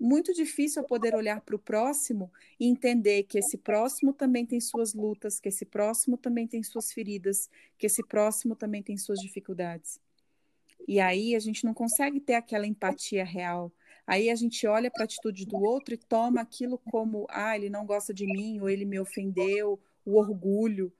muito 0.00 0.32
difícil 0.32 0.82
eu 0.82 0.86
poder 0.86 1.14
olhar 1.14 1.40
para 1.40 1.56
o 1.56 1.58
próximo 1.58 2.30
e 2.58 2.66
entender 2.66 3.24
que 3.24 3.38
esse 3.38 3.56
próximo 3.56 4.12
também 4.12 4.44
tem 4.44 4.60
suas 4.60 4.92
lutas, 4.92 5.40
que 5.40 5.48
esse 5.48 5.64
próximo 5.64 6.16
também 6.16 6.46
tem 6.46 6.62
suas 6.62 6.92
feridas, 6.92 7.48
que 7.78 7.86
esse 7.86 8.02
próximo 8.02 8.54
também 8.54 8.82
tem 8.82 8.96
suas 8.96 9.18
dificuldades. 9.20 10.00
E 10.86 11.00
aí 11.00 11.34
a 11.34 11.40
gente 11.40 11.64
não 11.64 11.74
consegue 11.74 12.20
ter 12.20 12.34
aquela 12.34 12.66
empatia 12.66 13.24
real. 13.24 13.72
Aí 14.06 14.28
a 14.28 14.34
gente 14.34 14.66
olha 14.66 14.90
para 14.90 15.02
a 15.02 15.06
atitude 15.06 15.46
do 15.46 15.56
outro 15.62 15.94
e 15.94 15.98
toma 15.98 16.42
aquilo 16.42 16.78
como, 16.78 17.26
ah, 17.30 17.56
ele 17.56 17.70
não 17.70 17.86
gosta 17.86 18.12
de 18.12 18.26
mim, 18.26 18.60
ou 18.60 18.68
ele 18.68 18.84
me 18.84 18.98
ofendeu, 19.00 19.80
o 20.04 20.18
orgulho, 20.18 20.92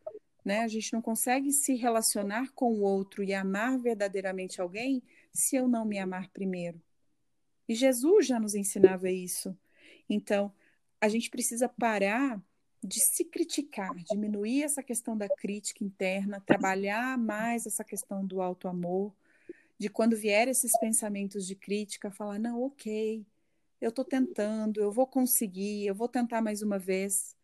né? 0.45 0.61
A 0.61 0.68
gente 0.68 0.93
não 0.93 1.03
consegue 1.03 1.53
se 1.53 1.74
relacionar 1.74 2.51
com 2.55 2.72
o 2.72 2.80
outro 2.82 3.22
e 3.22 3.35
amar 3.35 3.78
verdadeiramente 3.78 4.61
alguém 4.61 5.03
se 5.32 5.57
eu 5.57 5.68
não 5.68 5.85
me 5.85 5.99
amar 5.99 6.28
primeiro. 6.30 6.80
E 7.68 7.74
Jesus 7.74 8.26
já 8.26 8.39
nos 8.39 8.55
ensinava 8.55 9.11
isso. 9.11 9.57
Então, 10.09 10.53
a 11.01 11.09
gente 11.09 11.30
precisa 11.30 11.68
parar 11.68 12.43
de 12.82 13.01
se 13.01 13.24
criticar, 13.24 13.95
diminuir 14.11 14.62
essa 14.62 14.82
questão 14.82 15.16
da 15.16 15.28
crítica 15.28 15.82
interna, 15.82 16.43
trabalhar 16.47 17.16
mais 17.16 17.66
essa 17.66 17.82
questão 17.82 18.24
do 18.26 18.43
alto 18.43 18.68
amor, 18.68 19.14
de 19.79 19.89
quando 19.89 20.16
vier 20.16 20.49
esses 20.49 20.79
pensamentos 20.79 21.47
de 21.47 21.55
crítica, 21.55 22.11
falar: 22.11 22.39
não, 22.39 22.62
ok, 22.62 23.25
eu 23.81 23.91
estou 23.91 24.05
tentando, 24.05 24.81
eu 24.81 24.91
vou 24.91 25.07
conseguir, 25.07 25.87
eu 25.87 25.95
vou 25.95 26.09
tentar 26.09 26.41
mais 26.41 26.62
uma 26.62 26.79
vez. 26.79 27.37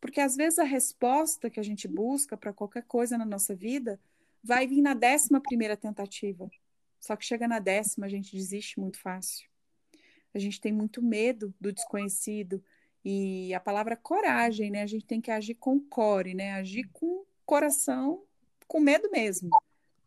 Porque 0.00 0.20
às 0.20 0.36
vezes 0.36 0.58
a 0.58 0.64
resposta 0.64 1.48
que 1.48 1.60
a 1.60 1.62
gente 1.62 1.88
busca 1.88 2.36
para 2.36 2.52
qualquer 2.52 2.82
coisa 2.82 3.16
na 3.16 3.24
nossa 3.24 3.54
vida 3.54 3.98
vai 4.42 4.66
vir 4.66 4.82
na 4.82 4.92
décima 4.92 5.40
primeira 5.40 5.76
tentativa. 5.76 6.50
Só 7.00 7.16
que 7.16 7.24
chega 7.24 7.48
na 7.48 7.58
décima, 7.58 8.06
a 8.06 8.08
gente 8.08 8.36
desiste 8.36 8.78
muito 8.78 8.98
fácil. 8.98 9.48
A 10.34 10.38
gente 10.38 10.60
tem 10.60 10.72
muito 10.72 11.02
medo 11.02 11.54
do 11.60 11.72
desconhecido. 11.72 12.62
E 13.04 13.52
a 13.54 13.60
palavra 13.60 13.96
coragem, 13.96 14.70
né? 14.70 14.82
A 14.82 14.86
gente 14.86 15.04
tem 15.04 15.20
que 15.20 15.30
agir 15.30 15.54
com 15.54 15.78
core, 15.78 16.34
né? 16.34 16.52
Agir 16.52 16.88
com 16.92 17.24
coração, 17.46 18.24
com 18.66 18.80
medo 18.80 19.10
mesmo. 19.10 19.50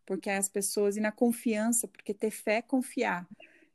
Porque 0.08 0.30
as 0.30 0.48
pessoas, 0.48 0.96
e 0.96 1.00
na 1.00 1.12
confiança, 1.12 1.86
porque 1.86 2.14
ter 2.14 2.30
fé 2.30 2.54
é 2.56 2.62
confiar 2.62 3.28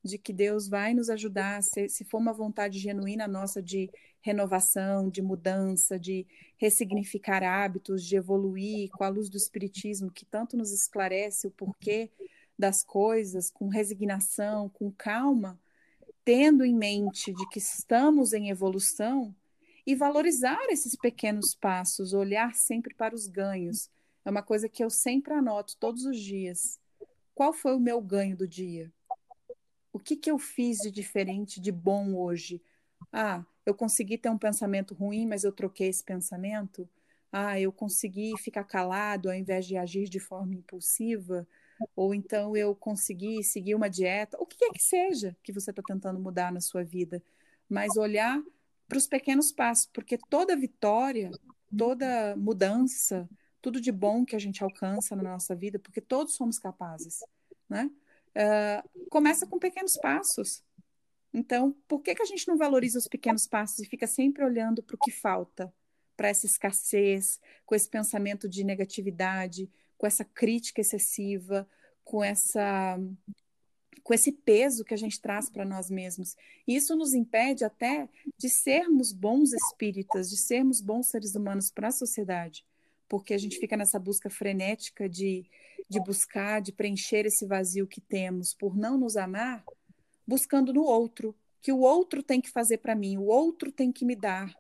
de 0.03 0.17
que 0.17 0.33
Deus 0.33 0.67
vai 0.67 0.91
nos 0.91 1.07
ajudar, 1.07 1.61
se, 1.61 1.87
se 1.87 2.03
for 2.03 2.17
uma 2.17 2.33
vontade 2.33 2.79
genuína 2.79 3.27
nossa 3.27 3.61
de 3.61 3.87
renovação, 4.19 5.11
de 5.11 5.21
mudança, 5.21 5.99
de 5.99 6.25
ressignificar 6.57 7.43
hábitos, 7.43 8.03
de 8.03 8.15
evoluir 8.15 8.89
com 8.89 9.03
a 9.03 9.09
luz 9.09 9.29
do 9.29 9.37
Espiritismo, 9.37 10.09
que 10.09 10.25
tanto 10.25 10.57
nos 10.57 10.71
esclarece 10.71 11.45
o 11.45 11.51
porquê 11.51 12.09
das 12.57 12.83
coisas, 12.83 13.51
com 13.51 13.67
resignação, 13.67 14.69
com 14.69 14.91
calma, 14.91 15.59
tendo 16.25 16.65
em 16.65 16.73
mente 16.73 17.31
de 17.31 17.47
que 17.49 17.59
estamos 17.59 18.33
em 18.33 18.49
evolução 18.49 19.35
e 19.85 19.93
valorizar 19.93 20.65
esses 20.69 20.95
pequenos 20.95 21.53
passos, 21.53 22.11
olhar 22.11 22.55
sempre 22.55 22.95
para 22.95 23.13
os 23.13 23.27
ganhos. 23.27 23.87
É 24.25 24.29
uma 24.29 24.43
coisa 24.43 24.69
que 24.69 24.83
eu 24.83 24.89
sempre 24.89 25.33
anoto 25.33 25.75
todos 25.77 26.05
os 26.05 26.19
dias. 26.19 26.79
Qual 27.35 27.51
foi 27.51 27.75
o 27.75 27.79
meu 27.79 28.01
ganho 28.01 28.37
do 28.37 28.47
dia? 28.47 28.91
O 29.91 29.99
que, 29.99 30.15
que 30.15 30.31
eu 30.31 30.39
fiz 30.39 30.79
de 30.79 30.91
diferente, 30.91 31.59
de 31.59 31.71
bom 31.71 32.15
hoje? 32.15 32.61
Ah, 33.11 33.45
eu 33.65 33.73
consegui 33.73 34.17
ter 34.17 34.29
um 34.29 34.37
pensamento 34.37 34.93
ruim, 34.93 35.27
mas 35.27 35.43
eu 35.43 35.51
troquei 35.51 35.87
esse 35.87 36.03
pensamento. 36.03 36.89
Ah, 37.31 37.59
eu 37.59 37.71
consegui 37.71 38.33
ficar 38.37 38.63
calado 38.63 39.29
ao 39.29 39.35
invés 39.35 39.65
de 39.65 39.75
agir 39.75 40.07
de 40.07 40.19
forma 40.19 40.55
impulsiva. 40.55 41.47
Ou 41.95 42.13
então 42.13 42.55
eu 42.55 42.73
consegui 42.75 43.43
seguir 43.43 43.75
uma 43.75 43.89
dieta. 43.89 44.37
O 44.39 44.45
que 44.45 44.57
quer 44.57 44.71
que 44.71 44.81
seja 44.81 45.35
que 45.43 45.51
você 45.51 45.69
está 45.69 45.81
tentando 45.81 46.19
mudar 46.19 46.51
na 46.51 46.61
sua 46.61 46.83
vida. 46.83 47.21
Mas 47.69 47.97
olhar 47.97 48.41
para 48.87 48.97
os 48.97 49.07
pequenos 49.07 49.51
passos, 49.51 49.87
porque 49.87 50.17
toda 50.29 50.55
vitória, 50.55 51.31
toda 51.75 52.35
mudança, 52.35 53.27
tudo 53.63 53.79
de 53.79 53.93
bom 53.93 54.25
que 54.25 54.35
a 54.35 54.39
gente 54.39 54.61
alcança 54.61 55.15
na 55.15 55.23
nossa 55.23 55.55
vida, 55.55 55.79
porque 55.79 56.01
todos 56.01 56.35
somos 56.35 56.59
capazes, 56.59 57.23
né? 57.69 57.89
Uh, 58.35 59.09
começa 59.09 59.47
com 59.47 59.57
pequenos 59.57 59.95
passos. 59.95 60.61
Então, 61.33 61.73
por 61.87 62.01
que, 62.01 62.13
que 62.13 62.21
a 62.21 62.25
gente 62.25 62.45
não 62.45 62.57
valoriza 62.57 62.99
os 62.99 63.07
pequenos 63.07 63.47
passos 63.47 63.79
e 63.79 63.85
fica 63.85 64.05
sempre 64.05 64.43
olhando 64.43 64.83
para 64.83 64.95
o 64.95 64.99
que 64.99 65.11
falta, 65.11 65.73
para 66.17 66.27
essa 66.27 66.45
escassez, 66.45 67.39
com 67.65 67.73
esse 67.73 67.89
pensamento 67.89 68.49
de 68.49 68.65
negatividade, 68.65 69.71
com 69.97 70.05
essa 70.05 70.25
crítica 70.25 70.81
excessiva, 70.81 71.65
com 72.03 72.21
essa 72.21 72.99
com 74.03 74.13
esse 74.13 74.33
peso 74.33 74.83
que 74.83 74.93
a 74.93 74.97
gente 74.97 75.21
traz 75.21 75.49
para 75.49 75.63
nós 75.63 75.89
mesmos. 75.89 76.35
Isso 76.67 76.93
nos 76.97 77.13
impede 77.13 77.63
até 77.63 78.09
de 78.37 78.49
sermos 78.49 79.13
bons 79.13 79.53
espíritas, 79.53 80.29
de 80.29 80.35
sermos 80.35 80.81
bons 80.81 81.07
seres 81.07 81.35
humanos 81.35 81.71
para 81.71 81.87
a 81.87 81.91
sociedade, 81.91 82.65
porque 83.07 83.33
a 83.33 83.37
gente 83.37 83.57
fica 83.57 83.77
nessa 83.77 83.99
busca 83.99 84.29
frenética 84.29 85.07
de, 85.07 85.45
de 85.89 85.99
buscar, 85.99 86.61
de 86.61 86.71
preencher 86.71 87.25
esse 87.25 87.45
vazio 87.45 87.87
que 87.87 88.01
temos 88.01 88.53
por 88.53 88.75
não 88.75 88.97
nos 88.97 89.17
amar, 89.17 89.63
buscando 90.25 90.73
no 90.73 90.83
outro, 90.83 91.35
que 91.61 91.71
o 91.71 91.79
outro 91.79 92.21
tem 92.21 92.41
que 92.41 92.49
fazer 92.49 92.77
para 92.77 92.95
mim, 92.95 93.17
o 93.17 93.25
outro 93.25 93.71
tem 93.71 93.91
que 93.91 94.05
me 94.05 94.15
dar. 94.15 94.53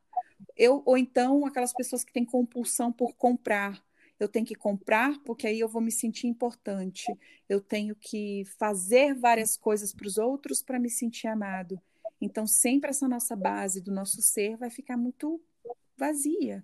Eu, 0.55 0.81
ou 0.85 0.97
então 0.97 1.45
aquelas 1.45 1.73
pessoas 1.73 2.03
que 2.03 2.13
têm 2.13 2.25
compulsão 2.25 2.91
por 2.91 3.15
comprar, 3.15 3.83
eu 4.19 4.27
tenho 4.27 4.45
que 4.45 4.55
comprar 4.55 5.19
porque 5.23 5.47
aí 5.47 5.59
eu 5.59 5.67
vou 5.67 5.81
me 5.81 5.91
sentir 5.91 6.27
importante. 6.27 7.05
Eu 7.49 7.59
tenho 7.59 7.95
que 7.95 8.45
fazer 8.57 9.13
várias 9.13 9.57
coisas 9.57 9.93
para 9.93 10.07
os 10.07 10.17
outros 10.17 10.61
para 10.61 10.79
me 10.79 10.89
sentir 10.89 11.27
amado. 11.27 11.81
Então, 12.21 12.47
sempre 12.47 12.89
essa 12.89 13.07
nossa 13.07 13.35
base 13.35 13.81
do 13.81 13.91
nosso 13.91 14.21
ser 14.21 14.55
vai 14.55 14.69
ficar 14.69 14.95
muito 14.95 15.41
vazia. 15.97 16.63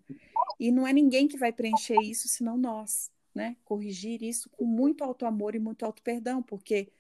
E 0.60 0.72
não 0.72 0.86
é 0.86 0.94
ninguém 0.94 1.28
que 1.28 1.38
vai 1.38 1.52
preencher 1.52 2.00
isso 2.02 2.28
senão 2.28 2.58
nós, 2.58 3.12
né? 3.34 3.56
Corrigir 3.64 4.22
isso 4.22 4.50
com 4.50 4.66
muito 4.66 5.04
alto 5.04 5.26
amor 5.26 5.56
e 5.56 5.60
muito 5.60 5.84
alto 5.84 6.02
perdão, 6.04 6.42
porque 6.42 6.92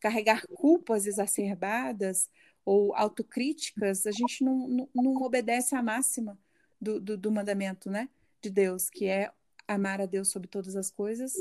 carregar 0.00 0.46
culpas 0.46 1.06
exacerbadas 1.06 2.30
ou 2.64 2.94
autocríticas, 2.94 4.06
a 4.06 4.10
gente 4.10 4.44
não, 4.44 4.68
não, 4.68 4.88
não 4.94 5.14
obedece 5.22 5.74
à 5.74 5.82
máxima 5.82 6.38
do, 6.80 7.00
do, 7.00 7.16
do 7.16 7.32
mandamento, 7.32 7.90
né? 7.90 8.08
De 8.42 8.50
Deus, 8.50 8.90
que 8.90 9.06
é 9.06 9.30
amar 9.66 10.00
a 10.00 10.06
Deus 10.06 10.28
sobre 10.28 10.48
todas 10.48 10.76
as 10.76 10.90
coisas 10.90 11.32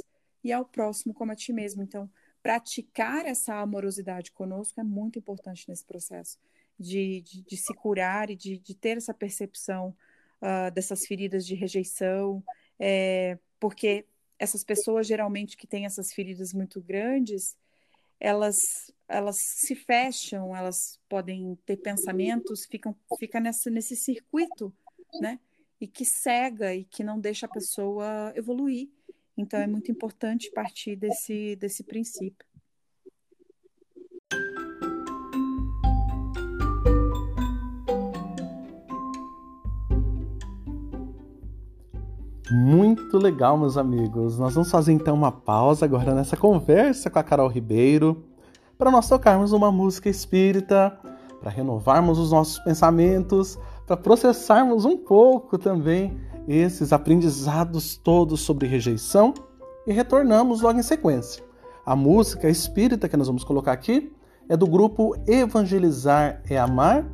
e 0.44 0.52
ao 0.52 0.66
próximo 0.66 1.14
como 1.14 1.32
a 1.32 1.36
ti 1.36 1.52
mesmo. 1.52 1.84
Então, 1.84 2.10
praticar 2.42 3.26
essa 3.26 3.56
amorosidade 3.56 4.32
conosco 4.32 4.80
é 4.80 4.84
muito 4.84 5.18
importante 5.18 5.68
nesse 5.68 5.84
processo 5.84 6.38
de, 6.80 7.22
de, 7.22 7.42
de 7.42 7.58
se 7.58 7.74
curar 7.74 8.30
e 8.30 8.36
de, 8.36 8.60
de 8.60 8.76
ter 8.76 8.98
essa 8.98 9.14
percepção 9.14 9.96
uh, 10.46 10.72
dessas 10.72 11.06
feridas 11.06 11.46
de 11.46 11.56
rejeição, 11.56 12.44
é, 12.80 13.38
porque 13.60 14.06
essas 14.38 14.64
pessoas 14.64 15.08
geralmente 15.08 15.58
que 15.58 15.66
têm 15.66 15.86
essas 15.86 16.14
feridas 16.14 16.54
muito 16.54 16.82
grandes, 16.82 17.58
elas 18.20 18.94
elas 19.08 19.38
se 19.38 19.76
fecham, 19.76 20.56
elas 20.56 21.00
podem 21.10 21.58
ter 21.66 21.78
pensamentos, 21.78 22.66
ficam 22.66 22.96
fica 23.20 23.40
nessa, 23.40 23.70
nesse 23.70 23.96
circuito, 23.96 24.74
né? 25.22 25.40
e 25.80 25.88
que 25.88 26.06
cega 26.06 26.74
e 26.74 26.84
que 26.84 27.04
não 27.04 27.20
deixa 27.20 27.46
a 27.46 27.50
pessoa 27.50 28.34
evoluir. 28.36 28.90
Então 29.38 29.60
é 29.60 29.68
muito 29.68 29.92
importante 29.92 30.52
partir 30.52 30.96
desse, 30.96 31.56
desse 31.58 31.84
princípio. 31.84 32.48
Muito 42.52 43.18
legal, 43.18 43.58
meus 43.58 43.76
amigos. 43.76 44.38
Nós 44.38 44.54
vamos 44.54 44.70
fazer 44.70 44.94
então 44.94 45.16
uma 45.16 45.32
pausa 45.32 45.86
agora 45.86 46.14
nessa 46.14 46.38
conversa 46.38 47.10
com 47.10 47.18
a 47.18 47.24
Carol 47.24 47.48
Ribeiro 47.48 48.24
para 48.78 48.92
nós 48.92 49.10
tocarmos 49.10 49.52
uma 49.52 49.72
música 49.72 50.10
espírita, 50.10 50.96
para 51.40 51.50
renovarmos 51.50 52.20
os 52.20 52.32
nossos 52.32 52.60
pensamentos, 52.60 53.58
para 53.88 53.98
processarmos 53.98 54.86
um 54.86 54.96
pouco 54.96 55.58
também 55.58 56.20
esses 56.48 56.94
aprendizados 56.94 57.98
todos 57.98 58.42
sobre 58.42 58.68
rejeição 58.68 59.34
e 59.88 59.92
retornamos 59.92 60.62
logo 60.62 60.78
em 60.78 60.84
sequência. 60.84 61.44
A 61.84 61.96
música 61.96 62.48
espírita 62.48 63.10
que 63.10 63.18
nós 63.18 63.28
vamos 63.28 63.44
colocar 63.44 63.72
aqui 63.72 64.14
é 64.48 64.56
do 64.56 64.68
grupo 64.68 65.16
Evangelizar 65.26 66.44
é 66.48 66.60
Amar 66.60 67.08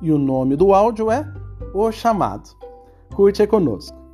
e 0.00 0.12
o 0.12 0.18
nome 0.18 0.54
do 0.54 0.72
áudio 0.72 1.10
é 1.10 1.26
O 1.74 1.90
Chamado. 1.90 2.50
Curte 3.14 3.42
aí 3.42 3.48
conosco. 3.48 4.05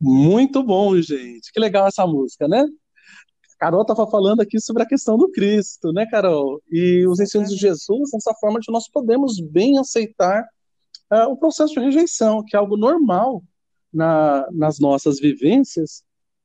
Muito 0.00 0.62
bom, 0.62 1.00
gente. 1.00 1.50
Que 1.52 1.58
legal 1.58 1.86
essa 1.86 2.06
música, 2.06 2.46
né? 2.46 2.64
Carol 3.58 3.82
estava 3.82 4.06
falando 4.10 4.40
aqui 4.40 4.60
sobre 4.60 4.82
a 4.82 4.86
questão 4.86 5.16
do 5.16 5.30
Cristo, 5.30 5.92
né, 5.92 6.06
Carol? 6.10 6.60
E 6.70 7.06
os 7.06 7.18
ensinos 7.18 7.50
de 7.50 7.56
Jesus, 7.56 8.12
essa 8.14 8.34
forma 8.34 8.60
de 8.60 8.70
nós 8.70 8.88
podemos 8.88 9.40
bem 9.40 9.78
aceitar 9.78 10.46
uh, 11.10 11.30
o 11.30 11.36
processo 11.36 11.72
de 11.74 11.80
rejeição, 11.80 12.44
que 12.44 12.54
é 12.54 12.58
algo 12.58 12.76
normal 12.76 13.42
na, 13.92 14.46
nas 14.52 14.78
nossas 14.78 15.18
vivências, 15.18 16.02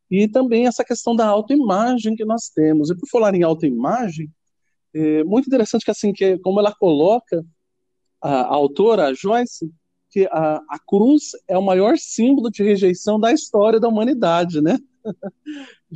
e 0.09 0.27
também 0.27 0.67
essa 0.67 0.83
questão 0.83 1.15
da 1.15 1.27
autoimagem 1.27 2.15
que 2.15 2.25
nós 2.25 2.49
temos. 2.49 2.89
E 2.89 2.95
por 2.95 3.07
falar 3.09 3.35
em 3.35 3.43
autoimagem, 3.43 4.29
é 4.93 5.23
muito 5.23 5.47
interessante 5.47 5.83
que 5.83 5.91
assim, 5.91 6.13
que 6.13 6.37
como 6.39 6.59
ela 6.59 6.73
coloca 6.73 7.45
a, 8.21 8.41
a 8.41 8.53
autora, 8.55 9.07
a 9.07 9.13
Joyce, 9.13 9.69
que 10.11 10.27
a, 10.31 10.57
a 10.69 10.79
cruz 10.85 11.31
é 11.47 11.57
o 11.57 11.63
maior 11.63 11.97
símbolo 11.97 12.51
de 12.51 12.63
rejeição 12.63 13.19
da 13.19 13.31
história 13.31 13.79
da 13.79 13.87
humanidade, 13.87 14.61
né? 14.61 14.77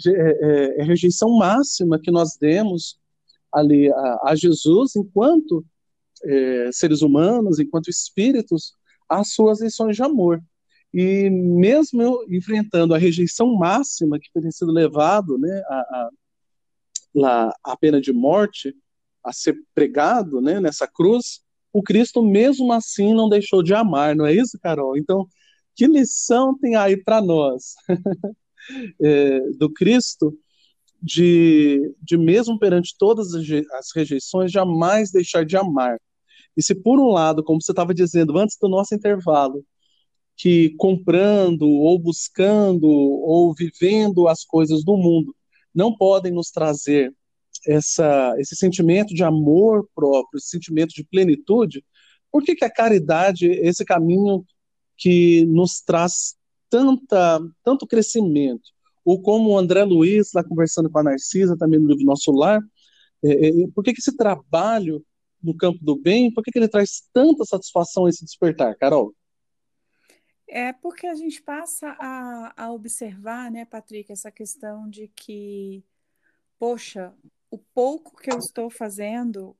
É, 0.05 0.09
é, 0.09 0.79
é, 0.79 0.81
a 0.81 0.85
rejeição 0.85 1.37
máxima 1.37 1.97
que 1.97 2.11
nós 2.11 2.35
demos 2.35 2.99
ali 3.49 3.89
a, 3.89 4.19
a 4.25 4.35
Jesus 4.35 4.93
enquanto 4.97 5.65
é, 6.21 6.69
seres 6.73 7.01
humanos, 7.01 7.59
enquanto 7.59 7.89
espíritos, 7.89 8.73
às 9.07 9.29
suas 9.29 9.61
lições 9.61 9.95
de 9.95 10.03
amor. 10.03 10.43
E 10.93 11.29
mesmo 11.29 12.25
enfrentando 12.29 12.93
a 12.93 12.97
rejeição 12.97 13.55
máxima 13.55 14.19
que 14.19 14.29
tem 14.33 14.51
sido 14.51 14.73
levado 14.73 15.37
né, 15.37 15.63
a, 15.69 16.09
a, 17.23 17.53
a 17.63 17.77
pena 17.77 18.01
de 18.01 18.11
morte, 18.11 18.75
a 19.23 19.31
ser 19.31 19.57
pregado 19.73 20.41
né, 20.41 20.59
nessa 20.59 20.87
cruz, 20.87 21.44
o 21.75 21.83
Cristo 21.83 22.23
mesmo 22.23 22.71
assim 22.71 23.13
não 23.13 23.27
deixou 23.27 23.61
de 23.61 23.73
amar, 23.73 24.15
não 24.15 24.25
é 24.25 24.33
isso, 24.33 24.57
Carol? 24.61 24.95
Então, 24.95 25.27
que 25.75 25.85
lição 25.85 26.57
tem 26.57 26.77
aí 26.77 26.95
para 26.95 27.21
nós? 27.21 27.75
é, 29.01 29.41
do 29.57 29.69
Cristo, 29.69 30.33
de, 31.01 31.93
de 32.01 32.17
mesmo 32.17 32.57
perante 32.57 32.95
todas 32.97 33.27
as 33.33 33.87
rejeições, 33.93 34.53
jamais 34.53 35.11
deixar 35.11 35.45
de 35.45 35.57
amar. 35.57 35.99
E 36.55 36.63
se 36.63 36.73
por 36.73 36.97
um 36.97 37.09
lado, 37.11 37.43
como 37.43 37.61
você 37.61 37.73
estava 37.73 37.93
dizendo 37.93 38.37
antes 38.37 38.57
do 38.57 38.69
nosso 38.69 38.95
intervalo, 38.95 39.61
que 40.37 40.69
comprando 40.77 41.67
ou 41.67 41.99
buscando 41.99 42.87
ou 42.87 43.53
vivendo 43.53 44.29
as 44.29 44.45
coisas 44.45 44.81
do 44.85 44.95
mundo 44.95 45.35
não 45.73 45.93
podem 45.93 46.31
nos 46.31 46.51
trazer 46.51 47.13
essa, 47.67 48.35
esse 48.37 48.55
sentimento 48.55 49.13
de 49.13 49.23
amor 49.23 49.87
próprio, 49.95 50.37
esse 50.37 50.49
sentimento 50.49 50.89
de 50.89 51.03
plenitude, 51.03 51.83
por 52.31 52.43
que, 52.43 52.55
que 52.55 52.65
a 52.65 52.69
caridade, 52.69 53.47
esse 53.47 53.85
caminho 53.85 54.45
que 54.97 55.45
nos 55.45 55.81
traz 55.81 56.35
tanta, 56.69 57.39
tanto 57.63 57.87
crescimento, 57.87 58.71
ou 59.03 59.21
como 59.21 59.51
o 59.51 59.57
André 59.57 59.83
Luiz, 59.83 60.31
lá 60.33 60.43
conversando 60.43 60.89
com 60.89 60.99
a 60.99 61.03
Narcisa, 61.03 61.57
também 61.57 61.79
no 61.79 61.87
livro 61.87 62.03
Nosso 62.03 62.31
Lar, 62.31 62.61
é, 63.23 63.47
é, 63.47 63.51
por 63.73 63.83
que, 63.83 63.93
que 63.93 63.99
esse 63.99 64.15
trabalho 64.15 65.05
no 65.41 65.55
campo 65.55 65.79
do 65.81 65.95
bem, 65.95 66.33
por 66.33 66.43
que, 66.43 66.51
que 66.51 66.57
ele 66.57 66.67
traz 66.67 67.07
tanta 67.13 67.45
satisfação 67.45 68.07
esse 68.07 68.25
despertar, 68.25 68.75
Carol? 68.77 69.13
É 70.47 70.73
porque 70.73 71.07
a 71.07 71.15
gente 71.15 71.41
passa 71.41 71.95
a, 71.99 72.65
a 72.65 72.71
observar, 72.71 73.51
né, 73.51 73.65
Patrick, 73.65 74.11
essa 74.11 74.31
questão 74.31 74.89
de 74.89 75.07
que, 75.07 75.83
poxa, 76.59 77.13
o 77.55 77.57
pouco 77.73 78.17
que 78.17 78.29
eu 78.29 78.37
estou 78.37 78.69
fazendo, 78.69 79.55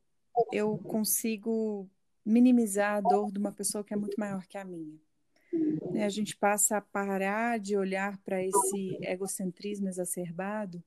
eu 0.52 0.78
consigo 0.78 1.90
minimizar 2.26 2.98
a 2.98 3.02
dor 3.02 3.32
de 3.32 3.40
uma 3.40 3.54
pessoa 3.54 3.86
que 3.86 3.94
é 3.94 3.98
muito 3.98 4.20
maior 4.20 4.46
que 4.48 4.58
a 4.58 4.66
minha. 4.66 5.00
Né, 5.92 6.04
a 6.04 6.10
gente 6.10 6.36
passa 6.36 6.78
a 6.78 6.82
parar 6.82 7.58
de 7.58 7.78
olhar 7.78 8.18
para 8.18 8.44
esse 8.44 8.98
egocentrismo 9.02 9.88
exacerbado 9.88 10.84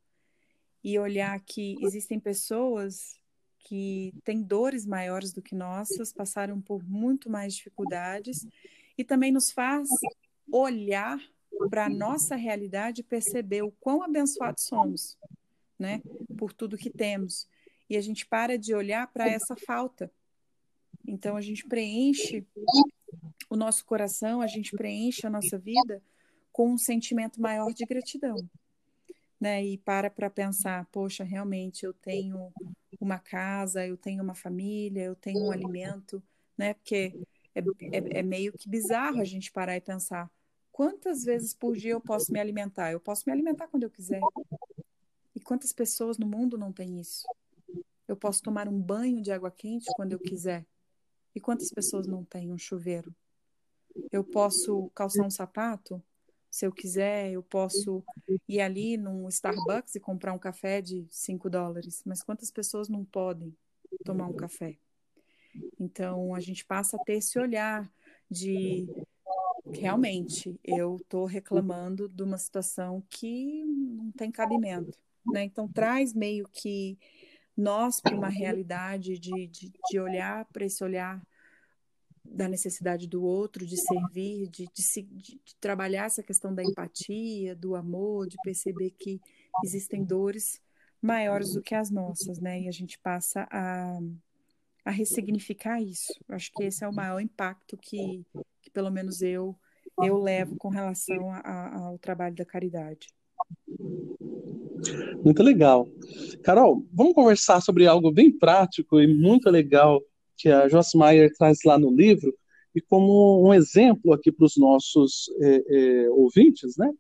e 0.85 0.99
olhar 0.99 1.41
que 1.41 1.77
existem 1.81 2.21
pessoas 2.21 3.19
que 3.61 4.13
têm 4.23 4.43
dores 4.43 4.85
maiores 4.85 5.33
do 5.33 5.41
que 5.41 5.55
nossas, 5.55 6.13
passaram 6.13 6.61
por 6.61 6.85
muito 6.85 7.31
mais 7.31 7.55
dificuldades 7.55 8.47
e 8.99 9.03
também 9.03 9.33
nos 9.33 9.51
faz 9.51 9.89
olhar 10.53 11.19
para 11.71 11.87
a 11.87 11.89
nossa 11.89 12.37
realidade 12.37 13.01
e 13.01 13.05
perceber 13.05 13.63
o 13.63 13.73
quão 13.81 14.03
abençoados 14.03 14.65
somos, 14.65 15.17
né, 15.79 16.03
por 16.37 16.53
tudo 16.53 16.77
que 16.77 16.91
temos. 16.91 17.49
E 17.89 17.97
a 17.97 18.01
gente 18.01 18.27
para 18.27 18.59
de 18.59 18.75
olhar 18.75 19.07
para 19.13 19.29
essa 19.29 19.57
falta. 19.57 20.11
Então 21.07 21.37
a 21.37 21.41
gente 21.41 21.67
preenche 21.67 22.45
o 23.49 23.57
nosso 23.57 23.85
coração, 23.85 24.41
a 24.41 24.47
gente 24.47 24.73
preenche 24.77 25.27
a 25.27 25.31
nossa 25.31 25.59
vida 25.59 26.03
com 26.53 26.73
um 26.73 26.79
sentimento 26.79 27.41
maior 27.41 27.73
de 27.73 27.85
gratidão. 27.87 28.37
Né? 29.41 29.65
E 29.65 29.79
para 29.79 30.11
para 30.11 30.29
pensar, 30.29 30.87
poxa, 30.87 31.23
realmente 31.23 31.85
eu 31.85 31.95
tenho 31.95 32.53
uma 33.01 33.19
casa, 33.19 33.87
eu 33.87 33.97
tenho 33.97 34.23
uma 34.23 34.35
família, 34.35 35.05
eu 35.05 35.15
tenho 35.15 35.45
um 35.45 35.53
alimento, 35.53 36.21
né? 36.57 36.75
Porque 36.75 37.15
é, 37.55 37.61
é, 37.61 38.19
é 38.19 38.23
meio 38.23 38.53
que 38.53 38.69
bizarro 38.69 39.21
a 39.21 39.25
gente 39.25 39.53
parar 39.53 39.77
e 39.77 39.81
pensar 39.81 40.29
quantas 40.79 41.25
vezes 41.25 41.53
por 41.53 41.77
dia 41.77 41.91
eu 41.91 42.01
posso 42.01 42.33
me 42.33 42.39
alimentar? 42.39 42.93
Eu 42.93 43.01
posso 43.01 43.25
me 43.27 43.33
alimentar 43.33 43.67
quando 43.67 43.83
eu 43.83 43.91
quiser. 43.91 44.21
Quantas 45.49 45.73
pessoas 45.73 46.19
no 46.19 46.27
mundo 46.27 46.59
não 46.59 46.71
têm 46.71 47.01
isso? 47.01 47.27
Eu 48.07 48.15
posso 48.15 48.43
tomar 48.43 48.69
um 48.69 48.79
banho 48.79 49.23
de 49.23 49.33
água 49.33 49.51
quente 49.51 49.87
quando 49.97 50.13
eu 50.13 50.19
quiser. 50.19 50.67
E 51.35 51.41
quantas 51.41 51.71
pessoas 51.71 52.07
não 52.07 52.23
têm 52.23 52.53
um 52.53 52.59
chuveiro? 52.59 53.17
Eu 54.13 54.23
posso 54.23 54.91
calçar 54.95 55.25
um 55.25 55.31
sapato, 55.31 56.03
se 56.51 56.67
eu 56.67 56.71
quiser, 56.71 57.31
eu 57.31 57.43
posso 57.43 58.05
ir 58.47 58.61
ali 58.61 58.99
num 58.99 59.27
Starbucks 59.27 59.95
e 59.95 60.01
comprar 60.01 60.35
um 60.35 60.39
café 60.39 60.83
de 60.83 61.07
5 61.09 61.49
dólares, 61.49 62.03
mas 62.05 62.23
quantas 62.23 62.51
pessoas 62.51 62.91
não 62.91 63.03
podem 63.03 63.57
tomar 64.05 64.27
um 64.27 64.37
café? 64.37 64.77
Então, 65.81 66.35
a 66.35 66.41
gente 66.41 66.63
passa 66.63 66.99
a 66.99 67.05
ter 67.07 67.15
esse 67.15 67.39
olhar 67.39 67.91
de 68.31 68.87
realmente 69.73 70.61
eu 70.63 70.97
estou 70.97 71.25
reclamando 71.25 72.07
de 72.07 72.23
uma 72.23 72.37
situação 72.37 73.03
que 73.09 73.65
não 73.65 74.13
tem 74.13 74.31
cabimento. 74.31 75.08
Né? 75.33 75.45
Então, 75.45 75.69
traz 75.69 76.15
meio 76.15 76.49
que 76.53 76.99
nós 77.57 78.01
para 78.01 78.17
uma 78.17 78.29
realidade 78.29 79.19
de, 79.19 79.47
de, 79.49 79.73
de 79.91 80.01
olhar 80.01 80.45
para 80.47 80.65
esse 80.65 80.83
olhar 80.83 81.21
da 82.25 82.49
necessidade 82.49 83.09
do 83.09 83.25
outro, 83.25 83.67
de 83.67 83.77
servir, 83.77 84.49
de, 84.49 84.67
de, 84.67 85.03
de, 85.03 85.57
trabalhar 85.61 86.07
essa 86.07 86.23
questão 86.23 86.55
da 86.55 86.63
empatia, 86.63 87.57
do 87.57 87.75
amor, 87.75 88.29
de 88.29 88.37
perceber 88.45 88.91
que 88.91 89.21
existem 89.65 90.05
dores 90.05 90.61
maiores 91.01 91.55
do 91.55 91.63
que 91.63 91.75
as 91.75 91.91
nossas, 91.91 92.39
né? 92.39 92.61
E 92.61 92.69
a 92.69 92.73
gente 92.73 92.99
passa 92.99 93.49
a, 93.51 93.99
a 94.85 94.91
ressignificar 94.91 95.81
isso. 95.81 96.13
Acho 96.29 96.51
que 96.53 96.65
esse 96.65 96.85
é 96.85 96.89
o 96.89 96.95
maior 96.95 97.21
impacto 97.21 97.77
que, 97.77 98.25
que 98.63 98.71
pelo 98.71 98.91
menos 98.91 99.23
eu 99.23 99.57
eu 100.01 100.17
levo 100.17 100.57
com 100.57 100.69
relação 100.69 101.31
a, 101.31 101.39
a, 101.39 101.77
ao 101.87 101.99
trabalho 101.99 102.35
da 102.35 102.45
caridade. 102.45 103.09
Muito 105.25 105.43
legal. 105.43 105.89
Carol, 106.43 106.85
vamos 106.93 107.15
conversar 107.15 107.61
sobre 107.61 107.87
algo 107.87 108.13
bem 108.13 108.31
prático 108.31 109.01
e 109.01 109.07
muito 109.07 109.51
legal 109.51 110.01
que 110.37 110.49
a 110.49 110.69
Joss 110.69 110.97
Meyer 110.97 111.33
traz 111.37 111.59
lá 111.65 111.79
no 111.79 111.91
livro, 111.91 112.33
e 112.75 112.81
como 112.81 113.47
um 113.47 113.53
exemplo 113.53 114.13
aqui 114.13 114.31
para 114.31 114.47
os 114.47 114.57
nossos 114.57 115.29
é, 115.41 115.63
é, 115.69 116.11
ouvintes, 116.11 116.77
né? 116.77 116.91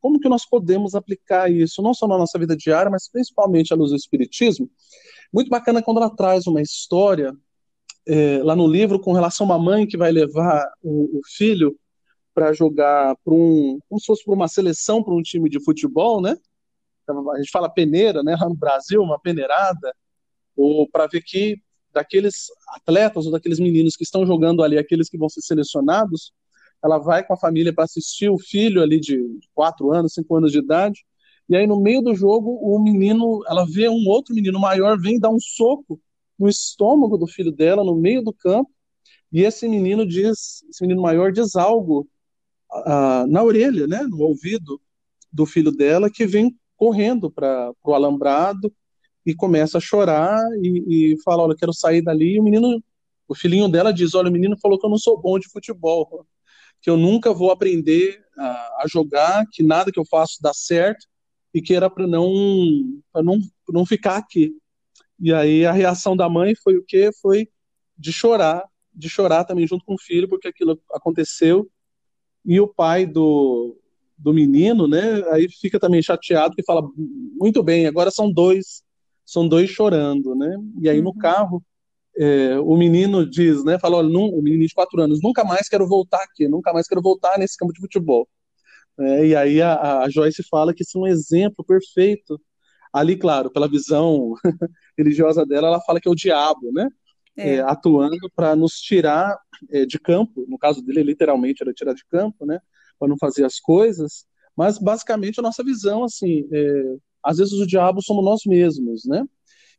Como 0.00 0.20
que 0.20 0.28
nós 0.28 0.48
podemos 0.48 0.94
aplicar 0.94 1.50
isso, 1.50 1.82
não 1.82 1.92
só 1.92 2.06
na 2.06 2.16
nossa 2.16 2.38
vida 2.38 2.56
diária, 2.56 2.90
mas 2.90 3.10
principalmente 3.10 3.72
à 3.72 3.76
luz 3.76 3.90
do 3.90 3.96
Espiritismo? 3.96 4.70
Muito 5.32 5.50
bacana 5.50 5.82
quando 5.82 5.96
ela 5.96 6.14
traz 6.14 6.46
uma 6.46 6.62
história 6.62 7.32
é, 8.06 8.38
lá 8.44 8.54
no 8.54 8.66
livro 8.68 9.00
com 9.00 9.12
relação 9.12 9.44
a 9.46 9.56
uma 9.56 9.64
mãe 9.64 9.86
que 9.86 9.96
vai 9.96 10.12
levar 10.12 10.64
o, 10.82 11.18
o 11.18 11.20
filho 11.26 11.76
para 12.32 12.52
jogar 12.52 13.16
para 13.24 13.34
um, 13.34 13.80
como 13.88 14.00
se 14.00 14.06
fosse 14.06 14.24
para 14.24 14.34
uma 14.34 14.46
seleção, 14.46 15.02
para 15.02 15.14
um 15.14 15.22
time 15.22 15.50
de 15.50 15.62
futebol, 15.64 16.22
né? 16.22 16.36
A 17.08 17.38
gente 17.38 17.50
fala 17.50 17.68
peneira, 17.68 18.22
né? 18.22 18.36
No 18.40 18.54
Brasil, 18.54 19.02
uma 19.02 19.18
peneirada, 19.18 19.94
ou 20.56 20.88
para 20.88 21.06
ver 21.06 21.22
que 21.22 21.60
daqueles 21.92 22.46
atletas 22.68 23.26
ou 23.26 23.32
daqueles 23.32 23.58
meninos 23.58 23.96
que 23.96 24.04
estão 24.04 24.26
jogando 24.26 24.62
ali, 24.62 24.78
aqueles 24.78 25.08
que 25.08 25.18
vão 25.18 25.28
ser 25.28 25.40
selecionados, 25.40 26.32
ela 26.82 26.98
vai 26.98 27.24
com 27.24 27.32
a 27.32 27.36
família 27.36 27.72
para 27.72 27.84
assistir 27.84 28.28
o 28.28 28.38
filho 28.38 28.82
ali 28.82 29.00
de 29.00 29.18
4 29.54 29.92
anos, 29.92 30.14
5 30.14 30.36
anos 30.36 30.52
de 30.52 30.58
idade, 30.58 31.04
e 31.48 31.56
aí 31.56 31.66
no 31.66 31.80
meio 31.80 32.02
do 32.02 32.14
jogo 32.14 32.50
o 32.50 32.78
menino, 32.78 33.42
ela 33.48 33.64
vê 33.64 33.88
um 33.88 34.06
outro 34.06 34.34
menino 34.34 34.60
maior 34.60 34.98
vem 34.98 35.18
dar 35.18 35.30
um 35.30 35.40
soco 35.40 36.00
no 36.38 36.48
estômago 36.48 37.16
do 37.16 37.26
filho 37.26 37.50
dela 37.50 37.82
no 37.82 37.96
meio 37.96 38.22
do 38.22 38.32
campo, 38.32 38.70
e 39.32 39.42
esse 39.42 39.68
menino 39.68 40.06
diz, 40.06 40.62
esse 40.68 40.82
menino 40.82 41.02
maior 41.02 41.32
diz 41.32 41.56
algo 41.56 42.08
uh, 42.72 43.26
na 43.26 43.42
orelha, 43.42 43.86
né, 43.86 44.02
no 44.02 44.20
ouvido 44.20 44.80
do 45.32 45.44
filho 45.44 45.72
dela 45.72 46.10
que 46.10 46.26
vem 46.26 46.56
correndo 46.78 47.30
para 47.30 47.72
o 47.82 47.92
alambrado 47.92 48.72
e 49.26 49.34
começa 49.34 49.76
a 49.76 49.80
chorar 49.80 50.38
e, 50.62 51.12
e 51.12 51.22
fala, 51.22 51.42
olha, 51.42 51.56
quero 51.56 51.74
sair 51.74 52.00
dali. 52.00 52.36
E 52.36 52.40
o 52.40 52.42
menino, 52.42 52.82
o 53.26 53.34
filhinho 53.34 53.68
dela 53.68 53.92
diz, 53.92 54.14
olha, 54.14 54.30
o 54.30 54.32
menino 54.32 54.56
falou 54.56 54.78
que 54.78 54.86
eu 54.86 54.90
não 54.90 54.96
sou 54.96 55.20
bom 55.20 55.38
de 55.38 55.48
futebol. 55.48 56.24
que 56.80 56.88
eu 56.88 56.96
nunca 56.96 57.34
vou 57.34 57.50
aprender 57.50 58.24
a, 58.38 58.82
a 58.82 58.84
jogar, 58.86 59.44
que 59.52 59.62
nada 59.62 59.92
que 59.92 59.98
eu 59.98 60.06
faço 60.06 60.38
dá 60.40 60.54
certo 60.54 61.06
e 61.52 61.60
que 61.60 61.74
era 61.74 61.90
para 61.90 62.06
não 62.06 62.32
não 63.14 63.38
não 63.68 63.84
ficar 63.84 64.16
aqui. 64.16 64.54
E 65.20 65.32
aí 65.34 65.66
a 65.66 65.72
reação 65.72 66.16
da 66.16 66.28
mãe 66.28 66.54
foi 66.54 66.76
o 66.76 66.84
quê? 66.86 67.10
Foi 67.20 67.48
de 67.96 68.12
chorar, 68.12 68.64
de 68.94 69.08
chorar 69.08 69.44
também 69.44 69.66
junto 69.66 69.84
com 69.84 69.94
o 69.94 70.00
filho, 70.00 70.28
porque 70.28 70.48
aquilo 70.48 70.80
aconteceu. 70.92 71.68
E 72.44 72.60
o 72.60 72.68
pai 72.68 73.04
do, 73.04 73.76
do 74.18 74.34
menino, 74.34 74.88
né, 74.88 75.22
aí 75.30 75.48
fica 75.48 75.78
também 75.78 76.02
chateado, 76.02 76.54
que 76.54 76.64
fala, 76.64 76.82
muito 76.96 77.62
bem, 77.62 77.86
agora 77.86 78.10
são 78.10 78.30
dois, 78.30 78.82
são 79.24 79.46
dois 79.46 79.70
chorando, 79.70 80.34
né? 80.34 80.56
E 80.80 80.88
aí 80.88 80.98
uhum. 80.98 81.04
no 81.04 81.14
carro, 81.16 81.62
é, 82.16 82.58
o 82.58 82.76
menino 82.76 83.28
diz, 83.28 83.64
né, 83.64 83.78
fala, 83.78 83.98
olha, 83.98 84.08
num, 84.08 84.26
o 84.26 84.42
menino 84.42 84.66
de 84.66 84.74
quatro 84.74 85.00
anos, 85.00 85.20
nunca 85.22 85.44
mais 85.44 85.68
quero 85.68 85.86
voltar 85.86 86.22
aqui, 86.24 86.48
nunca 86.48 86.72
mais 86.72 86.88
quero 86.88 87.00
voltar 87.00 87.38
nesse 87.38 87.56
campo 87.56 87.72
de 87.72 87.80
futebol. 87.80 88.28
É, 88.98 89.26
e 89.26 89.36
aí 89.36 89.62
a, 89.62 90.00
a 90.00 90.10
Joyce 90.10 90.42
fala 90.50 90.74
que 90.74 90.82
isso 90.82 90.98
é 90.98 91.00
um 91.02 91.06
exemplo 91.06 91.64
perfeito 91.64 92.40
ali, 92.92 93.16
claro, 93.16 93.50
pela 93.50 93.68
visão 93.68 94.34
religiosa 94.98 95.46
dela, 95.46 95.68
ela 95.68 95.80
fala 95.82 96.00
que 96.00 96.08
é 96.08 96.10
o 96.10 96.16
diabo, 96.16 96.72
né? 96.72 96.88
É. 97.36 97.54
É, 97.54 97.60
atuando 97.60 98.16
para 98.34 98.56
nos 98.56 98.80
tirar 98.80 99.38
é, 99.70 99.86
de 99.86 99.98
campo. 99.98 100.44
No 100.48 100.58
caso 100.58 100.82
dele, 100.82 101.04
literalmente 101.04 101.62
era 101.62 101.72
tirar 101.72 101.94
de 101.94 102.04
campo, 102.06 102.44
né? 102.44 102.58
Para 102.98 103.08
não 103.08 103.16
fazer 103.18 103.44
as 103.44 103.60
coisas. 103.60 104.24
Mas 104.56 104.78
basicamente 104.78 105.38
a 105.38 105.42
nossa 105.42 105.62
visão, 105.62 106.04
assim, 106.04 106.46
é, 106.52 106.96
às 107.24 107.38
vezes 107.38 107.54
o 107.54 107.66
diabo 107.66 108.02
somos 108.02 108.24
nós 108.24 108.40
mesmos, 108.46 109.04
né? 109.04 109.24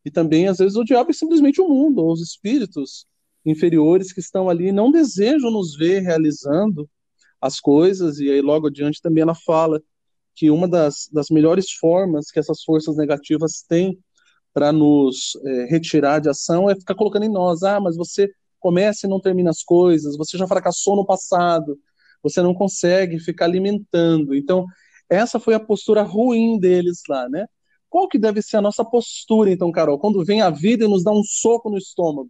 E 0.06 0.12
também 0.12 0.48
às 0.48 0.58
vezes 0.58 0.78
o 0.78 0.84
diabo 0.84 1.12
é 1.12 1.14
simplesmente 1.14 1.62
o 1.62 1.68
mundo, 1.68 2.00
ou 2.00 2.14
os 2.14 2.22
espíritos 2.22 3.06
inferiores 3.46 4.14
que 4.14 4.20
estão 4.20 4.50
ali 4.50 4.72
não 4.72 4.92
desejam 4.92 5.52
nos 5.52 5.76
ver 5.76 6.00
realizando 6.02 6.90
as 7.42 7.60
coisas. 7.60 8.20
E 8.20 8.30
aí 8.30 8.42
logo 8.42 8.68
adiante 8.68 9.02
também 9.02 9.22
ela 9.22 9.36
fala 9.36 9.82
que 10.36 10.50
uma 10.50 10.68
das, 10.68 11.10
das 11.12 11.30
melhores 11.30 11.72
formas 11.72 12.32
que 12.32 12.40
essas 12.40 12.64
forças 12.64 12.96
negativas 12.96 13.64
têm 13.68 14.00
para 14.54 14.72
nos 14.72 15.38
é, 15.46 15.66
retirar 15.66 16.20
de 16.20 16.30
ação 16.30 16.70
é 16.70 16.76
ficar 16.76 16.96
colocando 16.96 17.24
em 17.24 17.32
nós, 17.32 17.62
ah, 17.64 17.80
mas 17.80 17.96
você 17.96 18.30
começa 18.60 19.06
e 19.06 19.10
não 19.10 19.20
termina 19.20 19.50
as 19.50 19.64
coisas, 19.64 20.18
você 20.18 20.38
já 20.38 20.48
fracassou 20.48 20.96
no 20.96 21.06
passado, 21.06 21.78
você 22.22 22.42
não 22.42 22.54
consegue 22.54 23.20
ficar 23.20 23.46
alimentando. 23.46 24.36
Então, 24.36 24.66
essa 25.10 25.40
foi 25.40 25.54
a 25.54 25.60
postura 25.60 26.02
ruim 26.04 26.60
deles 26.60 27.02
lá, 27.08 27.28
né? 27.30 27.46
Qual 27.90 28.08
que 28.08 28.20
deve 28.20 28.42
ser 28.42 28.58
a 28.58 28.62
nossa 28.62 28.86
postura, 28.86 29.52
então, 29.52 29.72
Carol, 29.72 29.98
quando 29.98 30.24
vem 30.24 30.42
a 30.42 30.50
vida 30.50 30.86
e 30.86 30.88
nos 30.88 31.04
dá 31.04 31.12
um 31.12 31.24
soco 31.24 31.70
no 31.70 31.78
estômago 31.78 32.30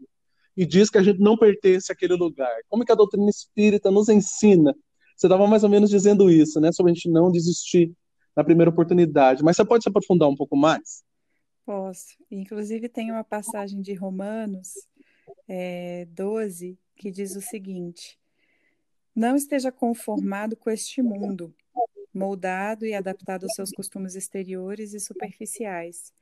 e 0.55 0.65
diz 0.65 0.89
que 0.89 0.97
a 0.97 1.03
gente 1.03 1.19
não 1.19 1.37
pertence 1.37 1.91
àquele 1.91 2.15
lugar? 2.15 2.53
Como 2.69 2.85
que 2.85 2.91
a 2.91 2.95
doutrina 2.95 3.29
espírita 3.29 3.91
nos 3.91 4.07
ensina 4.09 4.73
você 5.19 5.27
estava 5.27 5.45
mais 5.47 5.65
ou 5.65 5.69
menos 5.69 5.89
dizendo 5.89 6.31
isso, 6.31 6.61
né? 6.61 6.71
Sobre 6.71 6.93
a 6.93 6.95
gente 6.95 7.09
não 7.09 7.29
desistir 7.29 7.91
na 8.33 8.41
primeira 8.41 8.71
oportunidade. 8.71 9.43
Mas 9.43 9.57
você 9.57 9.65
pode 9.65 9.83
se 9.83 9.89
aprofundar 9.89 10.29
um 10.29 10.35
pouco 10.35 10.55
mais? 10.55 11.03
Posso. 11.65 12.15
Inclusive, 12.31 12.87
tem 12.87 13.11
uma 13.11 13.23
passagem 13.23 13.81
de 13.81 13.93
Romanos 13.93 14.69
é, 15.45 16.07
12 16.11 16.79
que 16.95 17.11
diz 17.11 17.35
o 17.35 17.41
seguinte: 17.41 18.17
Não 19.15 19.35
esteja 19.35 19.71
conformado 19.71 20.55
com 20.55 20.69
este 20.69 21.01
mundo, 21.01 21.53
moldado 22.13 22.85
e 22.85 22.93
adaptado 22.93 23.43
aos 23.43 23.53
seus 23.53 23.71
costumes 23.71 24.15
exteriores 24.15 24.93
e 24.93 24.99
superficiais, 24.99 26.13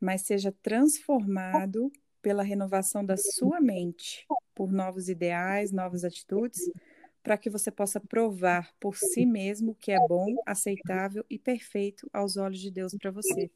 mas 0.00 0.22
seja 0.22 0.52
transformado 0.62 1.90
pela 2.20 2.42
renovação 2.42 3.04
da 3.04 3.16
sua 3.16 3.60
mente, 3.60 4.26
por 4.54 4.72
novos 4.72 5.08
ideais, 5.08 5.72
novas 5.72 6.04
atitudes 6.04 6.60
para 7.24 7.38
que 7.38 7.48
você 7.48 7.70
possa 7.70 7.98
provar 7.98 8.70
por 8.78 8.98
si 8.98 9.24
mesmo 9.24 9.74
que 9.74 9.90
é 9.90 9.98
bom, 10.06 10.26
aceitável 10.44 11.24
e 11.28 11.38
perfeito 11.38 12.06
aos 12.12 12.36
olhos 12.36 12.60
de 12.60 12.70
Deus 12.70 12.94
para 13.00 13.10
você. 13.10 13.50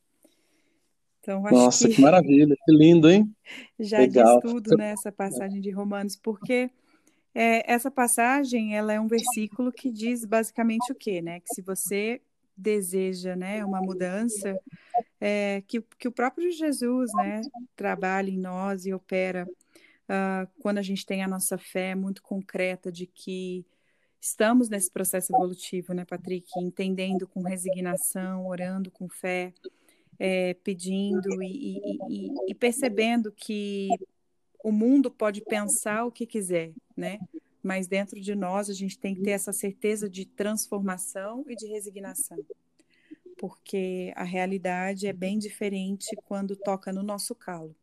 Então, 1.21 1.43
Nossa, 1.43 1.87
que... 1.87 1.97
que... 1.97 2.01
maravilha, 2.01 2.57
que 2.65 2.73
lindo, 2.73 3.11
hein? 3.11 3.31
Já 3.79 3.99
Legal. 3.99 4.41
diz 4.41 4.51
tudo 4.51 4.75
nessa 4.75 5.13
passagem 5.13 5.61
de 5.61 5.71
Romanos, 5.71 6.17
porque 6.17 6.71
é, 7.41 7.63
essa 7.73 7.89
passagem 7.89 8.77
ela 8.77 8.93
é 8.93 8.99
um 8.99 9.07
versículo 9.07 9.71
que 9.71 9.93
diz 9.93 10.25
basicamente 10.25 10.91
o 10.91 10.95
quê, 10.95 11.23
né? 11.23 11.39
Que 11.39 11.55
se 11.55 11.63
você 11.63 12.21
deseja, 12.57 13.37
né, 13.37 13.65
uma 13.65 13.81
mudança, 13.81 14.59
é, 15.21 15.63
que, 15.69 15.81
que 15.97 16.09
o 16.09 16.13
próprio 16.13 16.51
Jesus, 16.51 17.09
né, 17.15 17.41
trabalha 17.77 18.29
em 18.29 18.37
nós 18.37 18.85
e 18.85 18.93
opera 18.93 19.49
uh, 20.09 20.51
quando 20.59 20.79
a 20.79 20.83
gente 20.83 21.07
tem 21.07 21.23
a 21.23 21.29
nossa 21.29 21.57
fé 21.57 21.95
muito 21.95 22.21
concreta 22.21 22.91
de 22.91 23.07
que 23.07 23.65
estamos 24.21 24.69
nesse 24.69 24.91
processo 24.91 25.33
evolutivo, 25.33 25.95
né, 25.95 26.05
Patrick? 26.05 26.49
Entendendo 26.59 27.29
com 27.29 27.43
resignação, 27.43 28.49
orando 28.49 28.91
com 28.91 29.09
fé, 29.09 29.55
é, 30.19 30.55
pedindo 30.55 31.41
e, 31.41 31.79
e, 32.09 32.29
e, 32.49 32.55
percebendo 32.57 33.31
que 33.31 33.87
o 34.65 34.73
mundo 34.73 35.09
pode 35.09 35.41
pensar 35.43 36.05
o 36.05 36.11
que 36.11 36.27
quiser, 36.27 36.73
né? 36.99 37.21
Mas 37.63 37.87
dentro 37.87 38.21
de 38.21 38.35
nós 38.35 38.69
a 38.69 38.75
gente 38.75 38.99
tem 38.99 39.15
que 39.15 39.23
ter 39.23 39.31
essa 39.31 39.53
certeza 39.53 40.09
de 40.11 40.27
transformação 40.27 41.45
e 41.49 41.55
de 41.55 41.67
resignação, 41.67 42.39
porque 43.39 44.13
a 44.17 44.25
realidade 44.25 45.07
é 45.07 45.13
bem 45.13 45.39
diferente 45.39 46.15
quando 46.25 46.57
toca 46.57 46.93
no 46.93 47.03
nosso 47.03 47.35
calo. 47.35 47.75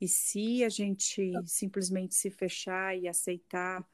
E 0.00 0.08
se 0.08 0.64
a 0.64 0.68
gente 0.68 1.32
simplesmente 1.46 2.14
se 2.14 2.30
fechar 2.30 2.96
e 2.96 3.06
aceitar 3.06 3.86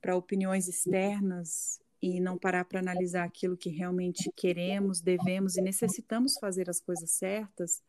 para 0.00 0.16
opiniões 0.16 0.68
externas 0.68 1.80
e 2.00 2.20
não 2.20 2.38
parar 2.38 2.64
para 2.64 2.80
analisar 2.80 3.24
aquilo 3.24 3.56
que 3.56 3.68
realmente 3.68 4.30
queremos, 4.36 5.00
devemos 5.00 5.56
e 5.56 5.60
necessitamos 5.60 6.38
fazer 6.38 6.70
as 6.70 6.80
coisas 6.80 7.10
certas 7.10 7.82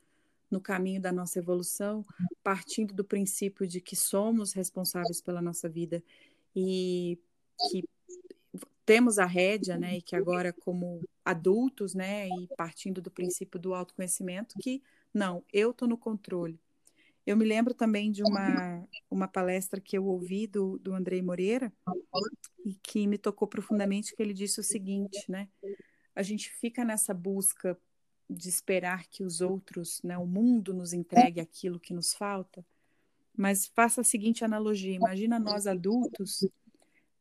no 0.51 0.59
caminho 0.61 1.01
da 1.01 1.11
nossa 1.11 1.39
evolução, 1.39 2.05
partindo 2.43 2.93
do 2.93 3.03
princípio 3.03 3.65
de 3.65 3.79
que 3.79 3.95
somos 3.95 4.53
responsáveis 4.53 5.21
pela 5.21 5.41
nossa 5.41 5.69
vida 5.69 6.03
e 6.55 7.17
que 7.71 7.83
temos 8.85 9.17
a 9.17 9.25
rédea, 9.25 9.77
né, 9.77 9.97
e 9.97 10.01
que 10.01 10.15
agora 10.15 10.51
como 10.51 11.01
adultos, 11.23 11.93
né, 11.95 12.27
e 12.27 12.47
partindo 12.57 13.01
do 13.01 13.09
princípio 13.09 13.59
do 13.59 13.73
autoconhecimento, 13.73 14.59
que 14.59 14.83
não, 15.13 15.43
eu 15.53 15.71
estou 15.71 15.87
no 15.87 15.97
controle, 15.97 16.59
eu 17.25 17.37
me 17.37 17.45
lembro 17.45 17.73
também 17.73 18.11
de 18.11 18.23
uma, 18.23 18.87
uma 19.09 19.27
palestra 19.27 19.79
que 19.79 19.97
eu 19.97 20.05
ouvi 20.05 20.47
do, 20.47 20.79
do 20.79 20.93
Andrei 20.93 21.21
Moreira 21.21 21.71
e 22.65 22.73
que 22.73 23.05
me 23.05 23.17
tocou 23.17 23.47
profundamente, 23.47 24.15
que 24.15 24.21
ele 24.21 24.33
disse 24.33 24.59
o 24.59 24.63
seguinte, 24.63 25.29
né? 25.29 25.47
A 26.15 26.23
gente 26.23 26.49
fica 26.49 26.83
nessa 26.83 27.13
busca 27.13 27.77
de 28.31 28.49
esperar 28.49 29.05
que 29.07 29.23
os 29.23 29.41
outros, 29.41 30.01
né, 30.03 30.17
o 30.17 30.25
mundo 30.25 30.73
nos 30.73 30.93
entregue 30.93 31.39
aquilo 31.39 31.79
que 31.79 31.93
nos 31.93 32.13
falta, 32.13 32.65
mas 33.35 33.67
faça 33.67 34.01
a 34.01 34.03
seguinte 34.03 34.45
analogia, 34.45 34.93
imagina 34.93 35.39
nós 35.39 35.67
adultos 35.67 36.47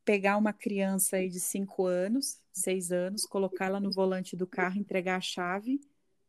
pegar 0.04 0.36
uma 0.36 0.52
criança 0.52 1.16
aí 1.16 1.28
de 1.28 1.40
cinco 1.40 1.86
anos, 1.86 2.38
seis 2.52 2.90
anos, 2.90 3.24
colocá-la 3.24 3.78
no 3.78 3.92
volante 3.92 4.36
do 4.36 4.46
carro, 4.46 4.78
entregar 4.78 5.16
a 5.16 5.20
chave 5.20 5.80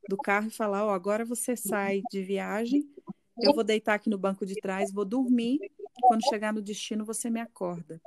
do 0.09 0.17
carro 0.17 0.47
e 0.47 0.51
falar, 0.51 0.85
ó, 0.85 0.87
oh, 0.87 0.93
agora 0.93 1.23
você 1.23 1.55
sai 1.55 2.01
de 2.11 2.21
viagem 2.23 2.87
eu 3.41 3.53
vou 3.53 3.63
deitar 3.63 3.95
aqui 3.95 4.09
no 4.09 4.17
banco 4.17 4.45
de 4.45 4.55
trás, 4.55 4.91
vou 4.91 5.05
dormir. 5.05 5.59
Quando 6.01 6.27
chegar 6.29 6.53
no 6.53 6.61
destino, 6.61 7.03
você 7.05 7.29
me 7.29 7.39
acorda. 7.39 8.01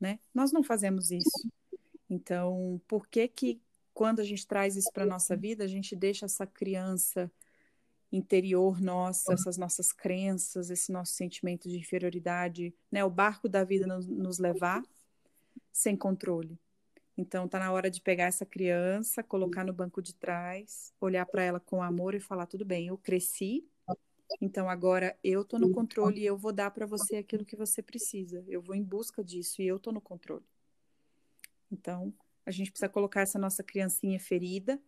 Né? 0.00 0.18
Nós 0.32 0.52
não 0.52 0.62
fazemos 0.62 1.10
isso. 1.10 1.50
Então, 2.08 2.80
por 2.86 3.06
que 3.06 3.28
que 3.28 3.60
quando 3.94 4.20
a 4.20 4.24
gente 4.24 4.46
traz 4.46 4.76
isso 4.76 4.90
para 4.92 5.06
nossa 5.06 5.36
vida, 5.36 5.64
a 5.64 5.68
gente 5.68 5.94
deixa 5.94 6.26
essa 6.26 6.46
criança 6.46 7.30
interior 8.12 8.80
nossa, 8.80 9.32
essas 9.32 9.56
nossas 9.56 9.92
crenças, 9.92 10.70
esse 10.70 10.92
nosso 10.92 11.14
sentimento 11.14 11.68
de 11.68 11.78
inferioridade, 11.78 12.74
né, 12.90 13.04
o 13.04 13.10
barco 13.10 13.48
da 13.48 13.64
vida 13.64 13.86
nos, 13.86 14.06
nos 14.06 14.38
levar 14.38 14.82
sem 15.72 15.96
controle. 15.96 16.58
Então 17.16 17.48
tá 17.48 17.58
na 17.58 17.72
hora 17.72 17.90
de 17.90 18.00
pegar 18.00 18.24
essa 18.24 18.44
criança, 18.44 19.22
colocar 19.22 19.64
no 19.64 19.72
banco 19.72 20.02
de 20.02 20.14
trás, 20.14 20.92
olhar 21.00 21.24
para 21.26 21.42
ela 21.42 21.60
com 21.60 21.82
amor 21.82 22.14
e 22.14 22.20
falar 22.20 22.46
tudo 22.46 22.64
bem, 22.64 22.88
eu 22.88 22.98
cresci, 22.98 23.64
então 24.40 24.68
agora 24.68 25.16
eu 25.22 25.42
estou 25.42 25.60
no 25.60 25.72
controle 25.72 26.20
e 26.20 26.26
eu 26.26 26.36
vou 26.36 26.52
dar 26.52 26.70
para 26.70 26.86
você 26.86 27.16
aquilo 27.16 27.44
que 27.44 27.56
você 27.56 27.82
precisa. 27.82 28.44
Eu 28.48 28.60
vou 28.60 28.74
em 28.74 28.82
busca 28.82 29.22
disso 29.22 29.62
e 29.62 29.66
eu 29.66 29.76
estou 29.76 29.92
no 29.92 30.00
controle. 30.00 30.44
Então 31.70 32.12
a 32.46 32.50
gente 32.50 32.70
precisa 32.70 32.88
colocar 32.88 33.22
essa 33.22 33.38
nossa 33.38 33.62
criancinha 33.62 34.18
ferida 34.20 34.80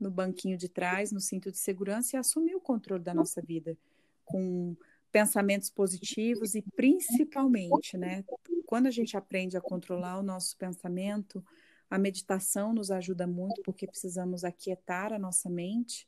no 0.00 0.10
banquinho 0.10 0.56
de 0.56 0.68
trás, 0.68 1.12
no 1.12 1.20
cinto 1.20 1.50
de 1.50 1.58
segurança 1.58 2.16
e 2.16 2.18
assumir 2.18 2.54
o 2.54 2.60
controle 2.60 3.02
da 3.02 3.14
nossa 3.14 3.42
vida 3.42 3.76
com 4.24 4.76
pensamentos 5.10 5.70
positivos 5.70 6.54
e 6.54 6.62
principalmente, 6.76 7.96
né, 7.96 8.24
quando 8.66 8.86
a 8.86 8.90
gente 8.90 9.16
aprende 9.16 9.56
a 9.56 9.60
controlar 9.60 10.18
o 10.18 10.22
nosso 10.22 10.56
pensamento, 10.56 11.44
a 11.90 11.98
meditação 11.98 12.74
nos 12.74 12.90
ajuda 12.90 13.26
muito 13.26 13.62
porque 13.62 13.86
precisamos 13.86 14.44
aquietar 14.44 15.12
a 15.12 15.18
nossa 15.18 15.48
mente, 15.48 16.06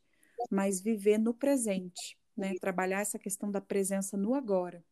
mas 0.51 0.81
viver 0.81 1.19
no 1.19 1.33
presente 1.35 2.21
né? 2.41 2.55
Trabalhar 2.55 3.01
essa 3.01 3.19
questão 3.19 3.51
da 3.51 3.61
presença 3.61 4.17
no 4.17 4.35
agora. 4.35 4.83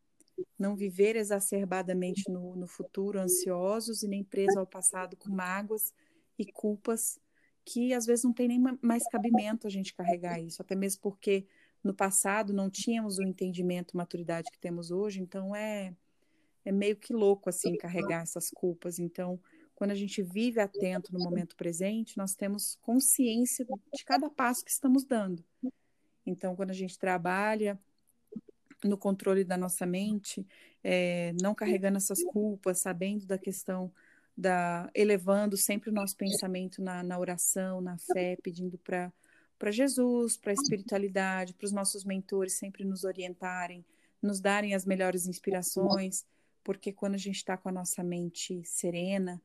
Não 0.59 0.77
viver 0.77 1.17
exacerbadamente 1.17 2.31
no, 2.31 2.57
no 2.57 2.67
futuro, 2.67 3.19
ansiosos 3.19 4.03
e 4.03 4.09
nem 4.09 4.25
presos 4.25 4.57
ao 4.57 4.67
passado 4.67 5.17
com 5.17 5.31
mágoas 5.31 5.93
e 6.39 6.45
culpas 6.45 7.19
que 7.65 7.93
às 7.93 8.07
vezes 8.07 8.25
não 8.25 8.33
tem 8.33 8.49
nem 8.49 8.61
mais 8.81 9.07
cabimento 9.09 9.67
a 9.67 9.71
gente 9.71 9.95
carregar 9.95 10.41
isso, 10.41 10.63
até 10.63 10.75
mesmo 10.75 11.03
porque 11.03 11.47
no 11.85 11.93
passado 11.93 12.53
não 12.53 12.71
tínhamos 12.71 13.19
o 13.19 13.23
entendimento, 13.23 13.97
maturidade 13.97 14.51
que 14.51 14.59
temos 14.59 14.91
hoje, 14.91 15.21
então 15.21 15.55
é 15.55 15.95
é 16.65 16.73
meio 16.73 16.97
que 16.97 17.15
louco 17.15 17.49
assim 17.49 17.77
carregar 17.77 18.23
essas 18.23 18.51
culpas. 18.51 18.99
Então, 18.99 19.41
quando 19.75 19.93
a 19.93 19.95
gente 19.95 20.23
vive 20.23 20.61
atento 20.61 21.13
no 21.13 21.25
momento 21.25 21.57
presente, 21.57 22.19
nós 22.19 22.35
temos 22.35 22.77
consciência 22.83 23.65
de 23.65 24.05
cada 24.05 24.29
passo 24.29 24.65
que 24.65 24.71
estamos 24.71 25.05
dando. 25.05 25.43
Então, 26.27 26.55
quando 26.55 26.71
a 26.71 26.75
gente 26.75 26.99
trabalha 26.99 27.81
no 28.85 28.97
controle 28.97 29.45
da 29.45 29.57
nossa 29.57 29.85
mente, 29.85 30.47
é, 30.83 31.33
não 31.41 31.55
carregando 31.55 31.97
essas 31.97 32.23
culpas, 32.23 32.81
sabendo 32.81 33.27
da 33.27 33.39
questão 33.39 33.93
da 34.37 34.89
elevando 34.95 35.57
sempre 35.57 35.91
o 35.91 35.93
nosso 35.93 36.17
pensamento 36.17 36.81
na, 36.81 37.03
na 37.03 37.19
oração, 37.19 37.81
na 37.81 37.99
fé, 37.99 38.37
pedindo 38.43 38.79
para 38.79 39.13
para 39.59 39.73
Jesus, 39.73 40.37
para 40.37 40.53
a 40.53 40.55
espiritualidade, 40.55 41.53
para 41.53 41.65
os 41.65 41.73
nossos 41.73 42.05
mentores 42.05 42.53
sempre 42.53 42.85
nos 42.85 43.03
orientarem, 43.03 43.85
nos 44.23 44.41
darem 44.41 44.73
as 44.73 44.87
melhores 44.87 45.27
inspirações, 45.27 46.25
porque 46.63 46.93
quando 46.93 47.15
a 47.15 47.19
gente 47.19 47.39
está 47.39 47.57
com 47.57 47.69
a 47.69 47.73
nossa 47.73 48.05
mente 48.05 48.63
serena, 48.65 49.43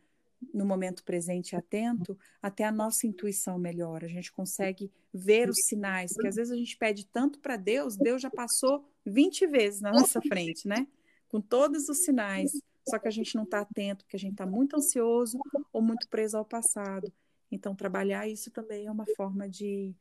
no 0.54 0.66
momento 0.66 1.04
presente 1.04 1.56
atento, 1.56 2.18
até 2.42 2.64
a 2.64 2.72
nossa 2.72 3.06
intuição 3.06 3.58
melhora. 3.58 4.06
A 4.06 4.10
gente 4.10 4.32
consegue 4.32 4.92
ver 5.14 5.50
os 5.50 5.66
sinais, 5.66 6.14
que 6.14 6.28
às 6.28 6.36
vezes 6.36 6.52
a 6.52 6.56
gente 6.56 6.78
pede 6.78 7.06
tanto 7.06 7.40
para 7.40 7.58
Deus, 7.58 7.96
Deus 7.96 8.22
já 8.22 8.30
passou 8.30 8.84
20 9.06 9.48
vezes 9.48 9.82
na 9.82 9.92
nossa 9.92 10.22
frente, 10.22 10.68
né? 10.68 10.88
Com 11.28 11.40
todos 11.42 11.90
os 11.90 12.00
sinais, 12.00 12.52
só 12.88 12.98
que 13.00 13.08
a 13.08 13.12
gente 13.12 13.36
não 13.36 13.44
está 13.44 13.62
atento, 13.62 14.04
porque 14.04 14.16
a 14.16 14.20
gente 14.20 14.34
está 14.34 14.46
muito 14.46 14.76
ansioso 14.76 15.40
ou 15.72 15.82
muito 15.82 16.08
preso 16.08 16.38
ao 16.38 16.46
passado. 16.46 17.12
Então, 17.52 17.76
trabalhar 17.76 18.28
isso 18.28 18.50
também 18.50 18.88
é 18.88 18.92
uma 18.92 19.06
forma 19.16 19.48
de, 19.48 19.94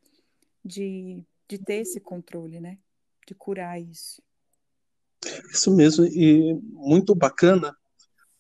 de, 0.65 1.23
de 1.47 1.59
ter 1.59 1.77
esse 1.83 2.01
controle, 2.01 2.61
né? 2.61 2.79
De 3.27 3.35
curar 3.35 3.81
isso. 3.81 4.23
Isso 5.51 5.71
mesmo, 5.75 6.05
e 6.07 6.55
muito 6.73 7.15
bacana 7.15 7.77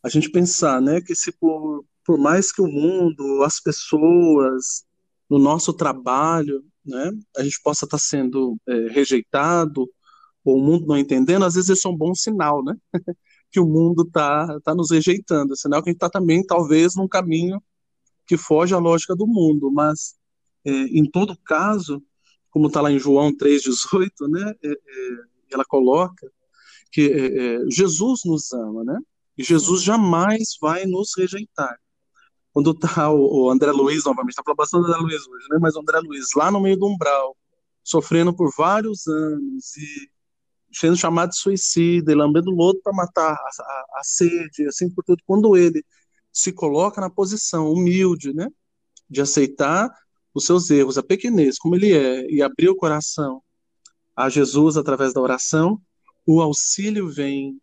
a 0.02 0.08
gente 0.08 0.30
pensar, 0.30 0.80
né, 0.82 1.00
que 1.00 1.14
se 1.14 1.30
por, 1.30 1.84
por 2.04 2.18
mais 2.18 2.52
que 2.52 2.60
o 2.60 2.66
mundo, 2.66 3.42
as 3.42 3.60
pessoas, 3.60 4.84
no 5.30 5.38
nosso 5.38 5.72
trabalho, 5.72 6.64
né, 6.84 7.10
a 7.36 7.42
gente 7.42 7.60
possa 7.62 7.84
estar 7.84 7.98
sendo 7.98 8.56
é, 8.68 8.88
rejeitado, 8.88 9.88
ou 10.44 10.58
o 10.58 10.62
mundo 10.62 10.86
não 10.86 10.98
entendendo, 10.98 11.44
às 11.44 11.54
vezes 11.54 11.78
isso 11.78 11.88
é 11.88 11.90
um 11.90 11.96
bom 11.96 12.14
sinal, 12.14 12.64
né, 12.64 12.76
que 13.50 13.60
o 13.60 13.66
mundo 13.66 14.02
está 14.02 14.60
tá 14.60 14.74
nos 14.74 14.90
rejeitando, 14.90 15.52
é 15.52 15.56
sinal 15.56 15.82
que 15.82 15.90
a 15.90 15.92
gente 15.92 15.98
está 15.98 16.10
também, 16.10 16.44
talvez, 16.44 16.96
num 16.96 17.08
caminho 17.08 17.62
que 18.26 18.36
foge 18.36 18.74
à 18.74 18.78
lógica 18.78 19.14
do 19.14 19.26
mundo, 19.26 19.70
mas 19.70 20.16
é, 20.64 20.70
em 20.70 21.08
todo 21.08 21.38
caso, 21.44 22.02
como 22.50 22.66
está 22.66 22.80
lá 22.80 22.90
em 22.90 22.98
João 22.98 23.32
3,18, 23.32 24.28
né, 24.28 24.54
é, 24.62 24.70
é, 24.70 24.76
ela 25.52 25.64
coloca 25.64 26.30
que 26.90 27.10
é, 27.10 27.26
é, 27.26 27.70
Jesus 27.70 28.20
nos 28.24 28.52
ama, 28.52 28.84
né, 28.84 28.98
e 29.36 29.42
Jesus 29.42 29.82
jamais 29.82 30.56
vai 30.60 30.84
nos 30.84 31.12
rejeitar. 31.16 31.78
Quando 32.52 32.72
está 32.72 33.10
o, 33.10 33.44
o, 33.44 33.50
André 33.50 33.72
Luiz, 33.72 34.04
novamente, 34.04 34.32
está 34.32 34.42
falando 34.42 34.58
bastante 34.58 34.82
do 34.82 34.88
André 34.88 35.00
Luiz 35.00 35.26
hoje, 35.26 35.46
né, 35.50 35.58
mas 35.60 35.74
o 35.74 35.80
André 35.80 36.00
Luiz 36.00 36.28
lá 36.36 36.50
no 36.50 36.60
meio 36.60 36.76
do 36.76 36.86
umbral, 36.86 37.36
sofrendo 37.82 38.34
por 38.34 38.52
vários 38.56 39.06
anos 39.06 39.76
e 39.76 40.10
sendo 40.72 40.96
chamado 40.96 41.30
de 41.30 41.36
suicida 41.36 42.12
e 42.12 42.14
lambendo 42.14 42.50
lodo 42.50 42.80
para 42.82 42.92
matar 42.92 43.32
a, 43.32 43.34
a, 43.34 43.84
a 43.98 44.04
sede, 44.04 44.66
assim 44.66 44.88
por 44.88 45.04
tudo, 45.04 45.22
quando 45.26 45.56
ele 45.56 45.84
se 46.32 46.52
coloca 46.52 47.00
na 47.00 47.10
posição 47.10 47.70
humilde, 47.70 48.32
né, 48.32 48.48
de 49.08 49.20
aceitar 49.20 49.90
os 50.34 50.46
seus 50.46 50.70
erros, 50.70 50.96
a 50.96 51.02
pequenez, 51.02 51.58
como 51.58 51.74
ele 51.74 51.92
é, 51.92 52.26
e 52.30 52.42
abrir 52.42 52.68
o 52.68 52.76
coração 52.76 53.42
a 54.16 54.28
Jesus 54.28 54.76
através 54.76 55.12
da 55.12 55.20
oração, 55.20 55.80
o 56.26 56.40
auxílio 56.40 57.08
vem 57.08 57.60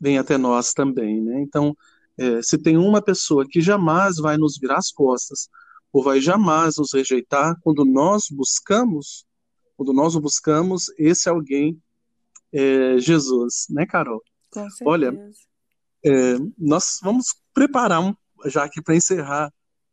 vem 0.00 0.16
até 0.16 0.38
nós 0.38 0.72
também, 0.72 1.20
né? 1.20 1.42
Então, 1.42 1.76
é, 2.20 2.42
se 2.42 2.58
tem 2.58 2.76
uma 2.76 3.00
pessoa 3.00 3.46
que 3.48 3.62
jamais 3.62 4.16
vai 4.16 4.36
nos 4.36 4.58
virar 4.58 4.76
as 4.76 4.92
costas 4.92 5.48
ou 5.90 6.04
vai 6.04 6.20
jamais 6.20 6.76
nos 6.76 6.92
rejeitar, 6.92 7.56
quando 7.62 7.82
nós 7.82 8.26
buscamos, 8.30 9.24
quando 9.74 9.94
nós 9.94 10.14
o 10.14 10.20
buscamos, 10.20 10.90
esse 10.98 11.30
alguém 11.30 11.82
é 12.52 12.98
Jesus, 12.98 13.64
né, 13.70 13.86
Carol? 13.86 14.22
Com 14.52 14.68
certeza. 14.68 14.90
Olha, 14.90 15.32
é, 16.04 16.36
nós 16.58 16.98
vamos 17.02 17.34
preparar 17.54 18.02
um, 18.02 18.14
já 18.44 18.64
aqui 18.64 18.82
para 18.82 18.94
encerrar 18.94 19.50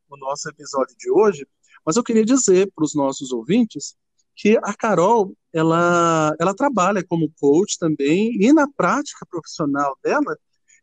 o 0.09 0.17
nosso 0.17 0.49
episódio 0.49 0.97
de 0.97 1.09
hoje, 1.09 1.47
mas 1.85 1.95
eu 1.95 2.03
queria 2.03 2.25
dizer 2.25 2.69
para 2.75 2.83
os 2.83 2.93
nossos 2.93 3.31
ouvintes 3.31 3.95
que 4.35 4.57
a 4.57 4.73
Carol 4.73 5.33
ela, 5.53 6.35
ela 6.39 6.53
trabalha 6.53 7.03
como 7.07 7.31
coach 7.39 7.79
também 7.79 8.35
e 8.39 8.51
na 8.51 8.67
prática 8.69 9.25
profissional 9.29 9.97
dela 10.03 10.37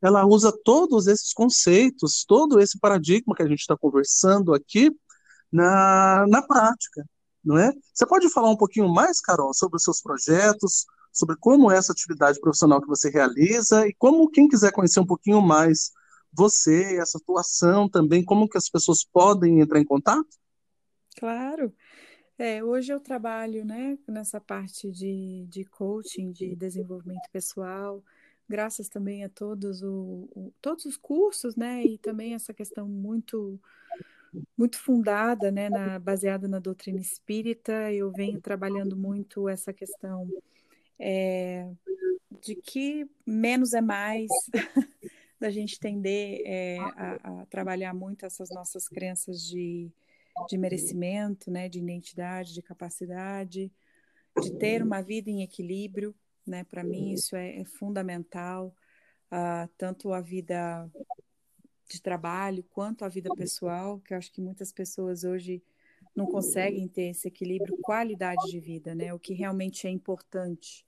ela 0.05 0.27
usa 0.27 0.53
todos 0.65 1.07
esses 1.07 1.33
conceitos, 1.33 2.25
todo 2.27 2.61
esse 2.61 2.79
paradigma 2.79 3.35
que 3.35 3.43
a 3.43 3.49
gente 3.49 3.61
está 3.61 3.75
conversando 3.75 4.53
aqui 4.53 4.91
na, 5.51 6.27
na 6.29 6.43
prática, 6.43 7.09
não 7.43 7.57
é? 7.57 7.73
Você 7.93 8.07
pode 8.07 8.29
falar 8.31 8.51
um 8.51 8.57
pouquinho 8.57 8.89
mais, 8.89 9.21
Carol, 9.21 9.55
sobre 9.55 9.77
os 9.77 9.83
seus 9.83 10.03
projetos, 10.03 10.85
sobre 11.11 11.37
como 11.37 11.71
é 11.71 11.79
essa 11.79 11.93
atividade 11.93 12.39
profissional 12.39 12.83
que 12.83 12.87
você 12.87 13.09
realiza 13.09 13.87
e 13.87 13.95
como 13.95 14.29
quem 14.31 14.47
quiser 14.47 14.73
conhecer 14.73 15.01
um 15.01 15.07
pouquinho 15.07 15.41
mais 15.41 15.91
você, 16.31 16.99
essa 16.99 17.17
atuação 17.17 17.89
também, 17.89 18.23
como 18.25 18.49
que 18.49 18.59
as 18.59 18.69
pessoas 18.69 19.05
podem 19.05 19.61
entrar 19.61 19.81
em 19.81 19.85
contato? 19.85 20.29
Claro. 21.17 21.73
É, 22.37 22.63
hoje 22.63 22.93
eu 22.93 22.99
trabalho 23.01 23.65
né, 23.65 23.97
nessa 24.09 24.41
parte 24.41 24.91
de, 24.91 25.47
de 25.49 25.65
coaching, 25.65 26.33
de 26.33 26.57
desenvolvimento 26.57 27.31
pessoal, 27.33 28.03
graças 28.49 28.89
também 28.89 29.25
a 29.25 29.29
todos, 29.29 29.83
o, 29.83 30.29
o, 30.35 30.53
todos 30.61 30.85
os 30.85 30.97
cursos, 30.97 31.57
né, 31.57 31.85
e 31.85 31.99
também 31.99 32.35
essa 32.35 32.53
questão 32.53 32.89
muito 32.89 33.61
muito 34.57 34.79
fundada, 34.79 35.51
né, 35.51 35.71
na, 35.71 35.99
baseada 35.99 36.49
na 36.49 36.59
doutrina 36.59 36.99
espírita. 37.01 37.93
Eu 37.93 38.11
venho 38.11 38.41
trabalhando 38.41 38.97
muito 38.97 39.49
essa 39.49 39.73
questão 39.73 40.29
é, 40.99 41.71
de 42.43 42.57
que 42.57 43.09
menos 43.27 43.75
é 43.75 43.81
mais, 43.81 44.29
da 45.41 45.51
gente 45.51 45.79
tender 45.79 46.43
é, 46.45 46.79
a, 46.79 47.43
a, 47.43 47.47
trabalhar 47.47 47.95
muito 47.95 48.27
essas 48.27 48.51
nossas 48.51 48.89
crenças 48.89 49.41
de, 49.43 49.91
de 50.49 50.59
merecimento, 50.59 51.51
né, 51.51 51.69
de 51.69 51.79
identidade, 51.79 52.55
de 52.55 52.63
capacidade, 52.63 53.73
de 54.41 54.59
ter 54.59 54.83
uma 54.83 55.01
vida 55.01 55.31
em 55.31 55.43
equilíbrio, 55.43 56.15
né? 56.47 56.65
Para 56.65 56.85
mim 56.85 57.13
isso 57.13 57.37
é, 57.37 57.61
é 57.61 57.65
fundamental, 57.65 58.75
uh, 59.33 59.69
tanto 59.77 60.13
a 60.13 60.21
vida 60.21 60.91
de 61.89 62.01
trabalho 62.01 62.65
quanto 62.71 63.05
a 63.05 63.09
vida 63.09 63.35
pessoal, 63.35 64.01
que 64.01 64.15
eu 64.15 64.19
acho 64.19 64.33
que 64.33 64.41
muitas 64.41 64.73
pessoas 64.73 65.25
hoje 65.25 65.63
não 66.15 66.27
conseguem 66.27 66.87
ter 66.87 67.11
esse 67.11 67.29
equilíbrio, 67.29 67.79
qualidade 67.79 68.51
de 68.51 68.61
vida, 68.61 68.95
né? 68.95 69.13
O 69.13 69.19
que 69.19 69.35
realmente 69.35 69.87
é 69.87 69.91
importante 69.91 70.87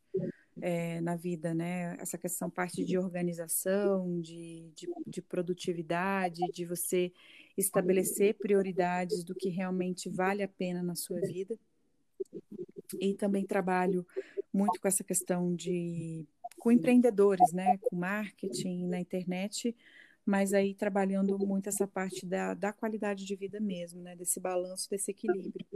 é, 0.61 1.01
na 1.01 1.17
vida, 1.17 1.53
né? 1.53 1.97
Essa 1.99 2.17
questão 2.17 2.49
parte 2.49 2.85
de 2.85 2.97
organização, 2.97 4.21
de, 4.21 4.71
de, 4.75 4.89
de, 5.07 5.21
produtividade, 5.21 6.41
de 6.53 6.65
você 6.65 7.13
estabelecer 7.57 8.35
prioridades 8.35 9.25
do 9.25 9.35
que 9.35 9.49
realmente 9.49 10.09
vale 10.09 10.43
a 10.43 10.49
pena 10.49 10.83
na 10.83 10.95
sua 10.95 11.21
vida. 11.21 11.59
E 13.01 13.15
também 13.15 13.45
trabalho 13.45 14.07
muito 14.57 14.81
com 14.81 14.89
essa 14.89 15.05
questão 15.05 15.55
de 15.55 16.27
com 16.59 16.73
empreendedores, 16.73 17.53
né? 17.53 17.79
Com 17.79 17.97
marketing 17.97 18.87
na 18.87 18.99
internet, 18.99 19.77
mas 20.25 20.53
aí 20.53 20.75
trabalhando 20.75 21.39
muito 21.39 21.69
essa 21.69 21.87
parte 21.87 22.25
da, 22.25 22.55
da 22.55 22.73
qualidade 22.73 23.25
de 23.25 23.37
vida 23.37 23.61
mesmo, 23.61 24.01
né? 24.01 24.17
Desse 24.17 24.41
balanço, 24.41 24.89
desse 24.91 25.11
equilíbrio. 25.11 25.67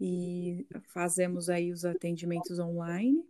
E 0.00 0.66
fazemos 0.88 1.48
aí 1.48 1.70
os 1.70 1.84
atendimentos 1.84 2.58
online 2.58 3.24